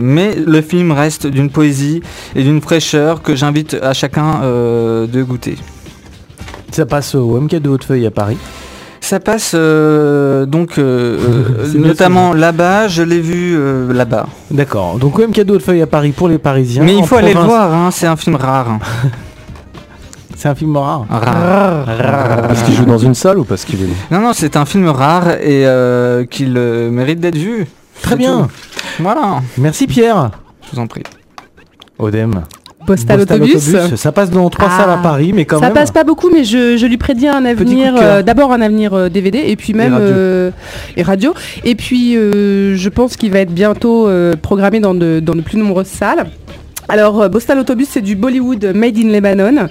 mais 0.01 0.35
le 0.35 0.61
film 0.61 0.91
reste 0.91 1.27
d'une 1.27 1.49
poésie 1.49 2.01
et 2.35 2.43
d'une 2.43 2.61
fraîcheur 2.61 3.21
que 3.21 3.35
j'invite 3.35 3.75
à 3.81 3.93
chacun 3.93 4.41
de 4.41 5.23
goûter. 5.23 5.57
Ça 6.71 6.85
passe 6.85 7.15
au 7.15 7.39
MK 7.39 7.55
de 7.55 7.69
Hautefeuille 7.69 8.05
à 8.05 8.11
Paris. 8.11 8.37
Ça 9.01 9.19
passe 9.19 9.53
euh, 9.55 10.45
donc 10.45 10.77
euh, 10.77 11.17
euh, 11.59 11.73
notamment 11.73 12.33
là-bas, 12.33 12.87
je 12.87 13.01
l'ai 13.01 13.19
vu 13.19 13.59
là-bas. 13.91 14.27
D'accord. 14.51 14.97
Donc 14.97 15.19
au 15.19 15.27
MK 15.27 15.41
de 15.41 15.53
Hautefeuille 15.53 15.81
à 15.81 15.87
Paris 15.87 16.11
pour 16.11 16.29
les 16.29 16.37
Parisiens. 16.37 16.83
Mais 16.83 16.95
il 16.95 17.05
faut 17.05 17.15
aller 17.15 17.33
le 17.33 17.39
voir, 17.41 17.73
hein, 17.73 17.89
c'est 17.91 18.07
un 18.07 18.15
film 18.15 18.35
rare. 18.35 18.79
c'est 20.37 20.47
un 20.47 20.55
film 20.55 20.77
rare. 20.77 21.05
Rare. 21.09 21.85
Parce 22.47 22.61
qu'il 22.61 22.75
joue 22.75 22.85
dans 22.85 22.99
une 22.99 23.15
salle 23.15 23.39
ou 23.39 23.43
parce 23.43 23.65
qu'il 23.65 23.81
est. 23.83 24.13
Non, 24.13 24.21
non, 24.21 24.31
c'est 24.33 24.55
un 24.55 24.65
film 24.65 24.87
rare 24.87 25.31
et 25.41 25.65
qu'il 26.29 26.53
mérite 26.53 27.19
d'être 27.19 27.37
vu. 27.37 27.67
Très 28.01 28.15
bien. 28.15 28.47
Voilà. 28.99 29.41
Merci 29.57 29.87
Pierre. 29.87 30.31
Je 30.63 30.75
vous 30.75 30.81
en 30.81 30.87
prie. 30.87 31.03
Odem. 31.97 32.43
Postal, 32.95 33.21
autobus. 33.21 33.75
Ça 33.95 34.11
passe 34.11 34.29
dans 34.29 34.49
trois 34.49 34.69
salles 34.69 34.89
à 34.89 34.99
ah. 34.99 35.03
Paris, 35.03 35.31
mais 35.33 35.45
quand 35.45 35.59
ça 35.59 35.67
même. 35.67 35.75
Ça 35.75 35.79
passe 35.81 35.91
pas 35.91 36.03
beaucoup, 36.03 36.29
mais 36.29 36.43
je, 36.43 36.85
lui 36.85 36.97
prédis 36.97 37.27
un 37.27 37.45
avenir. 37.45 37.95
Euh, 37.97 38.21
d'abord 38.21 38.51
un 38.51 38.61
avenir 38.61 39.09
DVD 39.09 39.39
euh, 39.39 39.47
et 39.47 39.55
puis 39.55 39.73
même 39.73 39.95
euh, 39.99 40.51
et 40.97 41.03
radio. 41.03 41.33
Et, 41.63 41.75
puis 41.75 42.13
je 42.13 42.89
pense 42.89 43.15
qu'il 43.15 43.31
va 43.31 43.39
être 43.39 43.53
bientôt 43.53 44.09
programmé 44.41 44.79
dans 44.79 44.93
dans 44.93 45.35
de 45.35 45.41
plus 45.41 45.57
nombreuses 45.57 45.87
salles. 45.87 46.25
Alors, 46.91 47.21
euh, 47.21 47.29
Boston 47.29 47.57
Autobus, 47.57 47.87
c'est 47.89 48.01
du 48.01 48.17
Bollywood 48.17 48.73
made 48.75 48.97
in 48.97 49.11
Lebanon. 49.11 49.69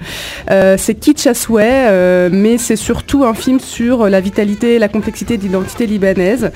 Euh, 0.50 0.76
c'est 0.78 0.94
kitsch 0.94 1.26
à 1.26 1.32
euh, 1.50 2.30
mais 2.32 2.56
c'est 2.56 2.76
surtout 2.76 3.24
un 3.24 3.34
film 3.34 3.60
sur 3.60 4.08
la 4.08 4.22
vitalité 4.22 4.76
et 4.76 4.78
la 4.78 4.88
complexité 4.88 5.36
de 5.36 5.42
l'identité 5.42 5.84
libanaise. 5.84 6.50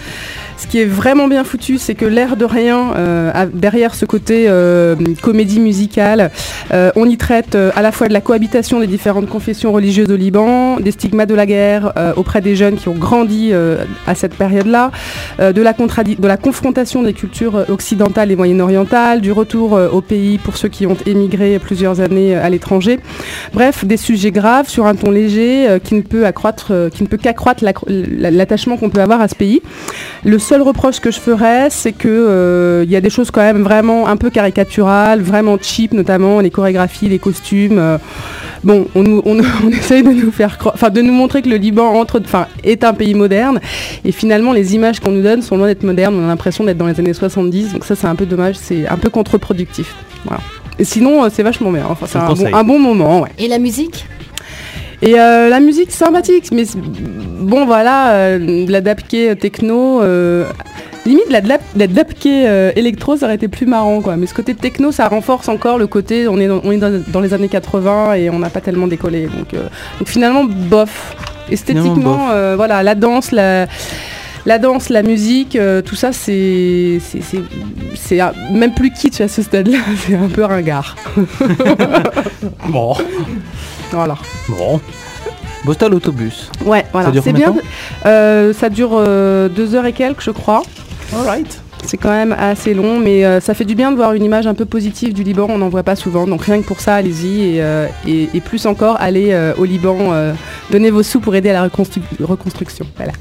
Ce 0.57 0.67
qui 0.67 0.81
est 0.81 0.87
vraiment 0.87 1.29
bien 1.29 1.45
foutu, 1.45 1.77
c'est 1.77 1.95
que 1.95 2.07
l'air 2.07 2.37
de 2.37 2.45
rien, 2.45 2.93
derrière 3.53 3.97
ce 3.97 4.07
côté 4.07 4.49
comédie 5.21 5.59
musicale, 5.59 6.31
on 6.71 7.07
y 7.07 7.17
traite 7.17 7.57
à 7.75 7.83
la 7.83 7.91
fois 7.91 8.07
de 8.07 8.13
la 8.13 8.21
cohabitation 8.21 8.79
des 8.79 8.87
différentes 8.87 9.29
confessions 9.29 9.73
religieuses 9.73 10.13
au 10.13 10.17
Liban, 10.17 10.79
des 10.79 10.93
stigmates 10.93 11.29
de 11.29 11.35
la 11.35 11.47
guerre 11.47 11.93
auprès 12.15 12.41
des 12.41 12.55
jeunes 12.55 12.77
qui 12.77 12.89
ont 12.89 12.95
grandi 12.95 13.53
à 14.07 14.15
cette 14.15 14.37
période-là, 14.37 14.93
de, 15.41 15.61
la 15.61 15.73
de 15.73 16.29
la 16.29 16.37
confrontation 16.37 17.03
des 17.03 17.15
cultures 17.15 17.65
occidentales 17.69 18.31
et 18.31 18.37
moyen-orientales, 18.37 19.21
du 19.21 19.33
retour 19.33 19.73
au 19.73 20.01
pays 20.03 20.39
pour 20.39 20.54
ceux 20.57 20.69
qui 20.69 20.87
ont 20.87 20.97
émigré 21.07 21.59
plusieurs 21.59 22.01
années 22.01 22.35
à 22.35 22.49
l'étranger. 22.51 22.99
Bref, 23.53 23.85
des 23.85 23.97
sujets 23.97 24.31
graves 24.31 24.69
sur 24.69 24.87
un 24.87 24.95
ton 24.95 25.11
léger 25.11 25.69
euh, 25.69 25.79
qui 25.79 25.95
ne 25.95 26.03
peut 26.03 26.27
accroître, 26.27 26.69
euh, 26.71 26.91
qui 26.91 27.03
ne 27.03 27.09
peut 27.09 27.17
qu'accroître 27.17 27.65
l'attachement 27.87 28.77
qu'on 28.77 28.91
peut 28.91 29.01
avoir 29.01 29.21
à 29.21 29.29
ce 29.29 29.35
pays. 29.35 29.63
Le 30.25 30.39
seul 30.39 30.63
reproche 30.63 31.01
que 31.01 31.11
je 31.11 31.21
ferais, 31.21 31.69
c'est 31.71 31.93
que 31.93 32.09
euh, 32.09 32.85
il 32.85 32.91
y 32.91 32.97
a 32.97 33.01
des 33.01 33.11
choses 33.11 33.31
quand 33.31 33.43
même 33.43 33.63
vraiment 33.63 34.09
un 34.09 34.17
peu 34.17 34.31
caricaturales, 34.31 35.21
vraiment 35.21 35.57
cheap, 35.61 35.93
notamment 35.93 36.41
les 36.41 36.51
chorégraphies, 36.51 37.09
les 37.09 37.19
costumes. 37.19 37.99
bon, 38.63 38.87
on, 38.95 39.39
essaye 39.71 40.03
de 40.03 40.11
nous 40.11 40.31
faire 40.31 40.59
enfin 40.73 40.91
de 40.91 41.01
nous 41.01 41.13
montrer 41.13 41.43
que 41.43 41.49
le 41.49 41.57
Liban 41.57 42.05
est 42.63 42.85
un 42.85 42.95
pays 42.95 43.15
moderne, 43.15 43.61
et 44.05 44.13
finalement 44.13 44.53
les 44.53 44.75
images 44.75 45.01
qu'on 45.01 45.11
nous 45.11 45.23
donne 45.23 45.43
sont 45.43 45.57
loin 45.57 45.67
d'être 45.67 45.83
modernes. 45.83 46.15
On 46.19 46.25
a 46.25 46.29
l'impression 46.29 46.65
d'être 46.65 46.79
dans 46.79 46.87
les 46.87 46.99
années 46.99 47.15
70, 47.15 47.73
donc 47.73 47.85
ça 47.85 47.95
c'est 47.95 48.07
un 48.07 48.15
peu 48.15 48.27
dommage, 48.27 48.57
c'est 48.57 48.87
un 48.89 48.97
peu 48.97 49.11
contre-productif. 49.11 49.95
Et 50.79 50.85
sinon, 50.85 51.25
euh, 51.25 51.29
c'est 51.33 51.43
vachement 51.43 51.71
bien. 51.71 51.87
Enfin, 51.89 52.07
c'est 52.07 52.19
un, 52.19 52.65
bon, 52.65 52.79
moment. 52.79 53.27
Et 53.39 53.49
la 53.49 53.59
musique? 53.59 54.07
Et 55.03 55.19
euh, 55.21 55.49
la 55.49 55.61
musique 55.61 55.91
sympathique, 55.91 56.51
mais 56.51 56.65
bon 57.41 57.67
voilà, 57.67 58.13
euh, 58.13 58.65
la 58.69 58.81
dapke 58.81 59.39
techno, 59.39 60.01
limite 61.05 61.29
la, 61.29 61.41
la 61.77 61.87
dapke 61.87 62.25
électro 62.25 63.17
ça 63.17 63.27
aurait 63.27 63.35
été 63.35 63.49
plus 63.49 63.67
marrant 63.67 64.01
quoi. 64.01 64.17
Mais 64.17 64.27
ce 64.27 64.33
côté 64.33 64.55
techno 64.55 64.93
ça 64.93 65.09
renforce 65.09 65.49
encore 65.49 65.77
le 65.77 65.87
côté, 65.89 66.27
on 66.27 66.39
est 66.39 66.47
dans, 66.47 66.63
on 66.65 66.73
est 66.73 66.79
dans, 66.79 67.21
les 67.21 67.35
années 67.35 67.49
80 67.49 68.15
et 68.15 68.31
on 68.31 68.39
n'a 68.39 68.49
pas 68.49 68.63
tellement 68.63 68.87
décollé. 68.87 69.25
Donc, 69.25 69.55
donc 69.99 70.09
finalement 70.09 70.45
bof. 70.45 71.17
Esthétiquement, 71.51 72.29
voilà, 72.57 72.83
la 72.83 72.95
danse, 72.95 73.31
la 73.31 73.67
la 74.47 74.59
danse, 74.59 74.91
la 74.91 75.03
musique, 75.03 75.57
euh, 75.57 75.81
tout 75.81 75.95
ça, 75.95 76.13
c'est 76.13 77.01
même 78.53 78.75
plus 78.75 78.91
kitsch 78.91 79.21
à 79.21 79.29
ce 79.29 79.43
stade-là, 79.43 79.79
c'est 80.07 80.15
un 80.15 80.29
peu 80.29 80.45
ringard. 80.45 80.97
bon. 82.69 82.95
Voilà. 83.91 84.17
Bon. 84.49 84.81
Bostal 85.65 85.95
Autobus. 85.95 86.51
Ouais, 86.65 86.85
voilà. 86.93 87.11
C'est 87.23 87.33
bien. 87.33 87.55
Euh, 88.05 88.53
ça 88.53 88.69
dure 88.69 88.91
euh, 88.93 89.49
deux 89.49 89.75
heures 89.75 89.87
et 89.87 89.93
quelques, 89.93 90.21
je 90.21 90.31
crois. 90.31 90.63
Alright. 91.15 91.61
C'est 91.87 91.97
quand 91.97 92.11
même 92.11 92.35
assez 92.39 92.73
long, 92.73 92.99
mais 92.99 93.41
ça 93.43 93.53
fait 93.53 93.67
du 93.67 93.75
bien 93.75 93.91
de 93.91 93.97
voir 93.97 94.15
une 94.15 94.25
image 94.25 94.47
un 94.47 94.55
peu 94.55 94.65
positive 94.65 95.13
du 95.13 95.23
Liban. 95.23 95.47
On 95.51 95.59
n'en 95.59 95.69
voit 95.69 95.83
pas 95.83 95.97
souvent, 95.97 96.27
donc 96.27 96.43
rien 96.43 96.63
que 96.63 96.67
pour 96.67 96.81
ça, 96.81 96.95
allez-y. 96.95 97.59
Et, 98.07 98.29
et, 98.33 98.41
plus 98.41 98.65
encore, 98.65 98.97
allez 99.01 99.53
au 99.59 99.67
Liban, 99.67 100.33
donnez 100.71 100.91
vos 100.91 101.03
sous 101.03 101.21
pour 101.21 101.35
aider 101.35 101.51
à 101.51 101.53
la 101.53 101.63
reconstruction. 101.63 102.87
Voilà 102.97 103.13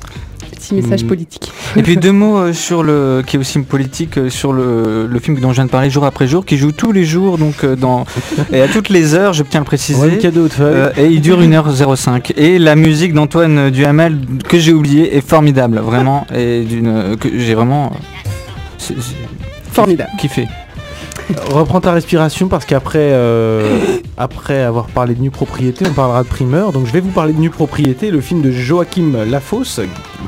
message 0.72 1.04
mm. 1.04 1.08
politique. 1.08 1.52
Et 1.76 1.84
puis 1.84 1.98
deux 1.98 2.12
mots 2.12 2.38
euh, 2.38 2.54
sur 2.54 2.84
le 2.84 3.24
qui 3.26 3.36
est 3.36 3.40
aussi 3.40 3.60
politique 3.60 4.18
euh, 4.18 4.30
sur 4.30 4.54
le, 4.54 5.10
film 5.22 5.40
dont 5.40 5.50
je 5.50 5.56
viens 5.56 5.66
de 5.66 5.70
parler 5.70 5.90
jour 5.90 6.06
après 6.06 6.28
jour, 6.28 6.46
qui 6.46 6.58
joue 6.58 6.72
tous 6.72 6.92
les 6.92 7.06
jours 7.06 7.38
donc 7.38 7.64
euh, 7.64 7.76
dans 7.76 8.06
et 8.52 8.62
à 8.62 8.68
toutes 8.68 8.90
les 8.90 9.14
heures, 9.14 9.34
je 9.34 9.44
tiens 9.44 9.60
à 9.60 9.64
le 9.64 9.66
préciser. 9.66 10.18
cadeau 10.18 10.48
et 10.98 11.08
il 11.08 11.22
dure 11.22 11.42
1h05 11.42 12.34
et 12.38 12.60
la 12.60 12.76
musique 12.76 13.14
d'Antoine 13.14 13.70
Duhamel 13.70 14.18
que 14.48 14.60
j'ai 14.60 14.74
oublié 14.74 15.16
est 15.16 15.28
formidable, 15.28 15.80
vraiment 15.80 16.26
et 16.34 16.62
d'une 16.62 17.18
que 17.18 17.30
j'ai 17.38 17.54
vraiment 17.54 17.94
formidable 19.72 20.12
kiffé. 20.18 20.48
Reprends 21.52 21.82
ta 21.82 21.92
respiration 21.92 22.48
parce 22.48 22.66
qu'après 22.66 23.10
euh, 23.12 23.80
après 24.18 24.62
avoir 24.62 24.88
parlé 24.88 25.16
de 25.16 25.22
nue 25.22 25.32
propriété, 25.32 25.86
on 25.88 25.94
parlera 25.94 26.24
de 26.24 26.28
primeur. 26.28 26.72
Donc 26.72 26.86
je 26.86 26.92
vais 26.92 27.00
vous 27.00 27.12
parler 27.12 27.34
de 27.34 27.40
nue 27.40 27.50
propriété, 27.50 28.12
le 28.12 28.22
film 28.22 28.42
de 28.42 28.52
Joachim 28.52 29.14
Lafosse, 29.26 29.80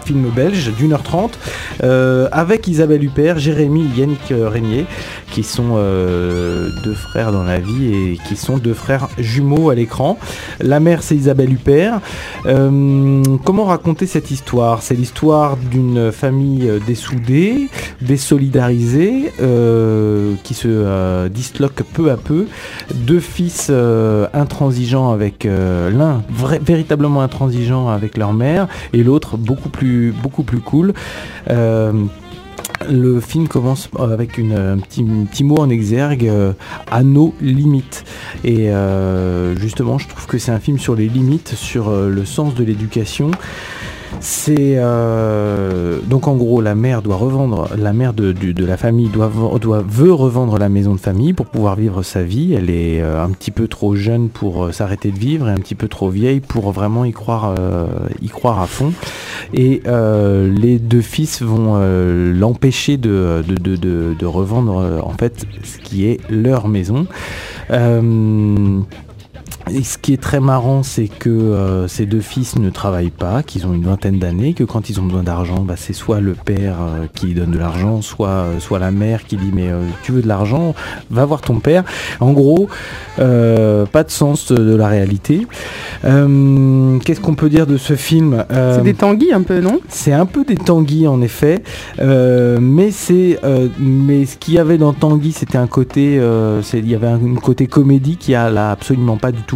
film 0.03 0.29
belge 0.35 0.71
d'une 0.77 0.93
heure 0.93 1.03
trente, 1.03 1.37
euh, 1.83 2.27
avec 2.31 2.67
Isabelle 2.67 3.03
Huppert, 3.03 3.39
Jérémy 3.39 3.87
Yannick 3.95 4.31
Régnier, 4.31 4.85
qui 5.31 5.43
sont 5.43 5.73
euh, 5.75 6.69
deux 6.83 6.93
frères 6.93 7.31
dans 7.31 7.43
la 7.43 7.59
vie 7.59 7.93
et 7.93 8.19
qui 8.27 8.35
sont 8.35 8.57
deux 8.57 8.73
frères 8.73 9.07
jumeaux 9.17 9.69
à 9.69 9.75
l'écran. 9.75 10.17
La 10.59 10.79
mère 10.79 11.03
c'est 11.03 11.15
Isabelle 11.15 11.51
Huppert. 11.51 11.99
comment 12.43 13.65
raconter 13.65 14.05
cette 14.05 14.31
histoire? 14.31 14.81
C'est 14.81 14.95
l'histoire 14.95 15.57
d'une 15.57 16.11
famille 16.11 16.71
dessoudée, 16.87 17.69
désolidarisée, 18.01 19.31
qui 20.43 20.53
se 20.53 20.67
euh, 20.67 21.29
disloquent 21.29 21.83
peu 21.93 22.11
à 22.11 22.17
peu. 22.17 22.47
Deux 22.93 23.19
fils 23.19 23.67
euh, 23.69 24.27
intransigeants 24.33 25.11
avec 25.11 25.45
euh, 25.45 25.89
l'un 25.89 26.23
véritablement 26.61 27.21
intransigeant 27.21 27.89
avec 27.89 28.17
leur 28.17 28.33
mère 28.33 28.67
et 28.93 29.03
l'autre 29.03 29.37
beaucoup 29.37 29.69
plus, 29.69 29.84
beaucoup 30.21 30.43
plus 30.43 30.59
cool. 30.59 30.93
Le 32.89 33.19
film 33.19 33.47
commence 33.47 33.89
avec 33.97 34.37
une, 34.37 34.53
un, 34.53 34.77
petit, 34.77 35.03
petit, 35.03 35.43
mot 35.43 35.57
en 35.57 35.69
exergue, 35.69 36.31
à 36.91 37.03
nos 37.03 37.33
limites. 37.41 38.03
Et 38.43 38.69
justement, 39.59 39.97
je 39.97 40.07
trouve 40.07 40.25
que 40.27 40.37
c'est 40.37 40.51
un 40.51 40.59
film 40.59 40.77
sur 40.77 40.95
les 40.95 41.07
limites, 41.07 41.53
sur 41.55 41.89
le 41.91 42.25
sens 42.25 42.53
de 42.55 42.63
l'éducation. 42.63 43.31
C'est 44.27 44.77
euh, 44.77 45.99
donc 46.07 46.27
en 46.27 46.35
gros 46.35 46.59
la 46.59 46.73
mère 46.73 47.03
doit 47.03 47.15
revendre, 47.15 47.69
la 47.77 47.93
mère 47.93 48.15
de, 48.15 48.33
la 48.65 48.75
famille 48.75 49.07
doit, 49.09 49.31
doit, 49.61 49.83
veut 49.87 50.13
revendre 50.13 50.57
la 50.57 50.67
maison 50.67 50.95
de 50.95 50.99
famille 50.99 51.33
pour 51.33 51.45
pouvoir 51.45 51.75
vivre 51.75 52.01
sa 52.01 52.23
vie. 52.23 52.55
Elle 52.55 52.71
est 52.71 53.03
euh, 53.03 53.23
un 53.23 53.29
petit 53.29 53.51
peu 53.51 53.67
trop 53.67 53.95
jeune 53.95 54.29
pour 54.29 54.63
euh, 54.63 54.71
s'arrêter 54.71 55.11
de 55.11 55.19
vivre 55.19 55.47
et 55.47 55.51
un 55.51 55.57
petit 55.57 55.75
peu 55.75 55.87
trop 55.87 56.09
vieille 56.09 56.39
pour 56.39 56.71
vraiment 56.71 57.05
y 57.05 57.11
croire, 57.11 57.53
y 58.19 58.29
croire 58.29 58.61
à 58.61 58.65
fond. 58.65 58.93
Et 59.53 59.83
les 59.85 60.79
deux 60.79 61.01
fils 61.01 61.43
vont 61.43 61.77
l'empêcher 62.33 62.97
de, 62.97 63.43
de, 63.47 64.25
revendre 64.25 65.03
en 65.03 65.13
fait 65.13 65.45
ce 65.63 65.77
qui 65.77 66.07
est 66.07 66.19
leur 66.31 66.67
maison. 66.67 67.05
Et 69.71 69.83
ce 69.83 69.97
qui 69.97 70.13
est 70.13 70.21
très 70.21 70.39
marrant, 70.39 70.83
c'est 70.83 71.07
que 71.07 71.29
euh, 71.29 71.87
ces 71.87 72.05
deux 72.05 72.19
fils 72.19 72.55
ne 72.55 72.69
travaillent 72.69 73.09
pas, 73.09 73.41
qu'ils 73.41 73.65
ont 73.65 73.73
une 73.73 73.85
vingtaine 73.85 74.19
d'années, 74.19 74.53
que 74.53 74.63
quand 74.63 74.91
ils 74.91 74.99
ont 74.99 75.03
besoin 75.03 75.23
d'argent, 75.23 75.61
bah, 75.61 75.73
c'est 75.75 75.93
soit 75.93 76.19
le 76.19 76.33
père 76.33 76.75
euh, 76.81 77.05
qui 77.15 77.33
donne 77.33 77.49
de 77.49 77.57
l'argent, 77.57 78.03
soit, 78.03 78.27
euh, 78.27 78.59
soit 78.59 78.77
la 78.77 78.91
mère 78.91 79.25
qui 79.25 79.37
dit 79.37 79.51
mais 79.51 79.69
tu 80.03 80.11
veux 80.11 80.21
de 80.21 80.27
l'argent, 80.27 80.75
va 81.09 81.25
voir 81.25 81.41
ton 81.41 81.59
père. 81.59 81.83
En 82.19 82.31
gros, 82.31 82.67
pas 83.17 83.23
de 84.03 84.09
sens 84.09 84.51
de 84.51 84.75
la 84.75 84.87
réalité. 84.87 85.47
Qu'est-ce 86.03 87.19
qu'on 87.19 87.35
peut 87.35 87.49
dire 87.49 87.65
de 87.65 87.77
ce 87.77 87.95
film 87.95 88.45
C'est 88.49 88.83
des 88.83 88.93
tanguis 88.93 89.33
un 89.33 89.41
peu, 89.41 89.61
non? 89.61 89.79
C'est 89.89 90.13
un 90.13 90.25
peu 90.25 90.43
des 90.43 90.57
tanguis 90.57 91.07
en 91.07 91.21
effet, 91.21 91.63
mais 91.99 92.91
c'est 92.91 93.39
mais 93.79 94.25
ce 94.25 94.37
qu'il 94.37 94.55
y 94.55 94.59
avait 94.59 94.77
dans 94.77 94.93
Tanguy, 94.93 95.31
c'était 95.31 95.57
un 95.57 95.67
côté, 95.67 96.21
il 96.73 96.89
y 96.89 96.95
avait 96.95 97.07
un, 97.07 97.19
côté 97.35 97.67
comédie 97.67 98.17
qui 98.17 98.35
a 98.35 98.49
là 98.49 98.71
absolument 98.71 99.17
pas 99.17 99.31
du 99.31 99.41
tout 99.41 99.54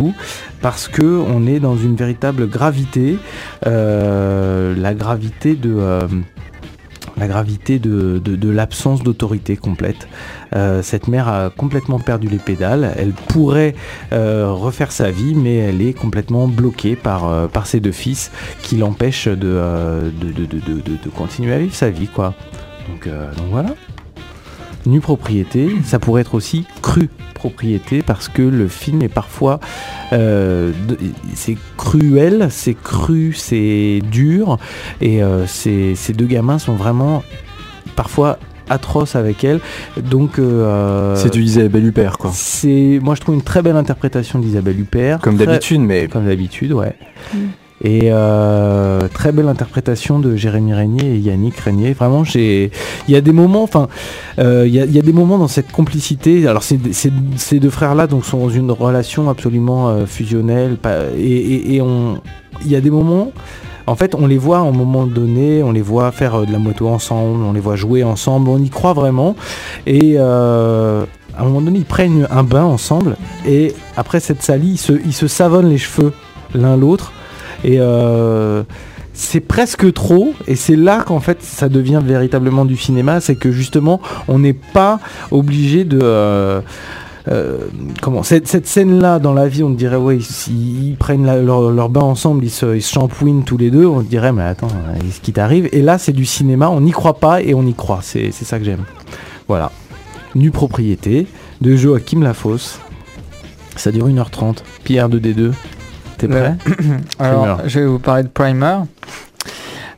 parce 0.62 0.88
que 0.88 1.04
on 1.04 1.48
est 1.48 1.60
dans 1.60 1.78
une 1.78 1.96
véritable 1.96 2.48
gravité, 2.48 3.18
euh, 3.66 4.76
la 4.76 4.94
gravité 4.94 5.56
de 5.56 5.76
euh, 5.78 6.08
la 7.18 7.28
gravité 7.28 7.80
de, 7.80 8.50
l'absence 8.50 9.04
d'autorité 9.04 9.58
complète. 9.58 10.08
Euh, 10.56 10.82
cette 10.82 11.10
mère 11.10 11.28
a 11.28 11.50
complètement 11.50 12.00
perdu 12.00 12.30
les 12.30 12.38
pédales, 12.38 12.94
elle 12.98 13.12
pourrait 13.12 13.76
refaire 14.12 14.92
sa 14.92 15.12
vie, 15.12 15.36
mais 15.36 15.58
elle 15.58 15.82
est 15.82 15.94
complètement 15.94 16.48
bloquée 16.48 16.96
par, 16.96 17.50
ses 17.66 17.82
deux 17.82 17.92
fils 17.92 18.32
qui 18.62 18.78
l'empêchent 18.78 19.28
de, 19.28 19.62
continuer 21.18 21.54
à 21.54 21.60
vivre 21.60 21.76
sa 21.76 21.90
vie. 21.90 22.08
Quoi. 22.08 22.34
Donc 22.88 23.10
voilà. 23.52 23.76
Nue 24.86 25.02
propriété, 25.02 25.72
ça 25.84 26.00
pourrait 26.00 26.22
être 26.22 26.36
aussi 26.36 26.66
cru 26.82 27.10
propriété 27.34 28.02
parce 28.02 28.28
que 28.28 28.42
le 28.42 28.68
film 28.68 29.02
est 29.02 29.08
parfois 29.08 29.60
c'est 30.12 31.58
cruel, 31.78 32.48
c'est 32.50 32.74
cru, 32.74 33.34
c'est 33.34 34.02
dur 34.12 34.58
et 35.00 35.22
ces, 35.48 35.96
ces 35.96 36.14
deux 36.14 36.26
gamins 36.26 36.60
sont 36.60 36.76
vraiment 36.76 37.24
parfois 37.96 38.40
atroce 38.70 39.16
avec 39.16 39.44
elle. 39.44 39.60
Donc 39.98 40.40
euh, 40.40 41.16
c'est 41.16 41.34
du 41.34 41.42
Isabelle 41.42 41.86
Huppert 41.86 42.18
quoi. 42.18 42.32
C'est 42.34 43.00
moi 43.02 43.16
je 43.16 43.22
trouve 43.22 43.36
une 43.36 43.42
très 43.42 43.62
belle 43.62 43.76
interprétation 43.76 44.40
d'Isabelle 44.40 44.80
Huppert. 44.80 45.20
Comme 45.20 45.38
d'habitude 45.38 45.82
mais 45.82 46.08
comme 46.08 46.26
d'habitude 46.26 46.74
ouais. 46.74 46.96
Mm. 47.34 47.38
Et 47.84 48.10
euh, 48.12 49.08
très 49.14 49.32
belle 49.32 49.48
interprétation 49.48 50.20
de 50.20 50.36
Jérémy 50.36 50.74
Régnier 50.74 51.16
et 51.16 51.18
Yannick 51.18 51.58
Régnier. 51.58 51.94
Vraiment, 51.94 52.24
il 52.36 52.70
y 53.08 53.16
a 53.16 53.22
des 53.22 53.32
moments, 53.32 53.64
enfin, 53.64 53.88
euh, 54.38 54.66
il 54.68 54.74
y, 54.74 55.00
a 55.00 55.02
des 55.02 55.14
moments 55.14 55.38
dans 55.38 55.48
cette 55.48 55.72
complicité. 55.72 56.48
Alors, 56.48 56.64
ces 56.64 57.60
deux 57.60 57.70
frères-là 57.70 58.08
sont 58.24 58.40
dans 58.40 58.50
une 58.50 58.72
relation 58.72 59.30
absolument 59.30 60.06
fusionnelle, 60.06 60.78
et, 61.18 61.82
il 62.66 62.72
y 62.72 62.76
a 62.76 62.82
des 62.82 62.90
moments 62.90 63.32
en 63.90 63.96
fait, 63.96 64.14
on 64.14 64.28
les 64.28 64.38
voit 64.38 64.60
à 64.60 64.62
un 64.62 64.72
moment 64.72 65.08
donné, 65.08 65.64
on 65.64 65.72
les 65.72 65.82
voit 65.82 66.12
faire 66.12 66.36
euh, 66.36 66.46
de 66.46 66.52
la 66.52 66.60
moto 66.60 66.88
ensemble, 66.88 67.44
on 67.44 67.54
les 67.54 67.60
voit 67.60 67.76
jouer 67.76 68.04
ensemble, 68.04 68.48
on 68.50 68.60
y 68.60 68.70
croit 68.70 68.94
vraiment. 68.94 69.36
Et 69.88 70.14
euh, 70.18 71.06
à 71.36 71.42
un 71.42 71.46
moment 71.46 71.62
donné, 71.62 71.80
ils 71.80 71.86
prennent 71.86 72.28
un 72.30 72.44
bain 72.44 72.66
ensemble. 72.66 73.18
Et 73.48 73.74
après 73.98 74.20
cette 74.20 74.44
salie, 74.44 74.80
ils 75.06 75.14
se, 75.14 75.28
savonnent 75.28 75.70
les 75.70 75.80
cheveux 75.80 76.14
l'un 76.54 76.78
l'autre. 76.78 77.14
Et 77.64 77.80
euh, 77.80 78.64
c'est 79.14 79.40
presque 79.42 79.92
trop. 79.94 80.34
Et 80.48 80.56
c'est 80.56 80.76
là 80.76 81.04
qu'en 81.06 81.20
fait 81.20 81.42
ça 81.42 81.70
devient 81.70 82.02
véritablement 82.04 82.66
du 82.66 82.78
cinéma. 82.78 83.22
C'est 83.22 83.36
que 83.36 83.52
justement 83.52 84.02
on 84.28 84.40
n'est 84.40 84.54
pas 84.54 85.00
obligé 85.32 85.84
de 85.84 86.00
euh, 86.02 86.62
comment 88.02 88.24
cette, 88.24 88.48
scène 88.66 89.00
là 89.00 89.20
dans 89.20 89.34
la 89.34 89.48
vie 89.48 89.62
on 89.62 89.70
dirait 89.70 89.98
ouais 89.98 90.18
ils, 90.48 90.96
prennent 90.98 91.26
leur, 91.46 91.90
bain 91.90 92.02
ensemble 92.02 92.44
ils 92.44 92.50
se, 92.50 92.76
ils 92.76 93.44
tous 93.44 93.58
les 93.58 93.70
deux 93.70 93.86
on 93.86 94.02
dirait 94.02 94.32
mais 94.32 94.44
attends 94.44 94.70
ce 95.12 95.20
qui 95.20 95.34
t'arrive. 95.34 95.70
Et 95.72 95.82
là 95.82 95.98
c'est 95.98 96.14
du 96.14 96.26
cinéma. 96.26 96.70
On 96.70 96.82
n'y 96.82 96.92
croit 96.92 97.20
pas 97.20 97.42
et 97.42 97.54
on 97.54 97.66
y 97.66 97.74
croit. 97.74 98.00
C'est 98.02 98.32
ça 98.32 98.58
que 98.58 98.66
j'aime. 98.66 98.84
Voilà. 99.48 99.72
Nu 100.36 100.52
propriété 100.52 101.28
de 101.62 101.76
Joachim 101.76 102.22
Lafosse. 102.22 102.80
Ça 103.76 103.92
dure 103.92 104.08
1h30 104.08 104.58
Pierre 104.84 105.10
2D2 105.10 105.52
t'es 106.20 106.28
prêt 106.28 106.56
alors 107.20 107.62
je 107.66 107.80
vais 107.80 107.86
vous 107.86 108.00
parler 108.00 108.24
de 108.24 108.28
Primer 108.28 108.78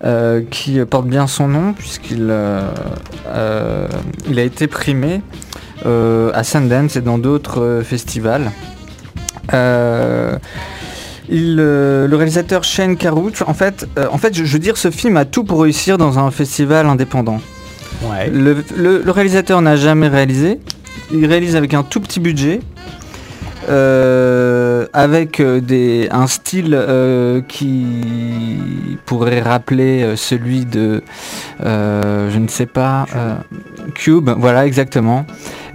euh, 0.04 0.42
qui 0.50 0.80
porte 0.86 1.08
bien 1.08 1.28
son 1.28 1.48
nom 1.48 1.74
puisqu'il 1.74 2.28
euh, 2.30 3.88
il 4.30 4.40
a 4.40 4.44
été 4.44 4.68
primé 4.68 5.22
euh, 5.86 6.30
à 6.36 6.44
Sundance 6.44 6.96
et 6.96 7.02
dans 7.02 7.18
d'autres 7.18 7.62
euh, 7.62 7.82
festivals. 7.82 8.52
Euh, 9.52 10.38
le 11.28 12.14
réalisateur 12.14 12.64
Shane 12.64 12.98
Carruth, 12.98 13.42
en 13.48 13.54
fait, 13.54 13.88
en 14.12 14.18
fait, 14.18 14.36
je, 14.36 14.44
veux 14.44 14.60
dire, 14.60 14.78
ce 14.78 14.92
film 14.92 15.18
a 15.18 15.26
tout 15.26 15.44
pour 15.44 15.62
réussir 15.62 15.98
dans 15.98 16.20
un 16.20 16.30
festival 16.30 16.86
indépendant. 16.86 17.40
Le, 18.32 19.10
réalisateur 19.10 19.62
n'a 19.62 19.76
jamais 19.76 20.08
réalisé. 20.08 20.60
Il 21.12 21.26
réalise 21.26 21.56
avec 21.56 21.74
un 21.74 21.84
tout 21.84 22.02
petit 22.02 22.20
budget. 22.20 22.60
Avec 23.68 25.40
un 25.40 26.28
style 26.28 26.86
qui 27.48 28.98
pourrait 29.06 29.42
rappeler 29.42 30.16
celui 30.16 30.66
de, 30.66 31.04
je 31.60 32.38
ne 32.38 32.48
sais 32.48 32.66
pas, 32.66 33.06
Cube, 33.94 34.30
voilà 34.38 34.66
exactement. 34.66 35.26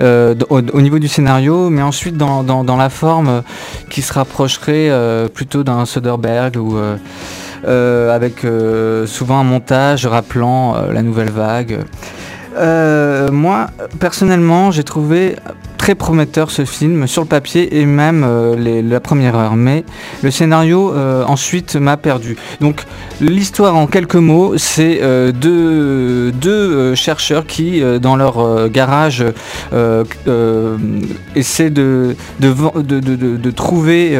Euh, 0.00 0.34
au, 0.50 0.80
niveau 0.80 0.98
du 0.98 1.08
scénario, 1.08 1.70
mais 1.70 1.82
ensuite 1.82 2.16
dans, 2.16 2.76
la 2.76 2.90
forme 2.90 3.28
euh, 3.28 3.40
qui 3.88 4.02
se 4.02 4.12
rapprocherait 4.12 4.90
euh, 4.90 5.28
plutôt 5.28 5.64
d'un 5.64 5.86
Soderbergh 5.86 6.56
ou 6.56 6.76
avec 7.66 8.46
souvent 9.06 9.38
un 9.40 9.44
montage 9.44 10.06
rappelant 10.06 10.76
la 10.92 11.02
nouvelle 11.02 11.30
vague. 11.30 11.80
Moi, 12.56 13.66
personnellement, 13.98 14.70
j'ai 14.70 14.84
trouvé 14.84 15.36
très 15.86 15.94
prometteur 15.94 16.50
ce 16.50 16.64
film 16.64 17.06
sur 17.06 17.22
le 17.22 17.28
papier 17.28 17.78
et 17.78 17.86
même 17.86 18.24
euh, 18.26 18.82
la 18.82 18.98
première 18.98 19.36
heure. 19.36 19.54
Mais 19.54 19.84
le 20.22 20.32
scénario 20.32 20.92
euh, 20.92 21.22
ensuite 21.24 21.76
m'a 21.76 21.96
perdu. 21.96 22.36
Donc 22.60 22.82
l'histoire 23.20 23.76
en 23.76 23.86
quelques 23.86 24.16
mots, 24.16 24.58
c'est 24.58 24.98
euh, 25.00 25.30
deux, 25.30 26.94
chercheurs 26.96 27.46
qui 27.46 27.82
dans 28.00 28.16
leur 28.16 28.68
garage 28.68 29.24
essaient 31.36 31.70
de, 31.70 32.16
de, 32.40 33.50
trouver 33.50 34.18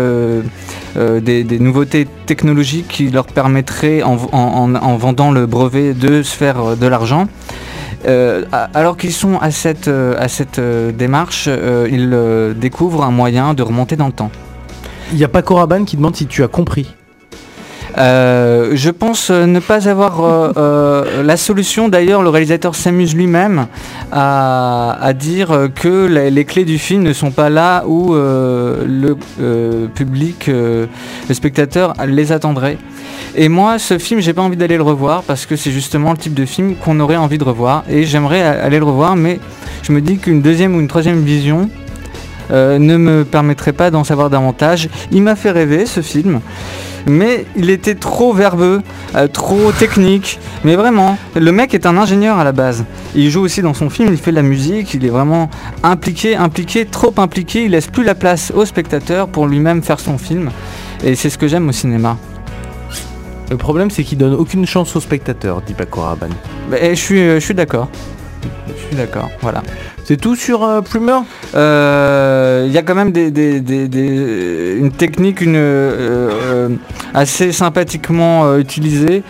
des, 0.95 1.59
nouveautés 1.59 2.07
technologiques 2.26 2.89
qui 2.89 3.09
leur 3.11 3.26
permettraient 3.26 4.03
en 4.03 4.97
vendant 4.97 5.32
le 5.32 5.47
brevet 5.47 5.95
de 5.95 6.22
se 6.22 6.37
faire 6.37 6.76
de 6.76 6.87
l'argent. 6.87 7.26
Euh, 8.05 8.44
alors 8.74 8.97
qu'ils 8.97 9.12
sont 9.12 9.38
à 9.38 9.51
cette, 9.51 9.88
euh, 9.88 10.14
à 10.18 10.28
cette 10.28 10.59
euh, 10.59 10.92
démarche, 10.92 11.49
ils 11.49 12.55
découvrent 12.57 13.05
un 13.05 13.11
moyen 13.11 13.55
de 13.55 13.62
remonter 13.62 13.97
dans 13.97 14.07
le 14.07 14.12
temps. 14.12 14.30
Il 15.12 15.18
n'y 15.18 15.24
a 15.24 15.28
pas 15.28 15.42
Coraban 15.42 15.84
qui 15.84 15.97
demande 15.97 16.16
si 16.16 16.26
tu 16.26 16.42
as 16.42 16.49
compris. 16.49 16.94
Je 17.97 18.90
pense 18.90 19.30
ne 19.30 19.59
pas 19.61 19.88
avoir 19.88 20.53
la 21.22 21.36
solution. 21.36 21.88
D'ailleurs, 21.88 22.22
le 22.22 22.28
réalisateur 22.28 22.74
s'amuse 22.74 23.14
lui-même 23.14 23.66
à, 24.12 25.12
dire 25.14 25.68
que 25.74 26.07
les, 26.07 26.44
clés 26.44 26.64
du 26.64 26.78
film 26.78 27.03
ne 27.03 27.12
sont 27.12 27.30
pas 27.30 27.49
là 27.49 27.84
où 27.86 28.14
le 28.14 29.16
public, 29.94 30.47
le 30.49 30.88
spectateur 31.32 31.94
les 32.07 32.32
attendrait. 32.32 32.78
Et 33.38 33.49
moi, 33.51 33.78
ce 33.78 33.99
film, 33.99 34.20
j'ai 34.20 34.32
pas 34.32 34.40
envie 34.42 34.57
d'aller 34.57 34.78
le 34.78 34.82
revoir 34.82 35.22
parce 35.22 35.44
que 35.44 35.57
c'est 35.57 35.70
justement 35.70 36.12
le 36.12 36.18
type 36.18 36.32
de 36.32 36.47
film 36.47 36.74
qu'on 36.74 36.99
aurait 37.01 37.16
envie 37.16 37.36
de 37.36 37.44
revoir. 37.44 37.84
Et 37.88 38.05
j'aimerais 38.05 38.40
aller 38.42 38.78
le 38.78 38.84
revoir, 38.84 39.14
mais 39.14 39.40
je 39.82 39.92
me 39.92 40.01
dis 40.01 40.16
qu'une 40.16 40.40
deuxième 40.40 40.74
ou 40.74 40.80
une 40.80 40.88
troisième 40.88 41.22
vision 41.22 41.68
euh, 42.51 42.78
ne 42.78 42.97
me 42.97 43.24
permettrait 43.24 43.72
pas 43.72 43.90
d'en 43.90 44.05
savoir 44.05 44.30
davantage. 44.30 44.88
Il 45.11 45.22
m'a 45.22 45.36
fait 45.36 45.51
rêver 45.51 45.86
ce 45.86 46.01
film, 46.01 46.40
mais 47.07 47.47
il 47.57 47.70
était 47.70 47.94
trop 47.94 48.32
verbeux, 48.32 48.82
euh, 49.14 49.28
trop 49.28 49.72
technique. 49.72 50.38
Mais 50.64 50.76
vraiment, 50.76 51.18
le 51.34 51.53
mec 51.53 51.74
est 51.74 51.86
un 51.86 51.97
ingénieur 51.97 52.38
à 52.38 52.44
la 52.44 52.53
base. 52.53 52.84
Il 53.14 53.30
joue 53.30 53.42
aussi 53.42 53.62
dans 53.62 53.74
son 53.74 53.90
film, 53.90 54.11
il 54.12 54.18
fait 54.18 54.30
de 54.30 54.36
la 54.36 54.42
musique, 54.42 54.94
il 54.94 55.05
est 55.05 55.11
vraiment 55.11 55.51
impliqué, 55.82 56.36
impliqué, 56.36 56.86
trop 56.86 57.14
impliqué. 57.16 57.64
Il 57.64 57.72
laisse 57.72 57.88
plus 57.88 58.05
la 58.05 58.14
place 58.14 58.53
au 58.55 58.64
spectateur 58.64 59.28
pour 59.28 59.47
lui-même 59.47 59.82
faire 59.82 60.01
son 60.01 60.18
film. 60.18 60.51
Et 61.05 61.14
c'est 61.14 61.30
ce 61.30 61.38
que 61.38 61.49
j'aime 61.49 61.68
au 61.68 61.72
cinéma. 61.72 62.16
Le 63.51 63.57
problème, 63.57 63.90
c'est 63.90 64.03
qu'il 64.03 64.18
donne 64.18 64.34
aucune 64.34 64.66
chance 64.66 64.97
aux 64.97 65.01
spectateurs, 65.01 65.62
dit 65.62 65.74
Paco 65.74 66.01
Rabanne. 66.01 66.34
Bah, 66.68 66.78
je 66.82 66.94
suis, 66.94 67.20
euh, 67.20 67.34
je 67.36 67.44
suis 67.44 67.55
d'accord. 67.55 67.88
Je 68.68 68.86
suis 68.86 68.97
d'accord, 68.97 69.30
voilà. 69.40 69.62
C'est 70.07 70.16
tout 70.16 70.36
sur 70.36 70.62
euh, 70.62 70.82
Primer 70.82 71.18
Il 71.53 71.57
euh, 71.57 72.68
y 72.70 72.78
a 72.78 72.82
quand 72.82 72.94
même 72.94 73.12
une 73.16 74.92
technique 74.92 75.42
euh, 75.42 76.68
assez 77.12 77.51
sympathiquement 77.51 78.57
utilisée, 78.57 79.24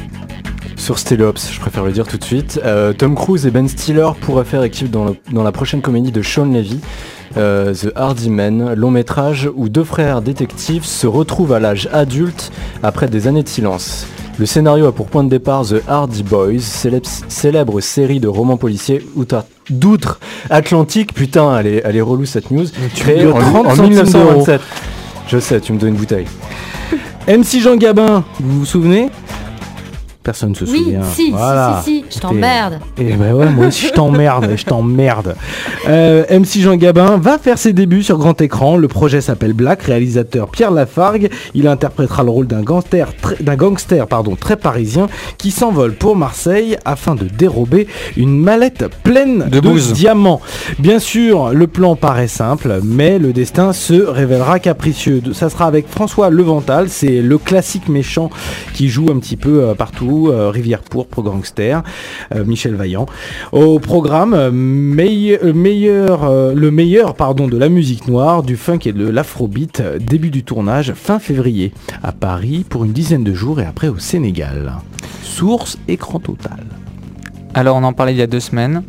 Sur 0.77 1.01
Stellops, 1.01 1.51
je 1.53 1.59
préfère 1.59 1.85
le 1.85 1.91
dire 1.91 2.07
tout 2.07 2.19
de 2.19 2.23
suite. 2.25 2.61
Euh, 2.65 2.93
Tom 2.93 3.17
Cruise 3.17 3.47
et 3.47 3.51
Ben 3.51 3.67
Stiller 3.67 4.11
pourraient 4.21 4.45
faire 4.45 4.63
équipe 4.63 4.91
dans, 4.93 5.07
le- 5.07 5.17
dans 5.33 5.43
la 5.43 5.51
prochaine 5.51 5.81
comédie 5.81 6.13
de 6.13 6.23
Sean 6.23 6.45
Levy, 6.45 6.79
euh, 7.37 7.75
The 7.75 7.93
Hardy 7.97 8.31
Men, 8.31 8.75
long 8.75 8.91
métrage 8.91 9.49
où 9.55 9.69
deux 9.69 9.85
frères 9.85 10.23
détectives 10.23 10.85
se 10.85 11.07
retrouvent 11.07 11.53
à 11.53 11.61
l'âge 11.61 11.89
adulte 11.93 12.51
après 12.83 13.09
des 13.09 13.27
années 13.27 13.43
de 13.43 13.49
silence. 13.49 14.07
Le 14.39 14.45
scénario 14.47 14.87
a 14.87 14.93
pour 14.93 15.07
point 15.07 15.25
de 15.25 15.31
départ 15.31 15.65
The 15.65 15.83
Hardy 15.89 16.23
Boys, 16.23 16.61
célèbre, 16.61 17.07
célèbre 17.29 17.81
série 17.81 18.21
de 18.21 18.29
romans 18.29 18.59
policiers 18.59 19.05
outre- 19.17 19.45
d'outre-Atlantique. 19.71 21.15
Putain, 21.15 21.59
elle 21.59 21.67
est, 21.67 21.83
elle 21.85 21.97
est 21.97 22.01
relou 22.03 22.25
cette 22.27 22.51
news. 22.51 22.67
Créée 22.95 23.27
en, 23.27 23.39
30 23.39 23.67
en 23.67 23.71
centimes 23.71 23.85
1927. 23.95 24.61
Je 25.29 25.39
sais, 25.39 25.61
tu 25.61 25.73
me 25.73 25.79
donnes 25.79 25.91
une 25.91 25.97
bouteille. 25.97 26.27
MC 27.29 27.61
Jean 27.61 27.77
Gabin, 27.77 28.25
vous 28.41 28.61
vous 28.61 28.67
souvenez? 28.67 29.09
Personne 30.27 30.51
ne 30.51 30.55
se 30.57 30.65
oui, 30.65 30.79
souvient. 30.83 31.03
si, 31.05 31.31
Voilà. 31.31 31.81
si, 31.85 31.91
si, 32.01 32.05
si, 32.11 32.17
je 32.17 32.21
t'emmerde. 32.21 32.81
Et 32.99 33.13
ben 33.13 33.33
ouais, 33.33 33.49
moi 33.49 33.69
aussi 33.69 33.87
je 33.87 33.93
t'emmerde, 33.93 34.49
je 34.57 34.65
t'emmerde. 34.65 35.37
Euh, 35.89 36.25
MC 36.41 36.61
Jean 36.63 36.75
Gabin 36.75 37.17
va 37.17 37.39
faire 37.39 37.59
ses 37.59 37.73
débuts 37.73 38.03
sur 38.03 38.19
grand 38.19 38.41
écran. 38.41 38.77
Le 38.77 38.89
projet 38.89 39.21
s'appelle 39.21 39.53
Black, 39.53 39.83
réalisateur 39.83 40.49
Pierre 40.49 40.73
Lafargue. 40.73 41.31
Il 41.55 41.69
interprétera 41.69 42.25
le 42.25 42.31
rôle 42.31 42.49
d'un 42.49 42.63
gangster, 42.63 43.07
très- 43.23 43.41
d'un 43.41 43.55
gangster 43.55 44.09
pardon, 44.09 44.35
très 44.35 44.57
parisien 44.57 45.07
qui 45.39 45.53
s'envole 45.53 45.93
pour 45.95 46.17
Marseille 46.17 46.77
afin 46.85 47.15
de 47.15 47.27
dérober 47.29 47.87
une 48.17 48.37
mallette 48.37 48.87
pleine 49.05 49.49
de, 49.49 49.61
De 49.61 49.93
diamants. 49.93 50.41
Bien 50.81 50.99
sûr, 50.99 51.51
le 51.53 51.69
plan 51.69 51.95
paraît 51.95 52.27
simple, 52.27 52.81
mais 52.83 53.21
le 53.21 53.33
destin 53.33 53.73
se 53.73 53.95
révélera 53.95 54.59
capricieux. 54.59 55.23
Ça 55.35 55.51
sera 55.51 55.67
avec 55.67 55.87
François 55.89 56.31
Levental, 56.31 56.89
c'est 56.89 57.21
le 57.23 57.39
classique 57.39 57.89
méchant 57.89 58.29
qui 58.75 58.89
joue 58.89 59.07
un 59.15 59.21
petit 59.21 59.37
peu 59.37 59.63
euh, 59.63 59.75
partout, 59.75 60.16
euh, 60.31 60.51
Rivière 60.51 60.83
Pourpre, 60.83 61.23
Gangster, 61.23 61.83
euh, 62.35 62.45
Michel 62.45 62.75
Vaillant. 62.75 63.07
Au 63.53 63.79
programme, 63.79 64.35
euh, 64.35 64.51
le 64.51 65.53
meilleur 66.71 67.15
pardon, 67.15 67.49
de 67.49 67.57
la 67.57 67.69
musique 67.69 68.09
noire, 68.09 68.43
du 68.43 68.57
funk 68.57 68.81
et 68.87 68.93
de 68.93 69.09
l'afrobeat, 69.09 69.83
début 70.01 70.31
du 70.31 70.45
tournage 70.45 70.93
fin 70.95 71.19
février, 71.19 71.73
à 72.03 72.13
Paris 72.13 72.65
pour 72.69 72.85
une 72.85 72.93
dizaine 72.93 73.25
de 73.25 73.35
jours 73.35 73.61
et 73.61 73.67
après 73.67 73.89
au 73.89 73.99
Sénégal. 73.99 74.73
Source 75.23 75.79
écran 75.89 76.19
total. 76.19 76.65
Alors 77.55 77.77
on 77.77 77.85
en 77.85 77.93
parlait 77.93 78.13
il 78.13 78.19
y 78.19 78.23
a 78.23 78.27
deux 78.27 78.41
semaines. 78.41 78.83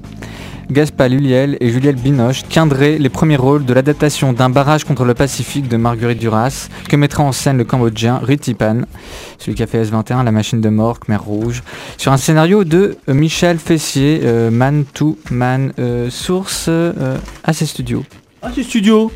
Gaspard 0.70 1.10
Lulliel 1.10 1.58
et 1.62 1.70
Juliette 1.70 2.02
Binoche 2.02 2.44
tiendraient 2.50 2.98
les 2.98 3.10
premiers 3.10 3.38
rôles 3.38 3.66
de 3.66 3.74
l'adaptation 3.74 4.34
d'un 4.34 4.50
barrage 4.50 4.84
contre 4.84 5.06
le 5.06 5.14
Pacifique 5.14 5.68
de 5.68 5.78
Marguerite 5.78 6.20
Duras 6.20 6.68
que 6.90 6.96
mettra 6.96 7.24
en 7.24 7.32
scène 7.32 7.58
le 7.58 7.64
Cambodgien 7.64 8.20
Ritipan, 8.20 8.82
celui 9.38 9.56
qui 9.56 9.64
a 9.64 9.68
fait 9.68 9.84
S21, 9.84 10.24
La 10.24 10.32
Machine 10.32 10.60
de 10.60 10.70
Morque, 10.70 11.08
Mer 11.08 11.24
Rouge, 11.24 11.64
sur 11.98 12.12
un 12.12 12.18
scénario 12.18 12.64
de 12.64 12.98
euh, 13.08 13.14
Michel 13.14 13.60
Fessier, 13.60 14.22
euh, 14.24 14.52
Man 14.52 14.84
to 14.94 15.18
Man, 15.32 15.72
euh, 15.80 16.10
source 16.10 16.66
euh, 16.68 17.18
studios. 17.66 18.04
Ah, 18.42 18.50
c'est 18.54 18.64
studio 18.64 19.12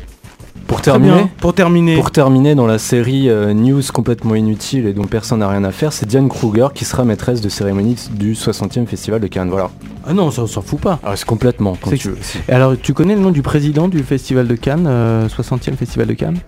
Pour 0.66 0.80
terminer. 0.80 1.26
Pour 1.38 1.54
terminer. 1.54 1.96
Pour 1.96 2.10
terminer, 2.10 2.54
dans 2.54 2.66
la 2.66 2.78
série 2.78 3.28
euh, 3.28 3.52
News 3.52 3.82
complètement 3.92 4.34
inutile 4.34 4.86
et 4.86 4.92
dont 4.92 5.04
personne 5.04 5.40
n'a 5.40 5.48
rien 5.48 5.64
à 5.64 5.70
faire, 5.70 5.92
c'est 5.92 6.06
Diane 6.06 6.28
Kruger 6.28 6.68
qui 6.74 6.84
sera 6.84 7.04
maîtresse 7.04 7.40
de 7.40 7.48
cérémonie 7.48 7.96
du 8.12 8.34
60e 8.34 8.86
Festival 8.86 9.20
de 9.20 9.26
Cannes. 9.26 9.50
Voilà. 9.50 9.70
Ah 10.06 10.12
non, 10.12 10.30
ça 10.30 10.42
on 10.42 10.46
s'en 10.46 10.62
fout 10.62 10.80
pas. 10.80 10.98
Ah, 11.04 11.14
c'est 11.14 11.26
complètement. 11.26 11.76
quand 11.80 11.90
C'est 11.90 11.98
tu 11.98 12.08
que- 12.08 12.14
veux. 12.14 12.20
Et 12.48 12.52
alors, 12.52 12.74
tu 12.80 12.94
connais 12.94 13.14
le 13.14 13.20
nom 13.20 13.30
du 13.30 13.42
président 13.42 13.88
du 13.88 14.02
Festival 14.02 14.48
de 14.48 14.54
Cannes, 14.54 14.86
euh, 14.88 15.28
60e 15.28 15.76
Festival 15.76 16.06
de 16.08 16.14
Cannes? 16.14 16.38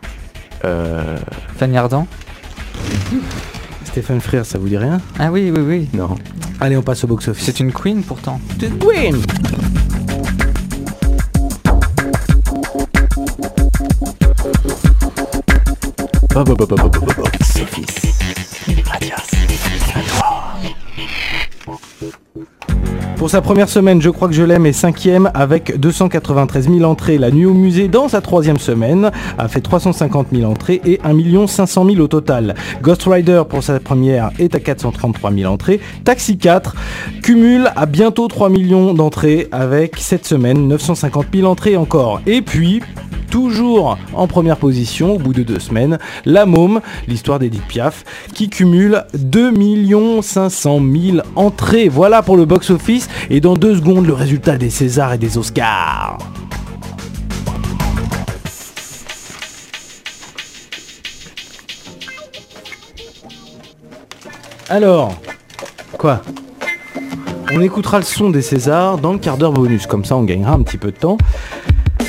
Euh, 0.65 1.19
Fanny 1.59 1.77
Ardant 1.77 2.07
Stéphane 3.85 4.21
Frère, 4.21 4.45
ça 4.45 4.59
vous 4.59 4.69
dit 4.69 4.77
rien? 4.79 5.01
Ah 5.19 5.31
oui, 5.31 5.53
oui, 5.55 5.61
oui. 5.65 5.89
non. 5.95 6.17
Allez, 6.61 6.77
on 6.77 6.83
passe 6.83 7.05
au 7.05 7.07
box-office. 7.07 7.45
C'est 7.45 7.61
une 7.61 7.73
queen 7.73 8.03
pourtant. 8.03 8.41
Queen 8.59 9.15
Hop, 9.17 9.23
hop, 9.25 9.74
Pour 23.17 23.31
sa 23.31 23.41
première 23.41 23.69
semaine, 23.69 24.03
je 24.03 24.11
crois 24.11 24.27
que 24.27 24.35
je 24.35 24.43
l'aime 24.43 24.67
est 24.67 24.73
cinquième 24.73 25.31
avec 25.33 25.79
293 25.79 26.69
000 26.69 26.83
entrées. 26.83 27.19
La 27.19 27.31
nuit 27.31 27.47
au 27.47 27.55
musée, 27.55 27.87
dans 27.87 28.09
sa 28.09 28.21
troisième 28.21 28.59
semaine, 28.59 29.13
a 29.39 29.47
fait 29.47 29.61
350 29.61 30.27
000 30.33 30.51
entrées 30.51 30.81
et 30.85 30.99
1 31.05 31.47
500 31.47 31.87
000 31.87 32.01
au 32.01 32.09
total. 32.09 32.57
Ghost 32.83 33.05
Rider 33.07 33.45
pour 33.49 33.63
sa 33.63 33.79
première 33.79 34.33
est 34.41 34.57
à 34.57 34.61
433 34.61 35.33
000 35.33 35.53
entrées. 35.53 35.79
Taxi 36.03 36.37
4 36.37 36.75
cumule 37.23 37.71
à 37.77 37.87
bientôt 37.87 38.27
3 38.27 38.49
millions 38.49 38.93
d'entrées 38.93 39.47
avec 39.53 39.99
cette 39.99 40.27
semaine 40.27 40.67
950 40.67 41.27
000 41.33 41.49
entrées 41.49 41.77
encore. 41.77 42.21
Et 42.27 42.43
puis, 42.43 42.83
toujours 43.35 43.99
en 44.13 44.29
première 44.29 44.59
position 44.59 45.17
au 45.17 45.19
bout 45.19 45.33
de 45.33 45.43
deux 45.43 45.59
semaines, 45.59 45.99
La 46.25 46.47
Môme, 46.47 46.81
l'histoire 47.09 47.41
d'Edith 47.41 47.67
Piaf, 47.67 48.05
qui 48.33 48.49
cumule 48.49 49.03
2 49.15 49.53
500 50.23 50.81
000 50.81 51.17
entrées. 51.35 51.89
Voilà 51.89 52.23
pour 52.23 52.37
le 52.37 52.45
box-office 52.45 53.09
et 53.31 53.41
dans 53.41 53.55
deux 53.55 53.75
secondes 53.75 54.07
le 54.07 54.13
résultat 54.13 54.57
des 54.57 54.71
Césars 54.71 55.15
et 55.15 55.19
des 55.19 55.37
Oscars. 55.37 56.19
Alors, 64.69 65.13
quoi? 65.99 66.23
On 67.53 67.61
écoutera 67.61 67.99
le 67.99 68.05
son 68.05 68.31
des 68.31 68.43
Césars 68.43 68.99
dans 68.99 69.13
le 69.13 69.19
quart 69.19 69.39
d'heure 69.39 69.53
bonus, 69.53 69.89
comme 69.89 70.05
ça 70.05 70.15
on 70.17 70.23
gagnera 70.23 70.53
un 70.53 70.63
petit 70.63 70.79
peu 70.79 70.93
de 70.93 70.97
temps. 70.97 71.19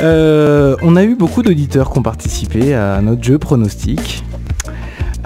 Euh, 0.01 0.75
on 0.81 0.95
a 0.95 1.03
eu 1.03 1.15
beaucoup 1.15 1.41
d'auditeurs 1.41 1.91
qui 1.91 1.99
ont 1.99 2.03
participé 2.03 2.73
à 2.73 3.01
notre 3.01 3.23
jeu 3.23 3.37
pronostic. 3.37 4.23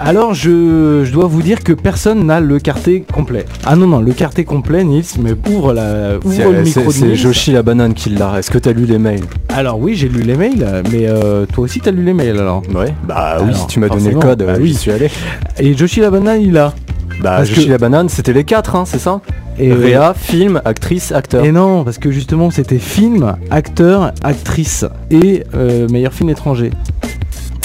Alors 0.02 0.32
je, 0.32 1.02
je 1.04 1.12
dois 1.12 1.26
vous 1.26 1.42
dire 1.42 1.62
que 1.62 1.74
personne 1.74 2.24
n'a 2.24 2.40
le 2.40 2.58
quartet 2.58 3.04
complet. 3.12 3.44
Ah 3.66 3.76
non 3.76 3.86
non, 3.86 4.00
le 4.00 4.12
quartet 4.12 4.44
complet, 4.44 4.82
Nils, 4.82 5.04
mais 5.20 5.32
ouvre, 5.50 5.74
la, 5.74 6.16
ouvre 6.24 6.52
le 6.52 6.62
micro 6.62 6.84
de 6.86 6.90
c'est. 6.90 7.14
Joshi 7.16 7.52
la 7.52 7.62
banane 7.62 7.92
qui 7.92 8.08
l'a. 8.08 8.38
Est-ce 8.38 8.50
que 8.50 8.56
t'as 8.56 8.72
lu 8.72 8.86
les 8.86 8.96
mails? 8.98 9.24
Alors 9.50 9.78
oui, 9.78 9.96
j'ai 9.96 10.08
lu 10.08 10.22
les 10.22 10.36
mails, 10.38 10.66
mais 10.90 11.06
euh, 11.06 11.44
toi 11.44 11.64
aussi 11.64 11.80
t'as 11.80 11.90
lu 11.90 12.02
les 12.02 12.14
mails 12.14 12.38
alors? 12.38 12.62
Ouais. 12.74 12.94
Bah 13.06 13.38
oui, 13.42 13.50
Alors, 13.50 13.66
tu 13.66 13.78
m'as 13.78 13.90
donné 13.90 14.12
le 14.12 14.18
code, 14.18 14.42
bah 14.42 14.54
oui. 14.58 14.68
j'y 14.68 14.74
suis 14.74 14.90
allé. 14.90 15.10
Et 15.58 15.76
Joshi 15.76 16.00
Labana, 16.00 16.38
il 16.38 16.56
a. 16.56 16.72
Bah 17.20 17.36
Parce 17.36 17.48
Joshi 17.50 17.66
que- 17.66 17.70
la 17.72 17.78
banane, 17.78 18.08
c'était 18.08 18.32
les 18.32 18.44
quatre, 18.44 18.76
hein, 18.76 18.84
c'est 18.86 18.98
ça 18.98 19.20
Et 19.58 19.72
Réa, 19.74 20.14
film, 20.14 20.60
actrice, 20.64 21.12
acteur. 21.12 21.44
Et 21.44 21.52
non, 21.52 21.84
parce 21.84 21.98
que 21.98 22.10
justement 22.10 22.50
c'était 22.50 22.78
film, 22.78 23.36
acteur, 23.50 24.12
actrice 24.22 24.86
et 25.10 25.44
euh, 25.54 25.86
meilleur 25.88 26.12
film 26.14 26.30
étranger. 26.30 26.70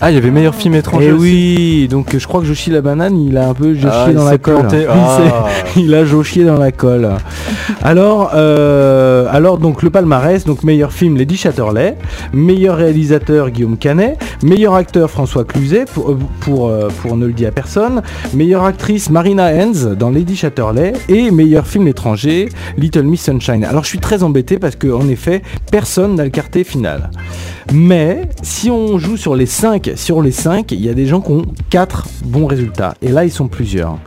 Ah, 0.01 0.11
il 0.11 0.15
y 0.15 0.17
avait 0.17 0.31
meilleur 0.31 0.53
film 0.53 0.75
étranger. 0.75 1.07
Et 1.07 1.11
aussi. 1.11 1.21
oui, 1.21 1.87
donc 1.89 2.17
je 2.17 2.27
crois 2.27 2.41
que 2.41 2.47
Joshi 2.47 2.69
la 2.69 2.81
banane, 2.81 3.17
il 3.17 3.37
a 3.37 3.47
un 3.47 3.53
peu 3.53 3.73
jochié 3.73 3.89
Ah, 3.91 4.07
il 4.09 4.15
dans 4.15 4.25
la 4.25 4.37
colle. 4.37 4.67
Ah. 4.89 5.45
il 5.77 5.93
a 5.95 6.03
jochié 6.03 6.43
dans 6.43 6.57
la 6.59 6.71
colle. 6.71 7.09
Alors, 7.81 8.31
euh, 8.35 9.27
alors 9.31 9.57
donc 9.57 9.83
le 9.83 9.89
palmarès, 9.89 10.43
donc 10.43 10.63
meilleur 10.63 10.91
film 10.91 11.15
Lady 11.15 11.37
Chatterley, 11.37 11.95
meilleur 12.33 12.75
réalisateur 12.77 13.49
Guillaume 13.51 13.77
Canet, 13.77 14.17
meilleur 14.43 14.75
acteur 14.75 15.09
François 15.09 15.45
Cluzet 15.45 15.85
pour, 15.85 16.11
euh, 16.11 16.17
pour, 16.41 16.67
euh, 16.67 16.89
pour 17.01 17.15
ne 17.15 17.25
le 17.25 17.33
dire 17.33 17.49
à 17.49 17.51
personne, 17.51 18.01
meilleure 18.33 18.65
actrice 18.65 19.09
Marina 19.09 19.53
Hens 19.53 19.85
dans 19.85 20.09
Lady 20.09 20.35
Chatterley 20.35 20.93
et 21.07 21.31
meilleur 21.31 21.67
film 21.67 21.87
étranger 21.87 22.49
Little 22.77 23.03
Miss 23.03 23.23
Sunshine. 23.23 23.63
Alors 23.63 23.83
je 23.83 23.89
suis 23.89 23.99
très 23.99 24.23
embêté 24.23 24.59
parce 24.59 24.75
que 24.75 24.87
en 24.87 25.07
effet 25.07 25.41
personne 25.71 26.15
n'a 26.15 26.25
le 26.25 26.31
quartet 26.31 26.65
final. 26.65 27.11
Mais 27.73 28.29
si 28.41 28.69
on 28.69 28.99
joue 28.99 29.17
sur 29.17 29.35
les 29.35 29.45
5 29.47 29.91
sur 29.95 30.21
les 30.21 30.31
5, 30.31 30.71
il 30.71 30.83
y 30.85 30.89
a 30.89 30.93
des 30.93 31.05
gens 31.05 31.21
qui 31.21 31.31
ont 31.31 31.43
4 31.69 32.07
bons 32.25 32.45
résultats. 32.47 32.93
Et 33.01 33.09
là, 33.09 33.23
ils 33.25 33.31
sont 33.31 33.47
plusieurs. 33.47 33.97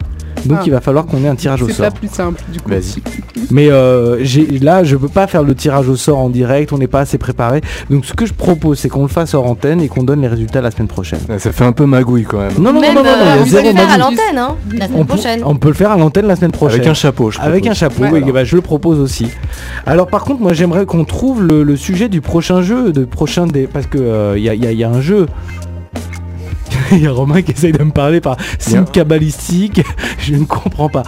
Donc 0.46 0.58
Ah. 0.60 0.64
il 0.66 0.70
va 0.70 0.80
falloir 0.80 1.04
qu'on 1.04 1.24
ait 1.24 1.28
un 1.28 1.34
tirage 1.34 1.62
au 1.62 1.66
C'est 1.66 1.72
sort. 1.74 1.86
pas 1.86 1.90
plus 1.90 2.08
simple 2.08 2.40
du 2.52 2.60
coup. 2.60 2.70
Vas-y. 2.70 3.02
Mais 3.50 3.66
euh, 3.72 4.24
là, 4.62 4.84
je 4.84 4.94
peux 4.94 5.08
pas 5.08 5.26
faire 5.26 5.42
le 5.42 5.52
tirage 5.56 5.88
au 5.88 5.96
sort 5.96 6.18
en 6.18 6.28
direct, 6.30 6.72
on 6.72 6.78
n'est 6.78 6.86
pas 6.86 7.00
assez 7.00 7.18
préparé. 7.18 7.60
Donc 7.90 8.04
ce 8.04 8.12
que 8.14 8.24
je 8.24 8.32
propose, 8.32 8.78
c'est 8.78 8.88
qu'on 8.88 9.02
le 9.02 9.08
fasse 9.08 9.34
hors 9.34 9.46
antenne 9.50 9.80
et 9.80 9.88
qu'on 9.88 10.04
donne 10.04 10.20
les 10.20 10.28
résultats 10.28 10.60
la 10.60 10.70
semaine 10.70 10.86
prochaine. 10.86 11.18
Ça 11.38 11.50
fait 11.50 11.64
un 11.64 11.72
peu 11.72 11.86
magouille 11.86 12.22
quand 12.22 12.38
même. 12.38 12.52
Non, 12.56 12.72
non, 12.72 12.80
Même, 12.80 12.94
non, 12.94 13.02
non, 13.02 13.10
non, 13.10 13.16
euh, 13.20 13.42
il 13.46 13.52
y 13.52 13.56
a 13.56 13.60
on 13.60 13.64
peut 13.64 13.66
le 13.72 13.74
faire 13.74 13.90
à 13.90 13.98
l'antenne, 13.98 14.38
hein, 14.38 14.56
la 14.78 14.86
semaine 14.86 15.00
on, 15.00 15.04
prochaine. 15.04 15.42
on 15.44 15.56
peut 15.56 15.68
le 15.68 15.74
faire 15.74 15.90
à 15.90 15.96
l'antenne 15.96 16.26
la 16.28 16.36
semaine 16.36 16.52
prochaine. 16.52 16.78
Avec 16.78 16.86
un 16.88 16.94
chapeau, 16.94 17.30
je 17.32 17.40
Avec 17.40 17.66
un 17.66 17.74
chapeau, 17.74 18.02
Ouais, 18.04 18.10
voilà. 18.10 18.32
bah, 18.32 18.44
je 18.44 18.54
le 18.54 18.62
propose 18.62 19.00
aussi. 19.00 19.26
Alors 19.86 20.06
par 20.06 20.22
contre, 20.22 20.40
moi 20.40 20.52
j'aimerais 20.52 20.86
qu'on 20.86 21.04
trouve 21.04 21.42
le, 21.42 21.64
le 21.64 21.76
sujet 21.76 22.08
du 22.08 22.20
prochain 22.20 22.62
jeu, 22.62 22.92
de 22.92 23.04
prochain 23.04 23.48
des, 23.48 23.66
parce 23.66 23.86
que 23.86 24.34
il 24.36 24.40
y, 24.42 24.44
y 24.44 24.66
a- 24.66 24.72
y 24.72 24.84
a 24.84 24.88
un 24.88 25.00
jeu. 25.00 25.26
Il 26.92 27.02
y 27.02 27.06
a 27.06 27.12
Romain 27.12 27.42
qui 27.42 27.52
essaye 27.52 27.72
de 27.72 27.82
me 27.82 27.90
parler 27.90 28.20
par 28.20 28.36
signe 28.58 28.84
cabalistique. 28.84 29.82
Je 30.18 30.34
ne 30.34 30.44
comprends 30.44 30.88
pas. 30.88 31.02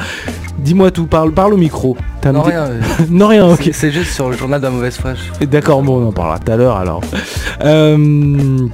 Dis-moi 0.58 0.90
tout, 0.90 1.06
parle, 1.06 1.32
parle 1.32 1.54
au 1.54 1.56
micro. 1.56 1.96
T'as 2.20 2.32
Non, 2.32 2.42
rien. 2.42 2.62
euh, 2.64 2.80
non 3.10 3.28
rien, 3.28 3.46
ok. 3.46 3.60
c'est- 3.64 3.72
C'est 3.72 3.90
juste 3.90 4.12
sur 4.12 4.28
le 4.30 4.36
journal 4.36 4.60
de 4.60 4.66
la 4.66 4.70
mauvaise 4.72 4.96
foi. 4.96 5.12
je- 5.14 5.44
D'accord, 5.46 5.82
bon, 5.82 6.02
on 6.04 6.08
en 6.08 6.12
parlera 6.12 6.38
tout 6.38 6.52
à 6.52 6.56
l'heure 6.56 6.76
alors. 6.76 7.00
Euh, 7.64 8.68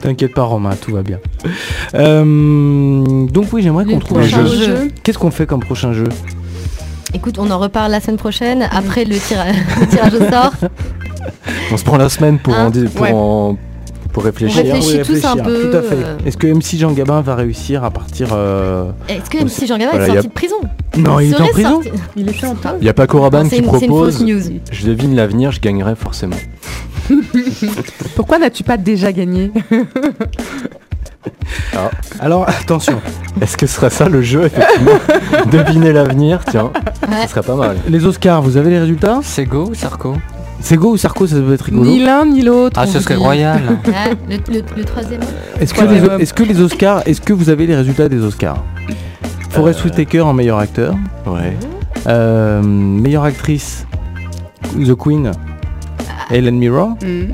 T'inquiète 0.00 0.34
pas, 0.34 0.42
Romain, 0.42 0.74
tout 0.80 0.92
va 0.92 1.02
bien. 1.02 1.18
Euh, 1.94 3.26
Donc 3.28 3.46
oui, 3.52 3.62
j'aimerais 3.62 3.84
qu'on 3.84 3.98
trouve 3.98 4.18
un 4.18 4.22
jeu. 4.22 4.90
Qu'est-ce 5.02 5.18
qu'on 5.18 5.30
fait 5.30 5.46
comme 5.46 5.60
prochain 5.60 5.92
jeu? 5.92 6.08
Écoute, 7.12 7.38
on 7.38 7.50
en 7.50 7.58
reparle 7.58 7.92
la 7.92 8.00
semaine 8.00 8.16
prochaine, 8.16 8.66
après 8.72 9.04
le, 9.04 9.16
tira- 9.16 9.44
le 9.80 9.86
tirage 9.86 10.14
au 10.14 10.30
sort. 10.30 10.52
On 11.72 11.76
se 11.76 11.84
prend 11.84 11.96
la 11.96 12.08
semaine 12.08 12.38
pour, 12.38 12.54
Hein 12.54 12.66
en, 12.74 12.88
pour, 12.88 13.02
Ouais. 13.02 13.12
en- 13.14 13.56
pour 14.14 14.24
réfléchir. 14.24 14.62
On 14.66 14.72
réfléchit 14.74 14.98
Oui, 15.12 15.20
tous 15.20 15.26
un 15.26 15.36
peu, 15.36 15.70
Tout 15.70 15.76
à 15.76 15.82
fait. 15.82 15.94
euh. 15.96 16.16
Est-ce 16.24 16.36
que 16.38 16.46
MC 16.46 16.78
Jean 16.78 16.92
Gabin 16.92 17.20
va 17.20 17.34
réussir 17.34 17.84
à 17.84 17.90
partir 17.90 18.28
euh, 18.32 18.90
Est-ce 19.08 19.28
que 19.28 19.38
MC 19.44 19.66
Jean 19.66 19.76
Gabin 19.76 19.90
Voilà, 19.90 20.06
est 20.06 20.10
a- 20.10 20.14
sorti 20.14 20.28
de 20.28 20.32
prison 20.32 20.56
Non, 20.96 21.20
il 21.20 21.32
est 21.32 21.40
en 21.40 21.46
prison. 21.48 21.82
sorti- 21.82 21.90
Il 22.16 22.28
était 22.30 22.46
en. 22.46 22.54
Il 22.80 22.84
n'y 22.84 22.88
a 22.88 22.94
pas 22.94 23.06
Coraban 23.06 23.40
qui 23.40 23.44
une- 23.44 23.50
c'est 23.50 23.58
une 23.58 23.64
propose. 23.64 24.14
fausse 24.18 24.24
news. 24.26 24.40
Je 24.72 24.86
devine 24.86 25.14
l'avenir, 25.16 25.50
je 25.52 25.60
gagnerai 25.60 25.96
forcément. 25.96 26.36
Pourquoi 28.16 28.38
n'as-tu 28.38 28.62
pas 28.62 28.76
déjà 28.78 29.12
gagné? 29.12 29.50
Alors 32.20 32.48
attention, 32.48 33.00
Est-ce 33.40 33.56
que 33.56 33.66
ce 33.66 33.74
sera 33.76 33.90
ça 33.90 34.08
le 34.08 34.22
jeu, 34.22 34.44
effectivement? 34.44 34.98
Deviner 35.50 35.92
l'avenir, 35.92 36.40
tiens, 36.48 36.70
Ouais. 37.08 37.22
ce 37.24 37.30
serait 37.30 37.42
pas 37.42 37.56
mal. 37.56 37.76
les 37.88 38.04
Oscars, 38.06 38.42
vous 38.42 38.56
avez 38.56 38.70
les 38.70 38.78
résultats? 38.78 39.20
C'est 39.22 39.44
Go 39.44 39.68
ou 39.70 39.74
Sarko? 39.74 40.16
C'est 40.60 40.76
go 40.76 40.92
ou 40.92 40.96
Sarko, 40.96 41.26
ça 41.26 41.36
peut 41.36 41.52
être 41.52 41.62
rigolo. 41.62 41.84
Ni 41.90 42.02
l'un 42.02 42.24
ni 42.24 42.40
l'autre. 42.42 42.78
Ah, 42.80 42.86
ce 42.86 43.00
serait 43.00 43.14
dit. 43.16 43.20
royal. 43.20 43.60
Ouais, 43.86 44.16
le, 44.48 44.52
le- 44.54 44.62
le 44.76 44.84
troisième. 44.84 45.20
Est-ce 45.60 45.74
que, 45.74 45.80
Ouais, 45.84 45.94
les, 45.94 46.00
ouais. 46.00 46.22
est-ce 46.22 46.32
que 46.32 46.42
les 46.42 46.60
Oscars, 46.60 47.02
est-ce 47.06 47.20
que 47.20 47.32
vous 47.32 47.50
avez 47.50 47.66
les 47.66 47.76
résultats 47.76 48.08
des 48.08 48.20
Oscars? 48.22 48.62
Forest 49.50 49.80
Euh. 49.80 49.84
Whitaker 49.84 50.20
en 50.22 50.32
meilleur 50.32 50.58
acteur, 50.58 50.94
Ouais. 51.26 51.56
Euh, 52.06 52.62
meilleure 52.62 53.24
actrice, 53.24 53.86
The 54.74 54.94
Queen, 54.94 55.30
Helen 56.30 56.56
Mirren, 56.58 56.96
Hmm. 57.02 57.06
Et- 57.06 57.28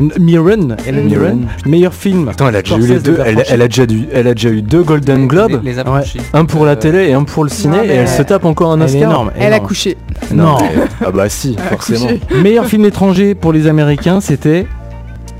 Mirren, 0.00 0.76
Mm. 0.86 1.00
Mirren, 1.08 1.38
meilleur 1.66 1.94
film. 1.94 2.28
Attends, 2.28 2.48
elle 2.48 2.56
a 2.56 2.62
déjà 2.62 2.76
eu 2.76 2.86
les 2.86 2.98
deux. 2.98 3.18
Elle, 3.24 3.62
a 3.62 3.68
déjà 3.68 3.84
elle 4.12 4.26
a 4.28 4.34
déjà 4.34 4.50
eu 4.50 4.62
deux 4.62 4.82
Golden 4.82 5.26
Globes. 5.26 5.60
Les, 5.62 5.72
les 5.72 5.78
affranchis. 5.78 6.18
Un 6.32 6.44
pour 6.44 6.64
la 6.64 6.72
Euh, 6.72 6.76
télé 6.76 7.08
et 7.08 7.12
un 7.14 7.24
pour 7.24 7.44
le 7.44 7.50
ciné, 7.50 7.76
Non, 7.76 7.82
et 7.84 7.88
elle 7.88 8.08
se 8.08 8.22
tape 8.22 8.44
encore 8.44 8.72
un 8.72 8.80
Oscar. 8.80 9.02
énorme. 9.02 9.30
Elle 9.38 9.52
a 9.52 9.60
couché. 9.60 9.96
Non. 10.32 10.56
ah 11.04 11.10
bah 11.12 11.28
si, 11.28 11.56
forcément. 11.70 12.08
meilleur 12.42 12.66
film 12.66 12.84
étranger 12.84 13.34
pour 13.34 13.52
les 13.52 13.66
Américains, 13.66 14.20
c'était 14.20 14.66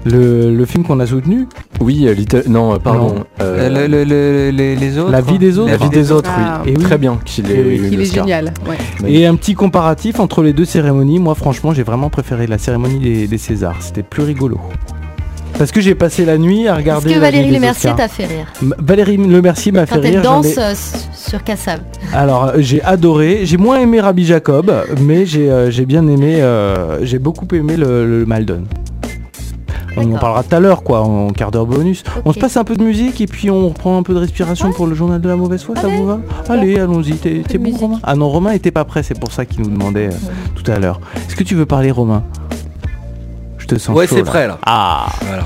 le, 0.04 0.54
le 0.54 0.64
film 0.66 0.84
qu'on 0.84 1.00
a 1.00 1.06
soutenu, 1.06 1.46
Oui, 1.80 2.06
euh, 2.06 2.12
Little- 2.14 2.44
non, 2.48 2.74
euh, 2.74 2.78
pardon. 2.78 3.14
Non. 3.14 3.24
euh, 3.40 3.68
le- 3.68 3.86
le- 3.86 4.04
le- 4.04 4.50
les, 4.50 4.76
les 4.76 4.98
autres 4.98 5.10
La 5.10 5.20
vie 5.20 5.38
des 5.38 5.58
autres. 5.58 5.70
La 5.70 5.76
vie 5.76 5.88
des 5.90 6.12
autres, 6.12 6.30
Ah. 6.36 6.62
oui. 6.64 6.72
Et 6.72 6.76
oui. 6.76 6.82
Très 6.84 6.98
bien 6.98 7.18
qu'il 7.24 7.50
ait 7.50 7.54
Et 7.56 7.62
oui. 7.62 7.76
eu 7.76 7.88
Il 7.92 8.00
est 8.00 8.14
génial. 8.14 8.52
Ouais. 8.68 9.10
Et 9.10 9.26
un 9.26 9.34
petit 9.36 9.54
comparatif 9.54 10.20
entre 10.20 10.42
les 10.42 10.52
deux 10.52 10.64
cérémonies. 10.64 11.18
Moi, 11.18 11.34
franchement, 11.34 11.72
j'ai 11.72 11.82
vraiment 11.82 12.10
préféré 12.10 12.46
la 12.46 12.58
cérémonie 12.58 12.98
des, 13.00 13.26
des 13.26 13.38
Césars. 13.38 13.76
C'était 13.80 14.02
plus 14.02 14.22
rigolo. 14.22 14.58
Parce 15.56 15.70
que 15.70 15.80
j'ai 15.80 15.94
passé 15.94 16.24
la 16.24 16.36
nuit 16.36 16.66
à 16.66 16.72
Est-ce 16.72 16.78
regarder. 16.80 17.08
que 17.10 17.14
la 17.14 17.20
Valérie 17.20 17.50
Lemercier 17.52 17.90
t'a 17.96 18.08
fait 18.08 18.24
rire? 18.26 18.52
Valérie 18.78 19.16
Lemercier 19.16 19.70
m'a 19.70 19.86
fait 19.86 19.94
Quand 19.94 20.00
rire. 20.00 20.14
elle 20.18 20.24
j'en 20.24 20.36
danse 20.42 20.56
ai- 20.56 20.60
euh, 20.60 20.74
sur 21.14 21.44
Kassab. 21.44 21.80
Alors, 22.12 22.52
j'ai 22.58 22.82
adoré. 22.82 23.40
J'ai 23.44 23.56
moins 23.56 23.78
aimé 23.78 24.00
Rabbi 24.00 24.24
Jacob, 24.24 24.72
mais 25.00 25.26
j'ai 25.26 25.48
euh, 25.50 25.70
bien 25.86 26.06
aimé. 26.08 26.38
euh, 26.40 26.98
j'ai 27.04 27.20
beaucoup 27.20 27.46
aimé 27.54 27.76
le, 27.76 28.04
le 28.04 28.26
Maldon. 28.26 28.64
On 29.96 30.12
en 30.14 30.18
parlera 30.18 30.42
tout 30.42 30.54
à 30.54 30.60
l'heure, 30.60 30.82
quoi, 30.82 31.00
en 31.02 31.30
quart 31.30 31.50
d'heure 31.50 31.66
bonus. 31.66 32.02
On 32.24 32.32
se 32.32 32.38
passe 32.38 32.56
un 32.56 32.64
peu 32.64 32.74
de 32.76 32.82
musique 32.82 33.20
et 33.20 33.26
puis 33.26 33.50
on 33.50 33.68
reprend 33.68 33.96
un 33.98 34.02
peu 34.02 34.12
de 34.14 34.18
respiration 34.18 34.72
pour 34.72 34.86
le 34.86 34.94
journal 34.94 35.20
de 35.20 35.28
la 35.28 35.36
mauvaise 35.36 35.62
foi, 35.62 35.76
ça 35.76 35.88
vous 35.88 36.04
va 36.06 36.18
Allez, 36.48 36.78
allons-y. 36.78 37.14
T'es 37.16 37.42
bon, 37.58 37.64
musique. 37.64 37.80
Romain 37.80 38.00
Ah 38.02 38.14
non, 38.16 38.28
Romain 38.28 38.52
était 38.52 38.70
pas 38.72 38.84
prêt, 38.84 39.02
c'est 39.02 39.18
pour 39.18 39.30
ça 39.32 39.44
qu'il 39.44 39.62
nous 39.62 39.70
demandait 39.70 40.08
euh, 40.08 40.16
tout 40.54 40.68
à 40.70 40.78
l'heure. 40.78 41.00
Est-ce 41.28 41.36
que 41.36 41.44
tu 41.44 41.54
veux 41.54 41.66
parler, 41.66 41.90
Romain? 41.90 42.24
Je 43.58 43.66
te 43.66 43.78
sens 43.78 43.96
Ouais, 43.96 44.06
chaud, 44.06 44.16
c'est 44.16 44.22
là. 44.22 44.30
prêt 44.30 44.46
là. 44.48 44.58
Ah 44.66 45.06
Voilà. 45.22 45.44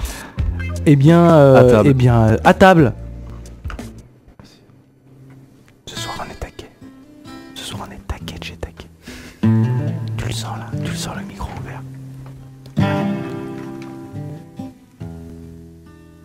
Eh 0.87 0.97
bien, 0.97 1.19
euh, 1.21 1.57
À 1.57 1.65
table. 1.71 1.89
eh 1.91 1.95
bien, 1.95 2.15
euh, 2.21 2.37
à 2.45 2.55
table. 2.55 2.93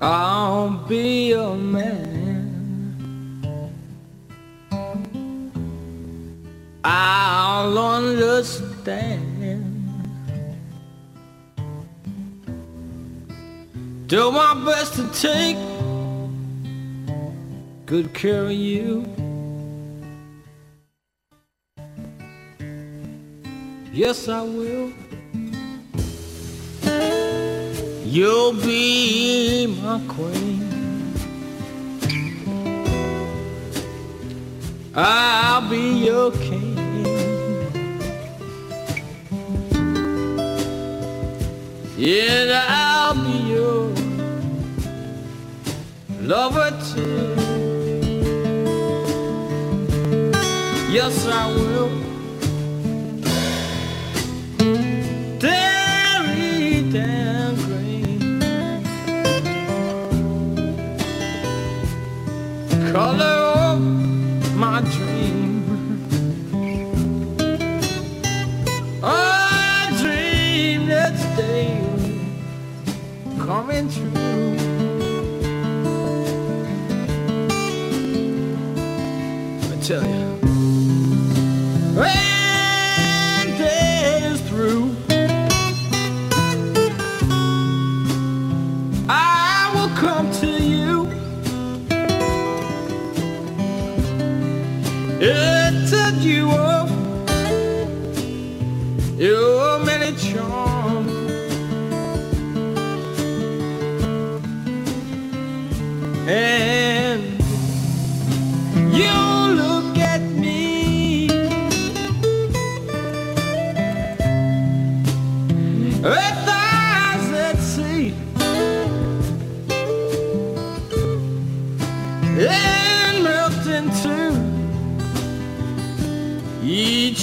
I'll 0.06 0.70
be 0.70 1.30
your 1.30 1.56
man. 1.56 2.52
I'll 6.84 7.78
understand. 7.78 9.22
Do 14.08 14.30
my 14.30 14.54
best 14.66 14.96
to 14.96 15.08
take 15.14 15.56
good 17.86 18.14
care 18.14 18.44
of 18.44 18.52
you. 18.52 19.06
Yes, 23.94 24.28
I 24.28 24.42
will. 24.42 24.92
You'll 28.14 28.54
be 28.54 29.66
my 29.82 30.00
queen. 30.08 30.62
I'll 34.94 35.68
be 35.68 36.06
your 36.06 36.32
king. 36.34 36.78
And 41.98 42.52
I'll 42.52 43.16
be 43.16 43.36
your 43.50 43.90
lover 46.22 46.70
too. 46.94 47.34
Yes, 50.92 51.26
I 51.26 51.48
will. 51.56 52.03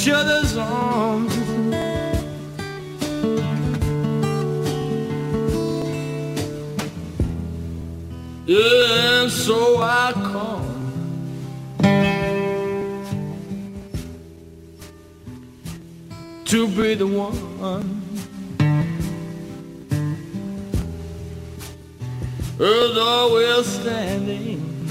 Each 0.00 0.08
other's 0.08 0.56
arms. 0.56 1.36
And 8.48 9.30
so 9.30 9.82
I 9.82 10.12
come 10.14 10.70
to 16.46 16.66
be 16.68 16.94
the 16.94 17.06
one. 17.06 18.00
Who's 22.56 22.96
always 22.96 23.66
standing 23.66 24.88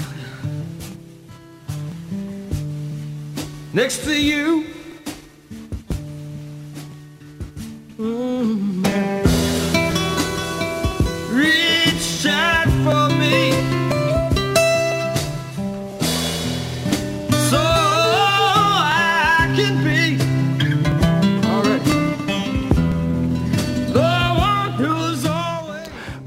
next 3.72 4.04
to 4.04 4.14
you. 4.14 4.69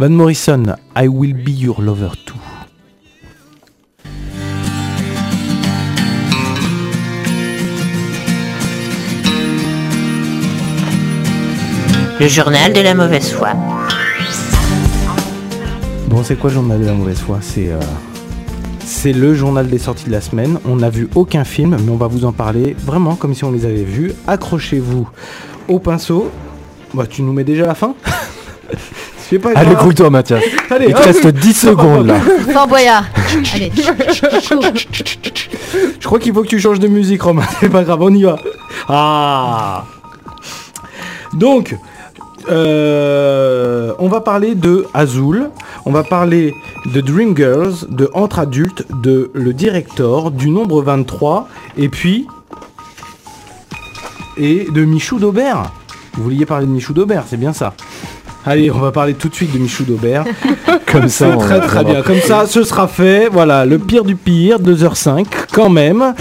Van 0.04 0.18
Morrison, 0.18 0.76
I 0.96 1.08
will 1.08 1.34
be 1.34 1.54
your 1.54 1.78
lover 1.80 2.12
Le 12.20 12.28
journal 12.28 12.74
de 12.74 12.82
la 12.82 12.94
mauvaise 12.94 13.32
foi. 13.32 13.50
Bon, 16.08 16.24
c'est 16.24 16.36
quoi 16.36 16.50
le 16.50 16.56
journal 16.56 16.80
de 16.80 16.86
la 16.86 16.94
mauvaise 16.94 17.20
foi? 17.20 17.40
C'est 17.42 17.70
euh, 17.70 17.80
c'est 18.86 19.14
le 19.14 19.34
journal 19.34 19.68
des 19.68 19.80
sorties 19.80 20.06
de 20.06 20.12
la 20.12 20.22
semaine. 20.22 20.60
On 20.66 20.78
n'a 20.78 20.90
vu 20.90 21.10
aucun 21.16 21.44
film, 21.44 21.78
mais 21.84 21.92
on 21.92 21.98
va 21.98 22.08
vous 22.08 22.26
en 22.26 22.32
parler 22.32 22.76
vraiment 22.86 23.16
comme 23.16 23.34
si 23.34 23.44
on 23.44 23.52
les 23.52 23.66
avait 23.66 23.84
vus. 23.84 24.14
Accrochez-vous 24.28 25.08
au 25.68 25.80
pinceau. 25.80 26.30
Bah, 26.94 27.06
tu 27.10 27.24
nous 27.24 27.34
mets 27.34 27.44
déjà 27.44 27.66
la 27.66 27.76
fin? 27.76 27.96
Pas. 29.42 29.50
Allez, 29.56 29.74
grouille-toi, 29.74 30.12
Mathias. 30.12 30.44
Allez, 30.70 30.88
Il 30.90 30.94
te 30.94 31.02
reste 31.02 31.28
10 31.28 31.54
secondes 31.68 32.06
là. 32.06 32.20
Fort 32.52 32.68
Boyard. 32.68 33.06
Allez. 33.56 33.72
Je 36.00 36.06
crois 36.06 36.20
qu'il 36.20 36.34
faut 36.34 36.44
que 36.44 36.48
tu 36.48 36.60
changes 36.60 36.80
de 36.80 36.88
musique, 36.88 37.24
Romain. 37.24 37.44
C'est 37.60 37.70
pas 37.70 37.84
grave, 37.84 38.02
on 38.02 38.14
y 38.14 38.24
va. 38.24 38.36
Ah 38.88 39.86
Donc, 41.34 41.76
euh, 42.50 43.94
on 44.00 44.08
va 44.08 44.22
parler 44.22 44.56
de 44.56 44.86
Azul, 44.94 45.50
on 45.86 45.92
va 45.92 46.04
parler 46.04 46.54
de 46.86 47.02
Dreamgirls, 47.02 47.88
de 47.90 48.10
Entre 48.14 48.40
Adultes, 48.40 48.86
de 49.02 49.32
Le 49.34 49.54
Director, 49.54 50.32
du 50.32 50.50
nombre 50.50 50.82
23, 50.82 51.48
et 51.78 51.90
puis... 51.90 52.28
Et 54.36 54.68
de 54.74 54.84
Michou 54.84 55.20
d'Aubert. 55.20 55.72
Vous 56.14 56.24
vouliez 56.24 56.48
parler 56.48 56.66
de 56.66 56.72
Michou 56.72 56.94
d'Aubert, 56.94 57.26
c'est 57.28 57.38
bien 57.38 57.54
ça. 57.54 57.76
Allez, 58.46 58.70
on 58.72 58.80
va 58.80 58.92
parler 58.92 59.14
tout 59.14 59.30
de 59.30 59.36
suite 59.36 59.54
de 59.54 59.58
Michou 59.60 59.84
d'Aubert. 59.84 60.26
Comme 60.92 61.08
ça, 61.08 61.28
C'est 61.30 61.34
on 61.34 61.38
très 61.38 61.60
va 61.60 61.66
très 61.66 61.82
voir. 61.82 61.94
bien. 61.96 62.02
Comme 62.04 62.20
ça, 62.20 62.46
ce 62.46 62.64
sera 62.64 62.88
fait. 62.88 63.30
Voilà, 63.32 63.66
le 63.66 63.80
pire 63.80 64.04
du 64.04 64.16
pire, 64.16 64.60
2h05 64.60 65.26
quand 65.54 65.70
même. 65.70 66.14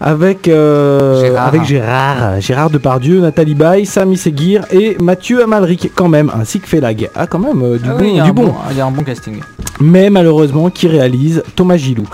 Avec, 0.00 0.48
euh, 0.48 1.20
Gérard. 1.24 1.46
avec 1.46 1.64
Gérard. 1.64 2.40
Gérard 2.40 2.70
Depardieu, 2.70 3.20
Nathalie 3.20 3.54
Baye, 3.54 3.86
Samy 3.86 4.16
Seguir 4.16 4.64
et 4.70 4.96
Mathieu 5.00 5.42
Amalric 5.42 5.90
quand 5.94 6.08
même, 6.08 6.30
ainsi 6.38 6.60
que 6.60 6.68
Félag. 6.68 7.10
Ah 7.14 7.26
quand 7.26 7.38
même, 7.38 7.62
euh, 7.62 7.78
du 7.78 7.88
Ah 7.88 7.94
bon. 7.94 8.04
oui, 8.04 8.20
du 8.20 8.32
bon. 8.32 8.54
Il 8.70 8.76
y 8.76 8.80
a 8.80 8.86
un 8.86 8.90
bon 8.90 9.02
casting. 9.02 9.40
Mais 9.80 10.10
malheureusement, 10.10 10.70
qui 10.70 10.88
réalise 10.88 11.42
Thomas 11.54 11.76
Gilou. 11.76 12.04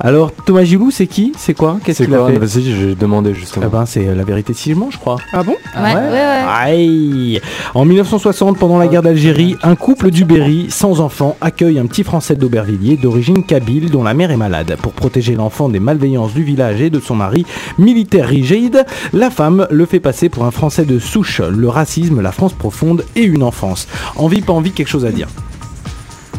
Alors, 0.00 0.32
Thomas 0.32 0.64
Gilou, 0.64 0.90
c'est 0.90 1.06
qui 1.06 1.32
C'est 1.36 1.54
quoi 1.54 1.78
Qu'est-ce 1.84 1.98
C'est 1.98 2.04
qu'il 2.06 2.14
a 2.14 2.18
quoi 2.18 2.30
fait 2.30 2.38
Vas-y, 2.38 2.62
j'ai 2.64 2.94
demandé 2.94 3.34
justement. 3.34 3.66
eh 3.68 3.70
ben, 3.70 3.86
c'est 3.86 4.08
euh, 4.08 4.14
la 4.14 4.24
vérité 4.24 4.52
si 4.52 4.70
je 4.70 4.76
mens, 4.76 4.90
je 4.90 4.98
crois. 4.98 5.16
Ah 5.32 5.42
bon 5.42 5.54
Ouais, 5.76 5.94
ouais, 5.94 6.10
ouais. 6.10 6.42
Aïe 6.48 7.40
En 7.74 7.84
1960, 7.84 8.58
pendant 8.58 8.78
la 8.78 8.88
guerre 8.88 9.02
d'Algérie, 9.02 9.56
un 9.62 9.76
couple 9.76 10.10
du 10.10 10.24
Berry, 10.24 10.66
sans 10.70 11.00
enfant, 11.00 11.36
accueille 11.40 11.78
un 11.78 11.86
petit 11.86 12.02
Français 12.04 12.34
d'Aubervilliers 12.34 12.96
d'origine 12.96 13.44
kabyle 13.44 13.90
dont 13.90 14.02
la 14.02 14.14
mère 14.14 14.30
est 14.30 14.36
malade. 14.36 14.76
Pour 14.82 14.92
protéger 14.92 15.34
l'enfant 15.34 15.68
des 15.68 15.80
malveillances 15.80 16.34
du 16.34 16.42
village 16.42 16.80
et 16.80 16.90
de 16.90 17.00
son 17.00 17.14
mari, 17.14 17.46
militaire 17.78 18.26
rigide, 18.28 18.84
la 19.12 19.30
femme 19.30 19.66
le 19.70 19.86
fait 19.86 20.00
passer 20.00 20.28
pour 20.28 20.44
un 20.44 20.50
Français 20.50 20.84
de 20.84 20.98
souche. 20.98 21.40
Le 21.40 21.68
racisme, 21.68 22.20
la 22.20 22.32
France 22.32 22.52
profonde 22.54 23.04
et 23.14 23.22
une 23.22 23.42
enfance. 23.42 23.86
Envie, 24.16 24.40
pas 24.40 24.52
envie, 24.52 24.72
quelque 24.72 24.88
chose 24.88 25.04
à 25.04 25.10
dire. 25.12 25.28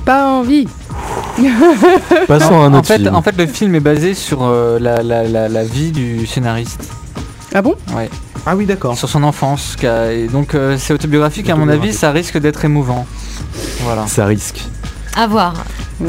Pas 0.06 0.28
envie. 0.28 0.68
Passons 2.28 2.54
à 2.62 2.66
un 2.66 2.74
en 2.74 2.78
autre 2.80 2.88
fait, 2.88 2.98
film. 3.00 3.16
en 3.16 3.22
fait, 3.22 3.36
le 3.38 3.48
film 3.48 3.76
est 3.76 3.80
basé 3.80 4.14
sur 4.14 4.40
euh, 4.44 4.80
la, 4.80 5.02
la- 5.04 5.24
la- 5.24 5.50
la 5.50 5.64
vie 5.64 5.92
du 5.92 6.26
scénariste. 6.26 6.90
Ah 7.54 7.62
bon? 7.62 7.76
Ouais. 7.96 8.10
Ah 8.46 8.56
oui, 8.56 8.66
d'accord. 8.66 8.96
Sur 8.98 9.10
son 9.10 9.24
enfance. 9.24 9.76
Et 9.84 10.28
donc, 10.28 10.54
euh, 10.56 10.78
c'est 10.78 10.94
autobiographique. 10.94 11.50
À 11.50 11.56
mon 11.56 11.68
avis, 11.70 11.94
ça 11.94 12.12
risque 12.12 12.38
d'être 12.38 12.64
émouvant. 12.66 13.06
Voilà. 13.82 14.06
Ça 14.08 14.26
risque. 14.26 14.62
À 15.18 15.28
voir. 15.28 15.54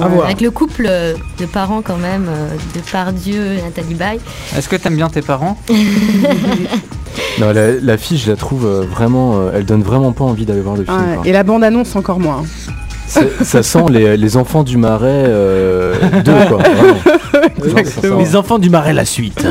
À 0.00 0.08
voir. 0.08 0.26
Avec 0.26 0.40
le 0.40 0.50
couple 0.50 0.86
euh, 0.88 1.14
de 1.38 1.46
parents 1.46 1.80
quand 1.80 1.96
même, 1.96 2.26
de 2.74 2.80
Pardieu 2.80 3.54
et 3.54 3.62
Nathalie 3.62 3.94
Baye. 3.94 4.20
Est-ce 4.56 4.68
que 4.68 4.76
t'aimes 4.76 4.96
bien 4.96 5.08
tes 5.08 5.22
parents? 5.22 5.58
Non, 7.38 7.52
la, 7.52 7.72
la 7.72 7.96
fille, 7.98 8.18
je 8.18 8.30
la 8.30 8.36
trouve 8.36 8.66
vraiment. 8.66 9.50
elle 9.52 9.64
donne 9.64 9.82
vraiment 9.82 10.12
pas 10.12 10.24
envie 10.24 10.44
d'aller 10.46 10.60
voir 10.60 10.76
le 10.76 10.84
film. 10.84 10.96
Ouais. 10.96 11.28
Et 11.28 11.32
la 11.32 11.42
bande-annonce 11.42 11.94
encore 11.96 12.18
moins. 12.20 12.42
Ça 13.08 13.62
sent 13.62 13.84
les, 13.90 14.16
les 14.16 14.36
enfants 14.36 14.62
du 14.64 14.76
marais 14.76 15.24
euh, 15.26 15.94
2, 16.24 16.32
quoi. 16.48 16.58
vraiment. 16.58 16.98
Les 18.18 18.36
enfants 18.36 18.58
du 18.58 18.70
marais, 18.70 18.92
la 18.92 19.04
suite. 19.04 19.46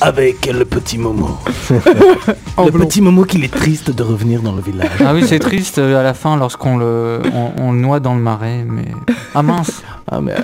Avec 0.00 0.46
le 0.46 0.64
petit 0.64 0.96
Momo. 0.98 1.36
Le 1.70 2.70
blond. 2.70 2.86
petit 2.86 3.00
Momo 3.00 3.24
qu'il 3.24 3.44
est 3.44 3.52
triste 3.52 3.90
de 3.90 4.02
revenir 4.02 4.40
dans 4.42 4.52
le 4.52 4.62
village. 4.62 4.88
Ah 5.04 5.12
oui, 5.14 5.24
c'est 5.26 5.38
triste 5.38 5.78
euh, 5.78 5.98
à 6.00 6.02
la 6.02 6.14
fin 6.14 6.36
lorsqu'on 6.36 6.76
le, 6.76 7.20
on, 7.34 7.62
on 7.62 7.72
le 7.72 7.78
noie 7.78 8.00
dans 8.00 8.14
le 8.14 8.20
marais. 8.20 8.64
Mais 8.66 8.86
ah 9.34 9.42
mince. 9.42 9.82
Ah 10.10 10.20
mais 10.20 10.34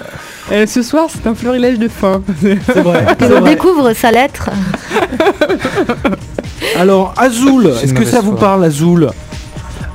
Euh, 0.51 0.67
ce 0.67 0.83
soir, 0.83 1.07
c'est 1.09 1.27
un 1.29 1.35
florilège 1.35 1.79
de 1.79 1.89
fin. 1.89 2.21
c'est 2.41 2.81
vrai. 2.81 3.07
Et 3.21 3.25
on 3.25 3.41
vrai. 3.41 3.55
découvre 3.55 3.93
sa 3.95 4.11
lettre. 4.11 4.51
Alors, 6.79 7.15
Azul, 7.17 7.73
est-ce 7.83 7.95
que 7.95 8.05
ça 8.05 8.21
vous 8.21 8.33
parle, 8.35 8.65
Azul? 8.65 9.11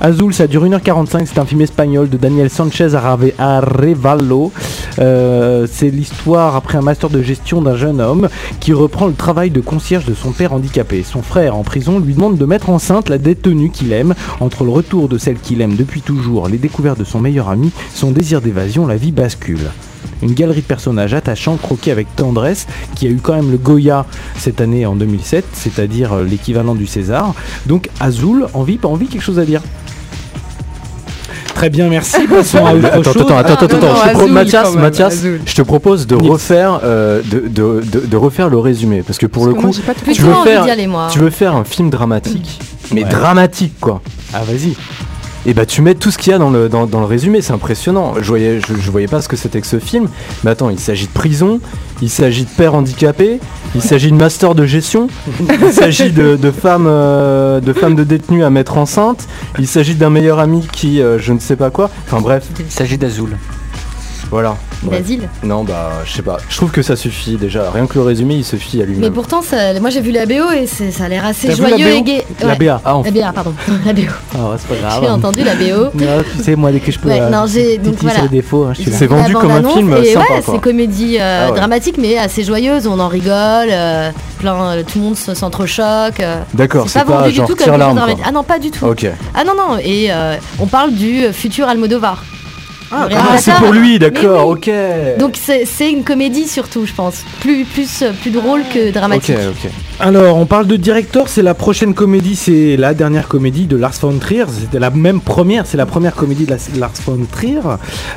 Azul, 0.00 0.32
ça 0.32 0.46
dure 0.46 0.64
1h45, 0.64 1.26
c'est 1.26 1.40
un 1.40 1.44
film 1.44 1.60
espagnol 1.60 2.08
de 2.08 2.16
Daniel 2.16 2.50
Sanchez 2.50 2.90
Arevalo. 2.94 4.52
Euh, 5.00 5.66
c'est 5.68 5.90
l'histoire 5.90 6.54
après 6.54 6.78
un 6.78 6.82
master 6.82 7.10
de 7.10 7.20
gestion 7.20 7.62
d'un 7.62 7.76
jeune 7.76 8.00
homme 8.00 8.28
qui 8.60 8.72
reprend 8.72 9.08
le 9.08 9.14
travail 9.14 9.50
de 9.50 9.60
concierge 9.60 10.04
de 10.04 10.14
son 10.14 10.30
père 10.30 10.52
handicapé. 10.52 11.02
Son 11.02 11.20
frère 11.22 11.56
en 11.56 11.64
prison 11.64 11.98
lui 11.98 12.14
demande 12.14 12.38
de 12.38 12.44
mettre 12.44 12.70
enceinte 12.70 13.08
la 13.08 13.18
détenue 13.18 13.70
qu'il 13.70 13.92
aime. 13.92 14.14
Entre 14.38 14.62
le 14.62 14.70
retour 14.70 15.08
de 15.08 15.18
celle 15.18 15.36
qu'il 15.36 15.60
aime 15.62 15.74
depuis 15.74 16.00
toujours, 16.00 16.46
les 16.46 16.58
découvertes 16.58 17.00
de 17.00 17.04
son 17.04 17.18
meilleur 17.18 17.48
ami, 17.48 17.72
son 17.92 18.12
désir 18.12 18.40
d'évasion, 18.40 18.86
la 18.86 18.96
vie 18.96 19.10
bascule. 19.10 19.66
Une 20.22 20.32
galerie 20.32 20.60
de 20.60 20.66
personnages 20.66 21.14
attachants 21.14 21.56
croqués 21.56 21.90
avec 21.90 22.14
tendresse 22.14 22.68
qui 22.94 23.08
a 23.08 23.10
eu 23.10 23.18
quand 23.20 23.34
même 23.34 23.50
le 23.50 23.56
Goya 23.56 24.06
cette 24.36 24.60
année 24.60 24.86
en 24.86 24.94
2007, 24.94 25.44
c'est-à-dire 25.52 26.12
euh, 26.12 26.24
l'équivalent 26.24 26.76
du 26.76 26.86
César. 26.86 27.34
Donc 27.66 27.88
Azul, 27.98 28.46
envie, 28.54 28.78
pas 28.78 28.88
envie, 28.88 29.06
quelque 29.06 29.22
chose 29.22 29.40
à 29.40 29.44
dire? 29.44 29.62
Très 31.58 31.70
bien, 31.70 31.88
merci. 31.88 32.18
Passons 32.28 32.64
à 32.64 32.72
autre 32.72 32.86
Attends, 32.86 33.02
chose. 33.02 33.22
attends, 33.22 33.36
attends, 33.38 33.52
attends, 33.66 33.78
non, 33.78 33.88
non, 33.88 33.94
je 33.96 34.10
te 34.12 34.16
Azul, 34.16 34.32
Mathias, 34.32 34.62
quand 34.62 34.70
même, 34.74 34.80
Mathias, 34.80 35.12
Azul. 35.14 35.40
je 35.44 35.54
te 35.56 35.62
propose 35.62 36.06
de 36.06 36.14
refaire, 36.14 36.80
euh, 36.84 37.20
de, 37.28 37.40
de- 37.48 37.82
de- 37.84 38.06
de 38.06 38.16
refaire 38.16 38.48
le 38.48 38.58
résumé, 38.58 39.02
parce 39.04 39.18
que 39.18 39.26
pour 39.26 39.42
Parce 39.42 39.54
le 39.56 39.60
coup, 39.60 39.66
moi, 39.66 39.94
tu 40.14 40.22
veux 40.22 40.34
faire- 40.44 40.62
aller, 40.62 40.88
tu 41.10 41.18
veux 41.18 41.30
faire 41.30 41.56
un 41.56 41.64
film 41.64 41.90
dramatique, 41.90 42.60
mais 42.92 43.02
Ouais. 43.02 43.10
dramatique 43.10 43.74
quoi. 43.80 44.00
Ah, 44.32 44.42
vas-y. 44.46 44.76
Et 45.46 45.54
bah 45.54 45.66
tu 45.66 45.82
mets 45.82 45.94
tout 45.94 46.10
ce 46.10 46.18
qu'il 46.18 46.30
y 46.30 46.34
a 46.34 46.38
dans 46.38 46.50
le, 46.50 47.04
résumé, 47.04 47.42
c'est 47.42 47.52
impressionnant. 47.52 48.14
Je 48.20 48.28
voyais, 48.28 48.60
voyais 48.90 49.06
pas 49.06 49.22
ce 49.22 49.28
que 49.28 49.36
c'était 49.36 49.60
que 49.60 49.66
ce 49.66 49.78
film. 49.78 50.08
Mais 50.44 50.50
attends, 50.50 50.70
il 50.70 50.78
s'agit 50.78 51.06
de 51.06 51.12
prison, 51.12 51.60
il 52.02 52.10
s'agit 52.10 52.44
de 52.44 52.50
père 52.50 52.74
handicapé, 52.74 53.40
il 53.74 53.82
s'agit 53.82 54.10
de 54.10 54.16
master 54.16 54.54
de 54.54 54.66
gestion, 54.66 55.08
il 55.40 55.72
s'agit 55.72 56.12
de, 56.12 56.36
de 56.36 56.50
femmes 56.50 56.86
euh, 56.88 57.60
de 57.60 57.72
femmes 57.72 57.94
de 57.94 58.42
à 58.42 58.50
mettre 58.50 58.76
enceinte, 58.76 59.26
il 59.58 59.66
s'agit 59.66 59.94
d'un 59.94 60.10
meilleur 60.10 60.38
ami 60.38 60.66
qui 60.72 61.00
euh, 61.00 61.18
je 61.18 61.32
ne 61.32 61.38
sais 61.38 61.56
pas 61.56 61.70
quoi. 61.70 61.90
Enfin 62.06 62.20
bref, 62.20 62.46
Il 62.58 62.70
s'agit 62.70 62.98
d'Azul. 62.98 63.36
Voilà. 64.30 64.56
Bref. 64.82 65.00
d'asile. 65.00 65.28
Non, 65.42 65.64
bah, 65.64 65.90
je 66.04 66.12
sais 66.12 66.22
pas. 66.22 66.36
Je 66.48 66.56
trouve 66.56 66.70
que 66.70 66.82
ça 66.82 66.94
suffit 66.94 67.36
déjà. 67.36 67.70
Rien 67.70 67.86
que 67.86 67.94
le 67.94 68.02
résumé, 68.04 68.34
il 68.36 68.44
suffit 68.44 68.80
à 68.80 68.86
Mais 68.86 68.92
lui-même. 68.92 69.12
pourtant, 69.12 69.42
ça- 69.42 69.78
moi 69.80 69.90
j'ai 69.90 70.00
vu 70.00 70.12
la 70.12 70.24
BO 70.26 70.50
et 70.54 70.66
ça 70.66 71.04
a 71.04 71.08
l'air 71.08 71.24
assez 71.24 71.52
joyeux 71.54 71.88
et 71.88 72.02
gai. 72.02 72.24
La 72.40 72.48
Ouais. 72.48 72.56
BA. 72.56 72.80
Ah, 72.84 72.96
on- 72.96 73.02
La 73.02 73.10
BA, 73.10 73.32
pardon. 73.32 73.54
La 73.86 73.92
BO. 73.92 74.02
Ah, 74.34 74.50
ouais, 74.50 74.56
c'est 74.58 74.68
pas 74.68 74.74
J'ai 74.74 75.00
grave. 75.00 75.12
entendu 75.18 75.42
la 75.44 75.54
BO. 75.54 75.88
Non, 75.94 76.22
tu 76.36 76.42
sais, 76.44 76.54
moi, 76.56 76.70
dès 76.70 76.80
que 76.80 76.92
je 76.92 76.98
peux. 76.98 77.10
Euh, 77.10 77.28
non, 77.30 77.46
j'ai- 77.46 77.78
donc 77.78 77.94
voilà. 78.00 78.14
sur 78.16 78.22
les 78.24 78.28
défauts, 78.28 78.64
hein. 78.66 78.72
C'est 78.76 79.06
vendu 79.06 79.32
comme 79.32 79.50
un 79.50 79.68
film 79.68 79.96
et 79.96 80.12
sympa, 80.12 80.32
ouais, 80.34 80.42
c'est 80.44 80.60
comédie 80.60 81.16
euh, 81.18 81.48
Ah 81.48 81.52
dramatique 81.52 81.96
mais 81.98 82.16
assez 82.18 82.44
joyeuse, 82.44 82.86
on 82.86 83.00
en 83.00 83.08
rigole, 83.08 83.68
euh, 83.70 84.10
plein, 84.38 84.54
euh, 84.62 84.82
tout 84.84 84.98
le 84.98 85.04
monde 85.06 85.16
se- 85.16 85.34
s'entrechoque. 85.34 86.22
D'accord, 86.54 86.88
c'est 86.88 87.04
pas 87.04 87.20
vendu 87.22 87.32
du 87.32 87.40
tout 87.40 87.56
comme. 87.56 87.82
Ah 88.24 88.30
non, 88.32 88.42
pas 88.44 88.58
du 88.58 88.70
tout. 88.70 88.86
Ah 89.34 89.44
non, 89.44 89.54
non, 89.56 89.78
et 89.82 90.10
on 90.60 90.66
parle 90.66 90.92
du 90.92 91.32
futur 91.32 91.66
Almodovar. 91.68 92.22
Ah, 92.90 93.08
Ah, 93.14 93.36
c'est 93.38 93.52
pour 93.54 93.72
lui, 93.72 93.98
d'accord, 93.98 94.48
ok. 94.48 94.70
Donc 95.18 95.36
c'est 95.36 95.90
une 95.90 96.04
comédie 96.04 96.46
surtout, 96.48 96.86
je 96.86 96.92
pense. 96.94 97.22
Plus, 97.40 97.64
plus, 97.64 98.04
plus 98.20 98.30
drôle 98.30 98.62
que 98.72 98.90
dramatique. 98.90 99.36
Alors, 100.00 100.36
on 100.36 100.46
parle 100.46 100.66
de 100.66 100.76
directeur, 100.76 101.28
c'est 101.28 101.42
la 101.42 101.54
prochaine 101.54 101.92
comédie, 101.94 102.36
c'est 102.36 102.76
la 102.76 102.94
dernière 102.94 103.28
comédie 103.28 103.66
de 103.66 103.76
Lars 103.76 103.94
von 104.00 104.16
Trier. 104.18 104.44
C'était 104.60 104.78
la 104.78 104.90
même 104.90 105.20
première, 105.20 105.66
c'est 105.66 105.76
la 105.76 105.86
première 105.86 106.14
comédie 106.14 106.44
de 106.46 106.50
la- 106.50 106.78
Lars 106.78 106.92
von 107.04 107.18
Trier. 107.30 107.60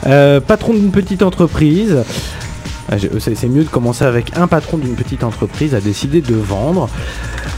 Euh, 0.07 0.39
patron 0.39 0.74
d'une 0.74 0.91
petite 0.91 1.24
entreprise. 1.24 1.97
Ah, 2.92 2.96
C'est 3.20 3.48
mieux 3.48 3.64
de 3.64 3.70
commencer 3.70 4.06
avec 4.06 4.38
un 4.38 4.48
patron 4.48 4.78
d'une 4.78 4.96
petite 4.96 5.24
entreprise 5.24 5.76
a 5.76 5.82
décidé 5.82 6.22
de 6.22 6.36
vendre. 6.36 6.90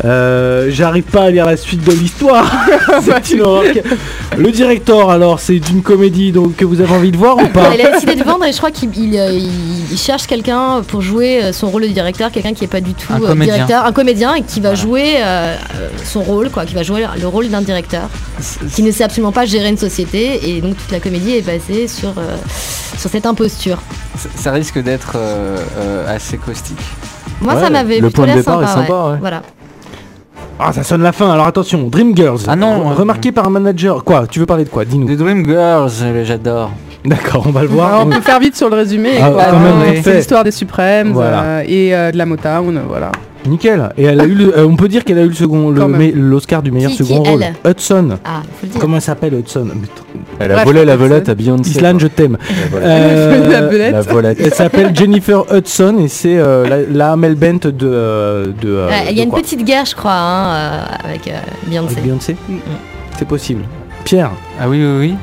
Euh, 0.06 0.70
J'arrive 0.72 1.04
pas 1.04 1.24
à 1.24 1.30
lire 1.30 1.46
la 1.46 1.58
suite 1.58 1.84
de 1.84 1.92
l'histoire. 1.92 2.52
C'est 3.02 3.32
une 3.36 3.42
horreur. 3.42 3.64
Le 4.38 4.52
directeur, 4.52 5.10
alors, 5.12 5.40
c'est 5.40 5.58
une 5.70 5.82
comédie 5.84 6.32
donc, 6.32 6.56
que 6.56 6.66
vous 6.66 6.82
avez 6.82 6.92
envie 6.94 7.12
de 7.12 7.18
voir 7.18 7.38
ou 7.38 7.48
pas 7.48 7.74
Il 7.76 7.82
a 7.86 7.92
décidé 7.92 8.16
de 8.16 8.24
vendre 8.24 8.46
et 8.46 8.52
je 8.52 8.58
crois 8.58 8.72
qu'il 8.72 8.90
il, 8.98 9.18
euh, 9.18 9.32
il- 9.32 9.98
cherche 9.98 10.26
quelqu'un 10.26 10.82
pour 10.88 11.02
jouer 11.02 11.44
euh, 11.44 11.54
son 11.54 11.70
rôle 11.70 11.84
de 11.84 11.88
directeur, 11.88 12.32
quelqu'un 12.32 12.54
qui 12.54 12.64
est 12.64 12.68
pas 12.68 12.82
du 12.82 12.94
tout 12.94 13.14
Un 13.14 13.22
euh, 13.22 13.28
comédien. 13.28 13.54
directeur, 13.56 13.86
un 13.86 13.92
comédien 13.92 14.34
et 14.36 14.42
qui 14.42 14.60
va 14.60 14.74
jouer 14.76 15.16
euh, 15.20 15.56
son 16.04 16.22
rôle, 16.22 16.50
quoi, 16.50 16.66
qui 16.66 16.74
va 16.74 16.82
jouer 16.84 17.06
le 17.20 17.28
rôle 17.28 17.48
d'un 17.50 17.62
directeur, 17.62 18.10
qui 18.74 18.82
ne 18.82 18.92
sait 18.92 19.04
absolument 19.04 19.32
pas 19.32 19.46
gérer 19.46 19.70
une 19.70 19.78
société 19.78 20.50
et 20.50 20.62
donc 20.62 20.78
toute 20.78 20.92
la 20.92 21.00
comédie 21.00 21.36
est 21.36 21.42
basée 21.46 21.88
sur, 21.88 22.10
euh, 22.10 22.36
sur 22.98 23.10
cette 23.10 23.26
imposture. 23.28 23.78
Ça- 24.36 24.52
risque 24.52 24.82
d'être 24.82 25.14
euh, 25.16 25.58
euh, 25.78 26.16
assez 26.16 26.38
caustique. 26.38 26.78
Moi 27.42 27.56
Ouais, 27.56 27.60
ça 27.62 27.70
m'avait 27.70 28.00
le 28.00 28.10
point 28.10 28.28
de 28.28 28.34
départ 28.34 28.62
est 28.64 28.68
sympa, 28.68 28.82
sympa, 28.88 29.10
ouais. 29.12 29.18
Voilà. 29.20 29.42
Ah, 30.60 30.72
ça 30.72 30.84
sonne 30.84 31.02
la 31.02 31.12
fin. 31.12 31.32
Alors 31.32 31.48
attention, 31.48 31.88
Dreamgirls. 31.88 32.42
Ah 32.48 32.56
non, 32.56 32.90
Re- 32.90 32.92
euh, 32.92 32.96
Remarqué 32.96 33.32
par 33.32 33.48
un 33.48 33.50
manager. 33.50 34.04
Quoi 34.04 34.28
Tu 34.28 34.40
veux 34.40 34.46
parler 34.46 34.66
de 34.66 34.70
quoi? 34.70 34.86
Dis-nous. 34.86 35.08
Des 35.08 35.16
Dream 35.18 35.46
Girls, 35.46 35.92
euh, 36.04 36.24
j'adore. 36.24 36.72
D'accord, 37.06 37.44
on 37.48 37.52
va 37.52 37.62
le 37.64 37.68
voir. 37.68 38.06
on 38.06 38.10
peut 38.10 38.22
faire 38.22 38.40
vite 38.40 38.56
sur 38.56 38.70
le 38.70 38.76
résumé. 38.78 39.12
Ah, 39.22 39.30
quoi. 39.30 39.44
quand 39.52 39.60
même, 39.60 39.74
Euh, 39.82 39.92
vite 39.92 39.96
fait. 40.04 40.12
c'est 40.12 40.18
l'histoire 40.18 40.44
des 40.44 40.52
Suprêmes 40.52 41.12
Voilà. 41.12 41.42
euh, 41.44 41.64
et 41.68 41.94
euh, 41.96 42.12
de 42.12 42.18
la 42.18 42.26
Motown, 42.26 42.80
voilà. 42.88 43.12
Nickel. 43.46 43.90
Et 43.98 44.04
elle 44.06 44.22
a 44.22 44.24
eu 44.24 44.36
le- 44.36 44.58
euh, 44.58 44.66
on 44.66 44.78
peut 44.78 44.88
dire 44.88 45.04
qu'elle 45.04 45.18
a 45.18 45.24
eu 45.24 45.28
le 45.28 45.34
second, 45.34 45.70
l'Oscar 45.70 46.62
du 46.64 46.72
meilleur 46.72 46.92
Qui- 46.92 46.98
qui, 47.04 47.04
second 47.04 47.24
rôle. 47.24 47.44
elle 47.44 47.72
Hudson. 47.72 48.12
Ah, 48.24 48.42
faut 48.42 48.66
le 48.66 48.70
dire. 48.70 48.80
Comment 48.80 48.96
elle 48.96 49.02
s'appelle 49.02 49.34
Hudson? 49.34 49.68
Elle 50.40 50.52
a 50.52 50.54
Bref, 50.54 50.66
volé 50.66 50.86
la 50.86 50.96
volette 50.96 51.28
à 51.28 51.36
Beyoncé. 51.36 51.72
Island, 51.72 52.00
je 52.00 52.08
t'aime. 52.08 52.38
La 52.72 53.62
volette. 53.68 53.94
Euh, 54.10 54.22
La. 54.22 54.32
Elle 54.32 54.54
s'appelle 54.54 54.96
Jennifer 54.96 55.44
Hudson 55.54 55.98
et 56.00 56.08
c'est 56.08 56.38
euh, 56.38 56.66
la, 56.70 56.78
la 56.90 57.12
Amel 57.12 57.36
Bent 57.36 57.68
de. 57.68 57.74
euh, 57.84 58.46
de 58.62 58.70
euh, 58.70 58.88
Ouais, 58.88 59.08
Il 59.12 59.18
y 59.18 59.20
a 59.20 59.24
une 59.26 59.32
petite 59.32 59.66
guerre, 59.66 59.84
je 59.86 59.96
crois, 59.96 60.14
hein, 60.14 60.46
euh, 60.56 60.82
avec 61.10 61.28
euh, 61.28 61.32
Beyoncé. 61.68 61.92
Avec 61.92 62.04
Beyoncé? 62.06 62.36
C'est 63.20 63.28
possible. 63.28 63.64
Pierre, 64.04 64.32
Ah 64.60 64.68
oui, 64.70 64.84
oui, 64.84 64.98
oui. 65.00 65.16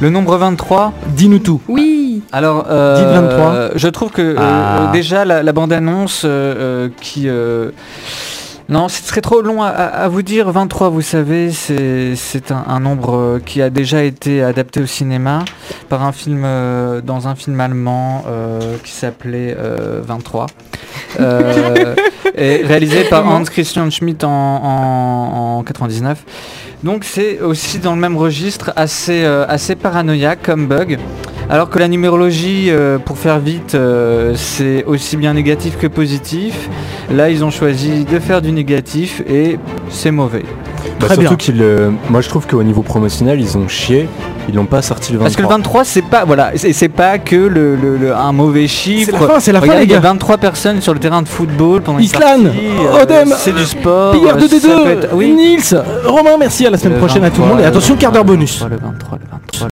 Le 0.00 0.10
nombre 0.10 0.36
23, 0.36 0.92
dis-nous 1.08 1.38
tout. 1.38 1.60
Oui. 1.68 2.22
alors 2.32 2.66
euh, 2.68 2.96
Dites 2.98 3.06
23. 3.28 3.46
euh, 3.52 3.70
je 3.76 3.88
trouve 3.88 4.10
que 4.10 4.20
euh, 4.22 4.34
Ah. 4.38 4.88
euh, 4.88 4.92
déjà 4.92 5.24
la, 5.24 5.42
la 5.42 5.52
bande-annonce 5.52 6.26
qui... 7.00 7.28
euh, 7.28 7.70
non, 8.68 8.88
ce 8.88 9.00
serait 9.04 9.20
trop 9.20 9.42
long 9.42 9.62
à, 9.62 9.68
à- 9.68 9.84
à 10.04 10.08
vous 10.08 10.22
dire. 10.22 10.50
23, 10.50 10.88
vous 10.88 11.00
savez, 11.00 11.52
c'est 11.52 12.16
c'est 12.16 12.50
un, 12.50 12.64
un 12.66 12.80
nombre 12.80 13.38
qui 13.46 13.62
a 13.62 13.70
déjà 13.70 14.02
été 14.02 14.42
adapté 14.42 14.80
au 14.80 14.86
cinéma 14.86 15.44
par 15.88 16.02
un 16.02 16.10
film, 16.10 16.42
euh, 16.44 17.00
dans 17.00 17.28
un 17.28 17.36
film 17.36 17.60
allemand 17.60 18.24
euh, 18.26 18.74
qui 18.82 18.90
s'appelait 18.90 19.56
euh, 19.56 20.00
23. 20.04 20.46
Euh, 21.20 21.94
et 22.36 22.62
réalisé 22.64 23.04
par 23.04 23.24
Hans 23.28 23.44
Christian 23.44 23.88
Schmidt 23.88 24.26
en, 24.26 24.30
en, 24.30 25.58
en 25.58 25.62
99. 25.62 26.18
Donc 26.82 27.04
c'est 27.04 27.40
aussi 27.40 27.78
dans 27.78 27.94
le 27.94 28.00
même 28.00 28.16
registre, 28.16 28.72
assez, 28.76 29.24
euh, 29.24 29.46
paranoïaque 29.80 30.42
comme 30.42 30.66
bug. 30.66 30.98
Alors 31.48 31.70
que 31.70 31.78
la 31.78 31.88
numérologie, 31.88 32.70
euh, 32.70 32.98
pour 32.98 33.18
faire 33.18 33.38
vite, 33.38 33.74
euh, 33.74 34.34
c'est 34.34 34.84
aussi 34.84 35.16
bien 35.16 35.32
négatif 35.32 35.78
que 35.78 35.86
positif. 35.86 36.68
Là, 37.10 37.30
ils 37.30 37.44
ont 37.44 37.50
choisi 37.50 38.04
de 38.04 38.18
faire 38.18 38.42
du 38.42 38.50
négatif 38.50 39.22
et 39.28 39.58
c'est 39.88 40.10
mauvais. 40.10 40.44
Bah, 41.00 41.06
Très 41.06 41.14
surtout 41.16 41.28
bien. 41.30 41.36
qu'ils, 41.36 41.60
euh, 41.62 41.90
moi 42.10 42.20
je 42.20 42.28
trouve 42.28 42.46
qu'au 42.46 42.62
niveau 42.62 42.82
promotionnel, 42.82 43.40
ils 43.40 43.56
ont 43.58 43.68
chié. 43.68 44.08
Ils 44.48 44.54
l'ont 44.54 44.64
pas 44.66 44.80
sorti 44.80 45.12
le 45.12 45.18
23. 45.18 45.24
Parce 45.24 45.36
que 45.36 45.42
le 45.42 45.48
23, 45.48 45.84
c'est 45.84 46.02
pas 46.02 46.24
voilà, 46.24 46.52
c'est 46.54 46.72
c'est 46.72 46.88
pas 46.88 47.18
que 47.18 47.34
le, 47.34 47.74
le- 47.74 47.96
le- 47.96 48.14
un 48.14 48.30
mauvais 48.32 48.68
chiffre. 48.68 49.10
C'est 49.12 49.20
la 49.20 49.26
fin, 49.26 49.40
c'est 49.40 49.52
la 49.52 49.60
fin, 49.60 49.74
il 49.82 49.90
y 49.90 49.92
a 49.92 49.96
gars. 49.96 50.00
23 50.00 50.38
personnes 50.38 50.80
sur 50.80 50.94
le 50.94 51.00
terrain 51.00 51.20
de 51.22 51.28
football 51.28 51.82
pendant 51.82 51.98
Islan, 51.98 52.44
euh, 52.46 53.02
Odem, 53.02 53.34
c'est 53.36 53.52
du 53.54 53.64
sport. 53.64 54.12
Pierre 54.20 54.36
euh, 54.36 54.40
de 54.40 54.46
ça 54.46 54.68
peut 54.68 54.84
D2, 54.84 54.88
être- 54.88 55.08
oui. 55.14 55.32
Nils, 55.34 55.82
Romain, 56.04 56.36
merci 56.38 56.64
à 56.66 56.70
la 56.70 56.78
semaine 56.78 56.92
Le 56.94 56.98
prochaine 57.00 57.24
à 57.24 57.30
tout 57.30 57.40
le 57.40 57.48
23, 57.48 57.56
monde 57.56 57.64
et 57.64 57.66
attention, 57.68 57.96
quart 57.96 58.12
d'heure 58.12 58.24
bonus. 58.24 58.62
Le 58.62 58.76
23, 58.76 58.88
le 58.88 58.92
23, 58.92 59.18
le 59.18 59.24
23. 59.32 59.60